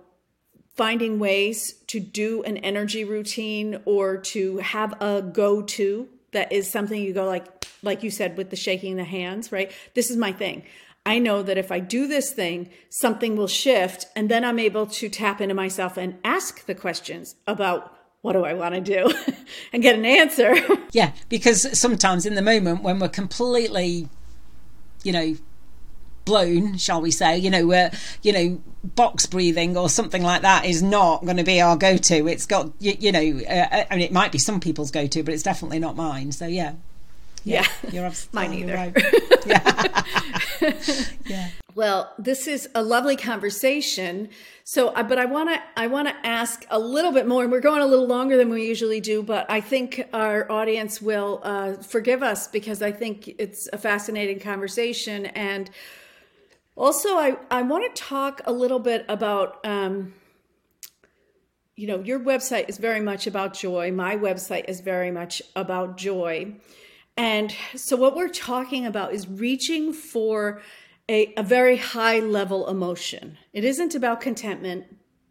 finding 0.82 1.20
ways 1.20 1.74
to 1.86 2.00
do 2.00 2.42
an 2.42 2.58
energy 2.58 3.04
routine 3.04 3.80
or 3.86 4.18
to 4.18 4.58
have 4.58 5.00
a 5.00 5.22
go-to 5.22 6.10
that 6.32 6.52
is 6.52 6.68
something 6.68 7.00
you 7.00 7.14
go 7.14 7.24
like 7.28 7.46
like 7.84 8.02
you 8.02 8.10
said 8.10 8.36
with 8.36 8.50
the 8.50 8.56
shaking 8.56 8.96
the 8.96 9.04
hands, 9.04 9.52
right? 9.52 9.72
This 9.94 10.10
is 10.10 10.18
my 10.18 10.32
thing. 10.32 10.64
I 11.06 11.20
know 11.20 11.44
that 11.44 11.56
if 11.56 11.72
I 11.72 11.80
do 11.80 12.08
this 12.08 12.32
thing, 12.32 12.72
something 12.90 13.36
will 13.36 13.48
shift, 13.48 14.08
and 14.16 14.28
then 14.28 14.44
I'm 14.44 14.58
able 14.58 14.88
to 14.88 15.08
tap 15.08 15.40
into 15.40 15.54
myself 15.54 15.98
and 15.98 16.18
ask 16.24 16.66
the 16.66 16.74
questions 16.74 17.36
about 17.46 17.96
what 18.24 18.34
do 18.34 18.44
I 18.44 18.56
want 18.56 18.74
to 18.74 18.82
do 18.82 19.14
and 19.74 19.84
get 19.84 19.94
an 19.94 20.06
answer. 20.06 20.56
yeah, 20.94 21.12
because 21.30 21.78
sometimes 21.80 22.26
in 22.26 22.34
the 22.34 22.42
moment 22.42 22.82
when 22.82 22.98
we're 22.98 23.08
completely, 23.08 24.10
you 25.04 25.12
know, 25.12 25.36
blown, 26.26 26.78
shall 26.78 27.02
we 27.02 27.12
say, 27.12 27.38
you 27.38 27.50
know, 27.50 27.66
we're, 27.66 27.92
you 28.22 28.34
know, 28.34 28.62
box 28.84 29.26
breathing 29.26 29.78
or 29.78 29.90
something 29.90 30.24
like 30.24 30.42
that 30.42 30.66
is 30.66 30.82
not 30.82 31.24
going 31.24 31.38
to 31.38 31.44
be 31.44 31.62
our 31.62 31.76
go 31.76 31.98
to. 31.98 32.28
It's 32.28 32.46
got, 32.46 32.72
you, 32.80 32.94
you 33.00 33.12
know, 33.12 33.42
uh, 33.48 33.86
I 33.90 33.96
mean, 33.96 34.02
it 34.02 34.12
might 34.12 34.32
be 34.32 34.38
some 34.38 34.60
people's 34.60 34.92
go 34.92 35.08
to, 35.08 35.24
but 35.24 35.34
it's 35.34 35.44
definitely 35.44 35.80
not 35.80 35.96
mine. 35.96 36.32
So, 36.32 36.48
yeah. 36.48 36.74
Yeah, 37.44 37.66
yeah. 37.84 37.90
you're 37.92 38.06
absolutely 38.06 38.66
Mine 38.66 38.72
right. 38.72 38.96
yeah. 39.48 40.04
yeah. 41.26 41.50
Well, 41.74 42.14
this 42.20 42.48
is 42.48 42.70
a 42.76 42.84
lovely 42.84 43.16
conversation. 43.16 44.30
So, 44.64 44.90
uh, 44.90 45.04
but 45.04 45.18
I 45.18 45.26
want 45.26 45.50
to 45.50 45.60
I 45.76 45.88
want 45.88 46.08
to 46.08 46.16
ask 46.24 46.66
a 46.70 46.78
little 46.78 47.12
bit 47.12 47.28
more, 47.28 47.44
and 47.44 47.52
we're 47.52 47.62
going 47.62 47.82
a 47.82 47.86
little 47.86 48.08
longer 48.08 48.38
than 48.38 48.50
we 48.50 48.68
usually 48.68 49.02
do. 49.02 49.24
But 49.24 49.50
I 49.50 49.62
think 49.62 50.08
our 50.14 50.52
audience 50.52 51.02
will 51.02 51.42
uh, 51.44 51.74
forgive 51.74 52.22
us 52.22 52.48
because 52.48 52.82
I 52.82 52.92
think 52.92 53.36
it's 53.40 53.68
a 53.74 53.78
fascinating 53.78 54.40
conversation, 54.40 55.26
and 55.28 55.70
also 56.82 57.10
I 57.10 57.38
I 57.50 57.62
want 57.62 57.96
to 57.96 58.02
talk 58.02 58.42
a 58.46 58.52
little 58.52 58.80
bit 58.80 59.06
about. 59.08 59.66
Um, 59.66 60.14
you 61.78 61.88
know, 61.88 62.00
your 62.02 62.20
website 62.20 62.70
is 62.70 62.78
very 62.78 63.00
much 63.00 63.26
about 63.26 63.56
joy. 63.56 63.92
My 63.92 64.16
website 64.16 64.66
is 64.68 64.82
very 64.82 65.10
much 65.10 65.42
about 65.56 65.98
joy. 65.98 66.54
And 67.18 67.56
so, 67.76 67.96
what 67.96 68.16
we're 68.16 68.30
talking 68.30 68.86
about 68.86 69.14
is 69.14 69.28
reaching 69.28 69.92
for 69.94 70.62
a, 71.10 71.34
a 71.36 71.44
very 71.44 71.78
high 71.78 72.20
level 72.20 72.68
emotion. 72.68 73.38
It 73.52 73.64
isn't 73.64 73.96
about 73.96 74.22
contentment. 74.22 74.86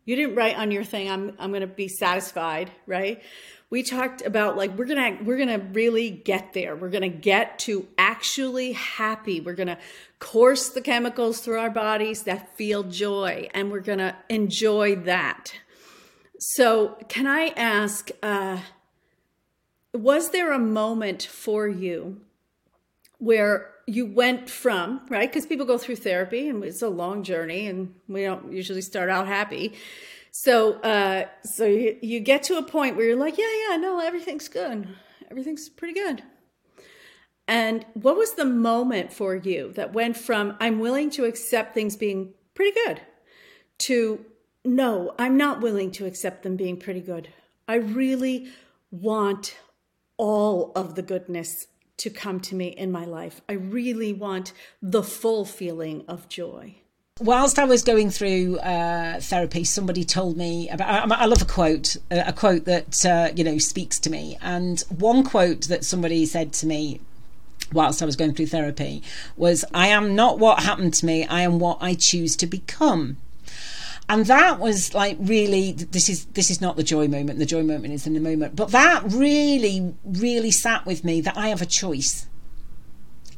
You 0.04 0.16
didn't 0.16 0.34
write 0.34 0.56
on 0.56 0.70
your 0.70 0.82
thing, 0.82 1.08
I'm, 1.08 1.36
I'm 1.38 1.50
going 1.50 1.60
to 1.60 1.68
be 1.68 1.88
satisfied, 1.88 2.70
right? 2.86 3.22
We 3.70 3.84
talked 3.84 4.22
about 4.22 4.56
like 4.56 4.76
we're 4.76 4.86
to 4.86 5.18
we're 5.22 5.38
to 5.46 5.64
really 5.72 6.10
get 6.10 6.52
there. 6.52 6.74
We're 6.74 6.90
to 7.02 7.08
get 7.08 7.60
to 7.60 7.86
actually 7.96 8.72
happy. 8.72 9.40
We're 9.40 9.54
to 9.68 9.78
course 10.18 10.68
the 10.68 10.80
chemicals 10.80 11.40
through 11.40 11.58
our 11.58 11.70
bodies 11.70 12.24
that 12.24 12.56
feel 12.56 12.82
joy 12.82 13.48
and 13.54 13.70
we're 13.70 13.80
to 13.98 14.16
enjoy 14.28 14.96
that. 14.96 15.54
So, 16.38 16.96
can 17.08 17.26
I 17.26 17.48
ask 17.56 18.10
uh 18.22 18.58
was 19.92 20.30
there 20.30 20.52
a 20.52 20.58
moment 20.58 21.22
for 21.22 21.66
you 21.66 22.20
where 23.18 23.72
you 23.86 24.06
went 24.06 24.48
from 24.48 25.00
right 25.08 25.28
because 25.28 25.46
people 25.46 25.66
go 25.66 25.76
through 25.76 25.96
therapy 25.96 26.48
and 26.48 26.62
it's 26.64 26.82
a 26.82 26.88
long 26.88 27.24
journey 27.24 27.66
and 27.66 27.92
we 28.08 28.22
don't 28.22 28.52
usually 28.52 28.80
start 28.80 29.10
out 29.10 29.26
happy 29.26 29.72
so 30.42 30.80
uh 30.80 31.26
so 31.42 31.66
you, 31.66 31.98
you 32.00 32.18
get 32.18 32.42
to 32.42 32.56
a 32.56 32.62
point 32.62 32.96
where 32.96 33.04
you're 33.04 33.16
like 33.16 33.36
yeah 33.36 33.52
yeah 33.68 33.76
no 33.76 34.00
everything's 34.00 34.48
good 34.48 34.88
everything's 35.30 35.68
pretty 35.68 35.92
good 35.92 36.22
and 37.46 37.84
what 37.92 38.16
was 38.16 38.32
the 38.34 38.44
moment 38.44 39.12
for 39.12 39.36
you 39.36 39.70
that 39.74 39.92
went 39.92 40.16
from 40.16 40.56
i'm 40.58 40.78
willing 40.78 41.10
to 41.10 41.26
accept 41.26 41.74
things 41.74 41.94
being 41.94 42.32
pretty 42.54 42.72
good 42.86 43.02
to 43.76 44.24
no 44.64 45.14
i'm 45.18 45.36
not 45.36 45.60
willing 45.60 45.90
to 45.90 46.06
accept 46.06 46.42
them 46.42 46.56
being 46.56 46.78
pretty 46.78 47.02
good 47.02 47.28
i 47.68 47.74
really 47.74 48.48
want 48.90 49.58
all 50.16 50.72
of 50.74 50.94
the 50.94 51.02
goodness 51.02 51.66
to 51.98 52.08
come 52.08 52.40
to 52.40 52.54
me 52.54 52.68
in 52.68 52.90
my 52.90 53.04
life. 53.04 53.42
I 53.46 53.52
really 53.52 54.14
want 54.14 54.54
the 54.80 55.02
full 55.02 55.44
feeling 55.44 56.02
of 56.08 56.30
joy. 56.30 56.79
Whilst 57.20 57.58
I 57.58 57.64
was 57.64 57.82
going 57.82 58.10
through 58.10 58.58
uh, 58.60 59.20
therapy, 59.20 59.64
somebody 59.64 60.04
told 60.04 60.36
me 60.36 60.70
about. 60.70 61.12
I, 61.12 61.22
I 61.22 61.26
love 61.26 61.42
a 61.42 61.44
quote, 61.44 61.96
a 62.10 62.32
quote 62.32 62.64
that 62.64 63.04
uh, 63.04 63.30
you 63.36 63.44
know 63.44 63.58
speaks 63.58 63.98
to 64.00 64.10
me. 64.10 64.38
And 64.40 64.80
one 64.88 65.22
quote 65.22 65.62
that 65.68 65.84
somebody 65.84 66.24
said 66.24 66.52
to 66.54 66.66
me 66.66 67.00
whilst 67.72 68.02
I 68.02 68.06
was 68.06 68.16
going 68.16 68.34
through 68.34 68.46
therapy 68.46 69.02
was, 69.36 69.64
"I 69.74 69.88
am 69.88 70.14
not 70.14 70.38
what 70.38 70.62
happened 70.62 70.94
to 70.94 71.06
me. 71.06 71.26
I 71.26 71.42
am 71.42 71.58
what 71.58 71.78
I 71.80 71.94
choose 71.94 72.36
to 72.36 72.46
become." 72.46 73.18
and 74.10 74.26
that 74.26 74.58
was 74.58 74.92
like 74.92 75.16
really 75.20 75.72
this 75.72 76.08
is 76.08 76.24
this 76.26 76.50
is 76.50 76.60
not 76.60 76.76
the 76.76 76.82
joy 76.82 77.06
moment 77.06 77.38
the 77.38 77.46
joy 77.46 77.62
moment 77.62 77.94
is 77.94 78.06
in 78.06 78.14
the 78.14 78.20
moment 78.20 78.56
but 78.56 78.72
that 78.72 79.02
really 79.06 79.94
really 80.04 80.50
sat 80.50 80.84
with 80.84 81.04
me 81.04 81.20
that 81.20 81.36
i 81.36 81.48
have 81.48 81.62
a 81.62 81.66
choice 81.66 82.26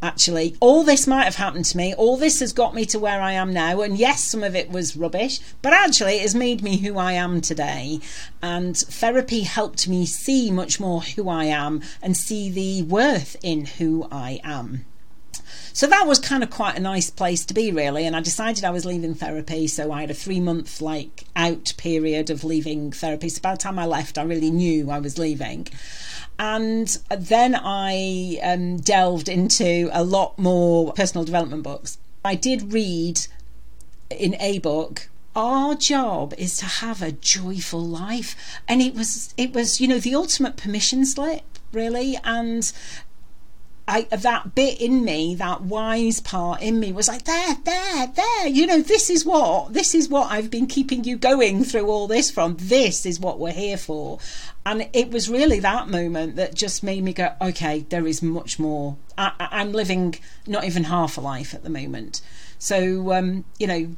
actually 0.03 0.57
all 0.61 0.83
this 0.83 1.07
might 1.07 1.25
have 1.25 1.37
happened 1.37 1.65
to 1.67 1.77
me. 1.77 1.95
All 1.95 2.17
this 2.17 2.41
has 2.41 2.53
got 2.53 2.75
me 2.75 2.85
to 2.87 2.99
where 2.99 3.23
i 3.23 3.33
am 3.33 3.53
now. 3.53 3.81
And 3.81 3.97
yes 3.97 4.25
some 4.25 4.43
of 4.43 4.55
it 4.55 4.71
was 4.71 4.97
rubbish 4.97 5.39
but 5.63 5.73
actually 5.73 6.17
it 6.17 6.23
has 6.23 6.35
made 6.35 6.63
me 6.63 6.79
who 6.79 6.99
i 6.99 7.13
am 7.13 7.41
today. 7.41 8.01
And 8.43 8.77
therapy 8.77 9.43
helped 9.43 9.89
me 9.89 10.05
see 10.07 10.51
much 10.51 10.81
more 10.81 11.03
who 11.03 11.29
i 11.29 11.45
am 11.45 11.81
and 12.03 12.17
see 12.17 12.51
the 12.51 12.83
worth 12.83 13.37
in 13.43 13.65
who 13.65 14.07
i 14.11 14.41
am 14.43 14.85
so 15.73 15.87
that 15.87 16.07
was 16.07 16.19
kind 16.19 16.43
of 16.43 16.51
quite 16.51 16.77
a 16.77 16.81
nice 16.81 17.11
place 17.11 17.45
to 17.47 17.55
be, 17.55 17.73
really. 17.73 18.07
And 18.07 18.15
I 18.15 18.21
decided 18.21 18.65
I 18.65 18.71
was 18.71 18.85
leaving 18.85 19.15
therapy. 19.15 19.67
So 19.67 19.93
I 19.93 20.03
had 20.03 20.11
a 20.11 20.15
three 20.15 20.41
month, 20.41 20.81
like, 20.81 21.25
out 21.35 21.75
period 21.77 22.31
of 22.31 22.45
leaving 22.45 22.93
therapy. 22.93 23.29
So 23.29 23.41
by 23.41 23.53
the 23.53 23.59
time 23.59 23.79
I 23.79 23.87
left, 23.87 24.19
I 24.19 24.23
really 24.23 24.51
knew 24.51 24.91
I 24.91 24.99
was 24.99 25.19
leaving. 25.19 25.69
And 26.39 26.89
then 27.11 27.55
I 27.55 28.39
um, 28.43 28.79
delved 28.79 29.29
into 29.29 29.91
a 29.93 30.05
lot 30.05 30.39
more 30.39 30.93
personal 30.93 31.25
development 31.25 31.63
books. 31.63 31.99
I 32.25 32.35
did 32.35 32.73
read 32.73 33.21
in 34.11 34.37
a 34.41 34.59
book 34.59 35.09
our 35.35 35.75
job 35.75 36.35
is 36.37 36.59
to 36.59 36.67
have 36.67 37.01
a 37.01 37.13
joyful 37.13 37.81
life 37.81 38.37
and 38.69 38.83
it 38.83 38.95
was 38.95 39.33
it 39.39 39.55
was 39.55 39.81
you 39.81 39.89
know 39.89 39.99
the 39.99 40.15
ultimate 40.15 40.57
permission 40.57 41.07
slip 41.07 41.43
really 41.73 42.19
and 42.23 42.73
I, 43.89 44.03
that 44.03 44.55
bit 44.55 44.81
in 44.81 45.05
me, 45.05 45.35
that 45.35 45.63
wise 45.63 46.21
part 46.21 46.63
in 46.63 46.79
me 46.79 46.93
was 46.93 47.09
like, 47.09 47.25
there, 47.25 47.57
there, 47.65 48.07
there, 48.07 48.47
you 48.47 48.67
know, 48.67 48.81
this 48.81 49.11
is 49.11 49.25
what, 49.25 49.73
this 49.73 49.95
is 49.95 50.09
what 50.09 50.31
I've 50.31 50.51
been 50.51 50.69
keeping 50.69 51.03
you 51.03 51.17
going 51.17 51.65
through 51.65 51.87
all 51.87 52.07
this 52.07 52.31
from. 52.31 52.57
This 52.59 53.05
is 53.05 53.19
what 53.19 53.41
we're 53.41 53.53
here 53.53 53.77
for. 53.77 54.21
And 54.65 54.89
it 54.93 55.11
was 55.11 55.29
really 55.29 55.59
that 55.61 55.89
moment 55.89 56.37
that 56.37 56.55
just 56.55 56.85
made 56.85 57.03
me 57.03 57.13
go, 57.13 57.35
okay, 57.41 57.81
there 57.89 58.07
is 58.07 58.23
much 58.23 58.59
more. 58.61 58.97
I, 59.19 59.33
am 59.51 59.73
living 59.73 60.15
not 60.47 60.65
even 60.65 60.85
half 60.85 61.19
a 61.19 61.21
life 61.21 61.53
at 61.53 61.65
the 61.65 61.71
moment. 61.71 62.21
So, 62.59 63.13
um, 63.13 63.45
you 63.59 63.67
know, 63.67 63.97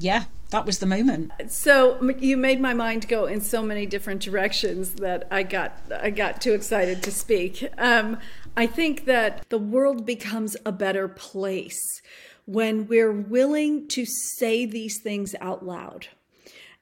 yeah, 0.00 0.24
that 0.50 0.64
was 0.64 0.78
the 0.78 0.86
moment. 0.86 1.30
So 1.48 2.02
you 2.18 2.36
made 2.36 2.60
my 2.60 2.72
mind 2.72 3.06
go 3.06 3.26
in 3.26 3.40
so 3.40 3.62
many 3.62 3.84
different 3.84 4.22
directions 4.22 4.92
that 4.94 5.28
I 5.30 5.42
got 5.42 5.78
I 6.00 6.10
got 6.10 6.40
too 6.40 6.54
excited 6.54 7.02
to 7.02 7.10
speak. 7.10 7.68
Um, 7.76 8.18
I 8.58 8.66
think 8.66 9.04
that 9.04 9.48
the 9.50 9.58
world 9.58 10.04
becomes 10.04 10.56
a 10.66 10.72
better 10.72 11.06
place 11.06 12.02
when 12.44 12.88
we're 12.88 13.12
willing 13.12 13.86
to 13.90 14.04
say 14.04 14.66
these 14.66 15.00
things 15.00 15.36
out 15.40 15.64
loud. 15.64 16.08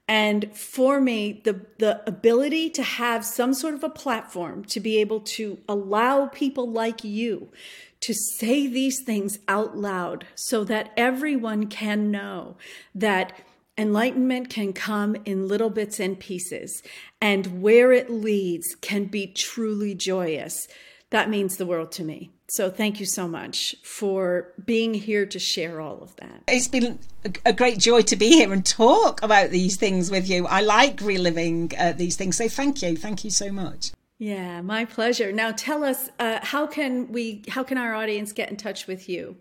And 0.08 0.56
for 0.56 1.02
me, 1.02 1.42
the, 1.44 1.66
the 1.76 2.02
ability 2.08 2.70
to 2.70 2.82
have 2.82 3.26
some 3.26 3.52
sort 3.52 3.74
of 3.74 3.84
a 3.84 3.90
platform 3.90 4.64
to 4.66 4.80
be 4.80 4.96
able 5.02 5.20
to 5.36 5.58
allow 5.68 6.28
people 6.28 6.70
like 6.70 7.04
you 7.04 7.52
to 8.00 8.14
say 8.14 8.66
these 8.66 9.02
things 9.04 9.38
out 9.46 9.76
loud 9.76 10.24
so 10.34 10.64
that 10.64 10.92
everyone 10.96 11.66
can 11.66 12.10
know 12.10 12.56
that 12.94 13.38
enlightenment 13.76 14.48
can 14.48 14.72
come 14.72 15.14
in 15.26 15.46
little 15.46 15.68
bits 15.68 16.00
and 16.00 16.18
pieces, 16.18 16.82
and 17.20 17.60
where 17.60 17.92
it 17.92 18.08
leads 18.08 18.74
can 18.76 19.04
be 19.04 19.26
truly 19.26 19.94
joyous 19.94 20.66
that 21.10 21.30
means 21.30 21.56
the 21.56 21.66
world 21.66 21.92
to 21.92 22.04
me. 22.04 22.32
So 22.48 22.70
thank 22.70 23.00
you 23.00 23.06
so 23.06 23.26
much 23.26 23.74
for 23.82 24.52
being 24.64 24.94
here 24.94 25.26
to 25.26 25.38
share 25.38 25.80
all 25.80 26.00
of 26.00 26.14
that. 26.16 26.42
It's 26.46 26.68
been 26.68 26.98
a 27.44 27.52
great 27.52 27.78
joy 27.78 28.02
to 28.02 28.16
be 28.16 28.28
here 28.28 28.52
and 28.52 28.64
talk 28.64 29.22
about 29.22 29.50
these 29.50 29.76
things 29.76 30.10
with 30.10 30.28
you. 30.28 30.46
I 30.46 30.60
like 30.60 31.00
reliving 31.00 31.72
uh, 31.78 31.92
these 31.92 32.16
things. 32.16 32.36
So 32.36 32.48
thank 32.48 32.82
you. 32.82 32.96
Thank 32.96 33.24
you 33.24 33.30
so 33.30 33.50
much. 33.50 33.92
Yeah, 34.18 34.62
my 34.62 34.84
pleasure. 34.84 35.32
Now 35.32 35.52
tell 35.52 35.84
us 35.84 36.08
uh, 36.18 36.38
how 36.42 36.66
can 36.66 37.12
we 37.12 37.42
how 37.48 37.62
can 37.62 37.78
our 37.78 37.94
audience 37.94 38.32
get 38.32 38.50
in 38.50 38.56
touch 38.56 38.86
with 38.86 39.08
you? 39.08 39.36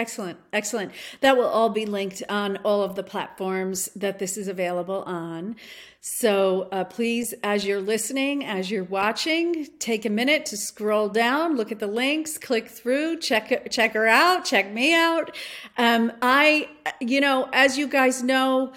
Excellent. 0.00 0.38
Excellent. 0.54 0.92
That 1.20 1.36
will 1.36 1.44
all 1.44 1.68
be 1.68 1.84
linked 1.84 2.22
on 2.30 2.56
all 2.64 2.82
of 2.82 2.94
the 2.94 3.02
platforms 3.02 3.90
that 3.94 4.18
this 4.18 4.38
is 4.38 4.48
available 4.48 5.02
on. 5.02 5.56
So 6.00 6.70
uh, 6.72 6.84
please, 6.84 7.34
as 7.42 7.66
you're 7.66 7.82
listening, 7.82 8.42
as 8.42 8.70
you're 8.70 8.82
watching, 8.82 9.66
take 9.78 10.06
a 10.06 10.08
minute 10.08 10.46
to 10.46 10.56
scroll 10.56 11.10
down, 11.10 11.58
look 11.58 11.70
at 11.70 11.80
the 11.80 11.86
links, 11.86 12.38
click 12.38 12.68
through, 12.68 13.18
check 13.18 13.70
check 13.70 13.92
her 13.92 14.06
out, 14.06 14.46
check 14.46 14.72
me 14.72 14.94
out. 14.94 15.36
Um, 15.76 16.10
I, 16.22 16.70
you 17.00 17.20
know, 17.20 17.50
as 17.52 17.76
you 17.76 17.86
guys 17.86 18.22
know, 18.22 18.72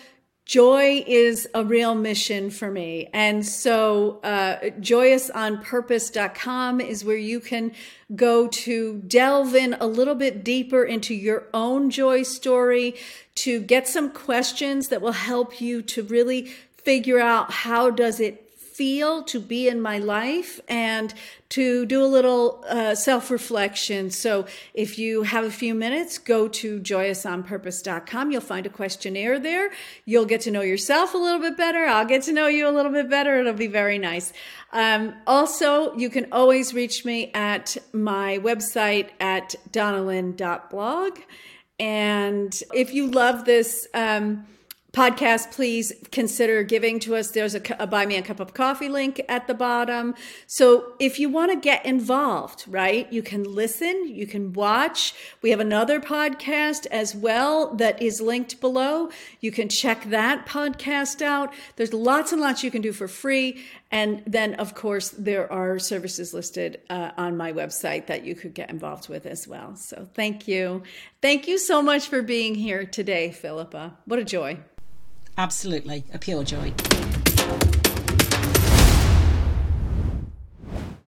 joy 0.46 1.04
is 1.08 1.48
a 1.54 1.64
real 1.64 1.96
mission 1.96 2.50
for 2.50 2.70
me. 2.70 3.10
And 3.14 3.46
so, 3.46 4.20
uh, 4.24 4.58
joyousonpurpose.com 4.80 6.82
is 6.82 7.06
where 7.06 7.16
you 7.16 7.40
can 7.40 7.72
go 8.16 8.48
to 8.48 9.02
delve 9.08 9.56
in 9.56 9.76
a 9.80 9.88
little 9.88 10.16
bit 10.16 10.44
deeper 10.44 10.84
into 10.84 11.16
your 11.16 11.48
own 11.54 11.90
joy 11.90 12.24
story, 12.24 12.96
to 13.36 13.62
get 13.62 13.88
some 13.88 14.12
questions 14.12 14.90
that 14.90 15.02
will 15.02 15.14
help 15.14 15.62
you 15.62 15.82
to 15.82 16.04
really 16.04 16.52
figure 16.78 17.20
out 17.20 17.52
how 17.52 17.90
does 17.90 18.20
it 18.20 18.43
feel 18.74 19.24
to 19.24 19.40
be 19.40 19.68
in 19.68 19.82
my 19.82 19.98
life 19.98 20.60
and 20.68 21.14
to 21.50 21.86
do 21.86 22.04
a 22.04 22.08
little 22.08 22.64
uh, 22.68 22.96
self 22.96 23.30
reflection. 23.30 24.10
So, 24.10 24.46
if 24.74 24.98
you 24.98 25.24
have 25.24 25.44
a 25.44 25.52
few 25.52 25.76
minutes, 25.76 26.18
go 26.18 26.48
to 26.48 26.80
joyousonpurpose.com. 26.80 28.32
You'll 28.32 28.42
find 28.42 28.66
a 28.66 28.70
questionnaire 28.70 29.40
there. 29.40 29.72
You'll 30.06 30.26
get 30.26 30.42
to 30.42 30.52
know 30.52 30.62
yourself 30.62 31.14
a 31.14 31.18
little 31.18 31.40
bit 31.40 31.56
better. 31.56 31.86
I'll 31.86 32.06
get 32.06 32.24
to 32.24 32.34
know 32.34 32.48
you 32.48 32.68
a 32.68 32.72
little 32.72 32.92
bit 32.92 33.10
better. 33.10 33.40
It'll 33.40 33.54
be 33.54 33.68
very 33.68 34.00
nice. 34.00 34.34
Um, 34.72 35.14
also, 35.28 35.96
you 35.96 36.10
can 36.10 36.28
always 36.32 36.74
reach 36.74 37.06
me 37.06 37.32
at 37.34 37.78
my 37.94 38.40
website 38.40 39.10
at 39.20 39.56
donnalynn.blog. 39.72 41.20
And 41.80 42.60
if 42.74 42.94
you 42.94 43.08
love 43.08 43.46
this, 43.46 43.88
um, 43.94 44.46
podcast, 44.94 45.52
please 45.52 45.92
consider 46.12 46.62
giving 46.62 47.00
to 47.00 47.16
us. 47.16 47.32
There's 47.32 47.56
a, 47.56 47.62
a, 47.80 47.88
buy 47.88 48.06
me 48.06 48.16
a 48.16 48.22
cup 48.22 48.40
of 48.40 48.54
coffee 48.54 48.90
link 48.90 49.20
at 49.28 49.48
the 49.48 49.56
bottom. 49.56 50.14
So 50.46 50.94
if 51.00 51.20
you 51.20 51.30
want 51.30 51.52
to 51.52 51.60
get 51.60 51.84
involved, 51.84 52.66
right, 52.68 53.12
you 53.12 53.24
can 53.24 53.44
listen, 53.44 54.08
you 54.08 54.28
can 54.28 54.54
watch. 54.54 55.16
We 55.42 55.50
have 55.50 55.60
another 55.60 56.00
podcast 56.00 56.86
as 56.92 57.16
well 57.16 57.74
that 57.76 58.00
is 58.04 58.22
linked 58.22 58.62
below. 58.62 59.10
You 59.42 59.52
can 59.52 59.68
check 59.68 60.04
that 60.12 60.46
podcast 60.46 61.24
out. 61.24 61.52
There's 61.76 61.94
lots 61.94 62.32
and 62.32 62.40
lots 62.40 62.64
you 62.64 62.70
can 62.70 62.84
do 62.84 62.94
for 62.94 63.08
free. 63.08 63.64
And 63.90 64.22
then, 64.28 64.54
of 64.56 64.76
course, 64.76 65.10
there 65.10 65.52
are 65.52 65.80
services 65.80 66.36
listed 66.36 66.82
uh, 66.92 67.12
on 67.18 67.36
my 67.36 67.52
website 67.52 68.08
that 68.08 68.26
you 68.26 68.36
could 68.36 68.54
get 68.54 68.70
involved 68.70 69.10
with 69.10 69.26
as 69.26 69.48
well. 69.48 69.76
So 69.76 70.08
thank 70.14 70.48
you. 70.48 70.84
Thank 71.20 71.48
you 71.48 71.58
so 71.58 71.82
much 71.82 72.08
for 72.08 72.22
being 72.22 72.54
here 72.54 72.86
today, 72.86 73.32
Philippa. 73.32 73.98
What 74.06 74.20
a 74.20 74.24
joy. 74.24 74.60
Absolutely, 75.38 76.04
a 76.14 76.20
pure 76.20 76.44
joy. 76.44 76.74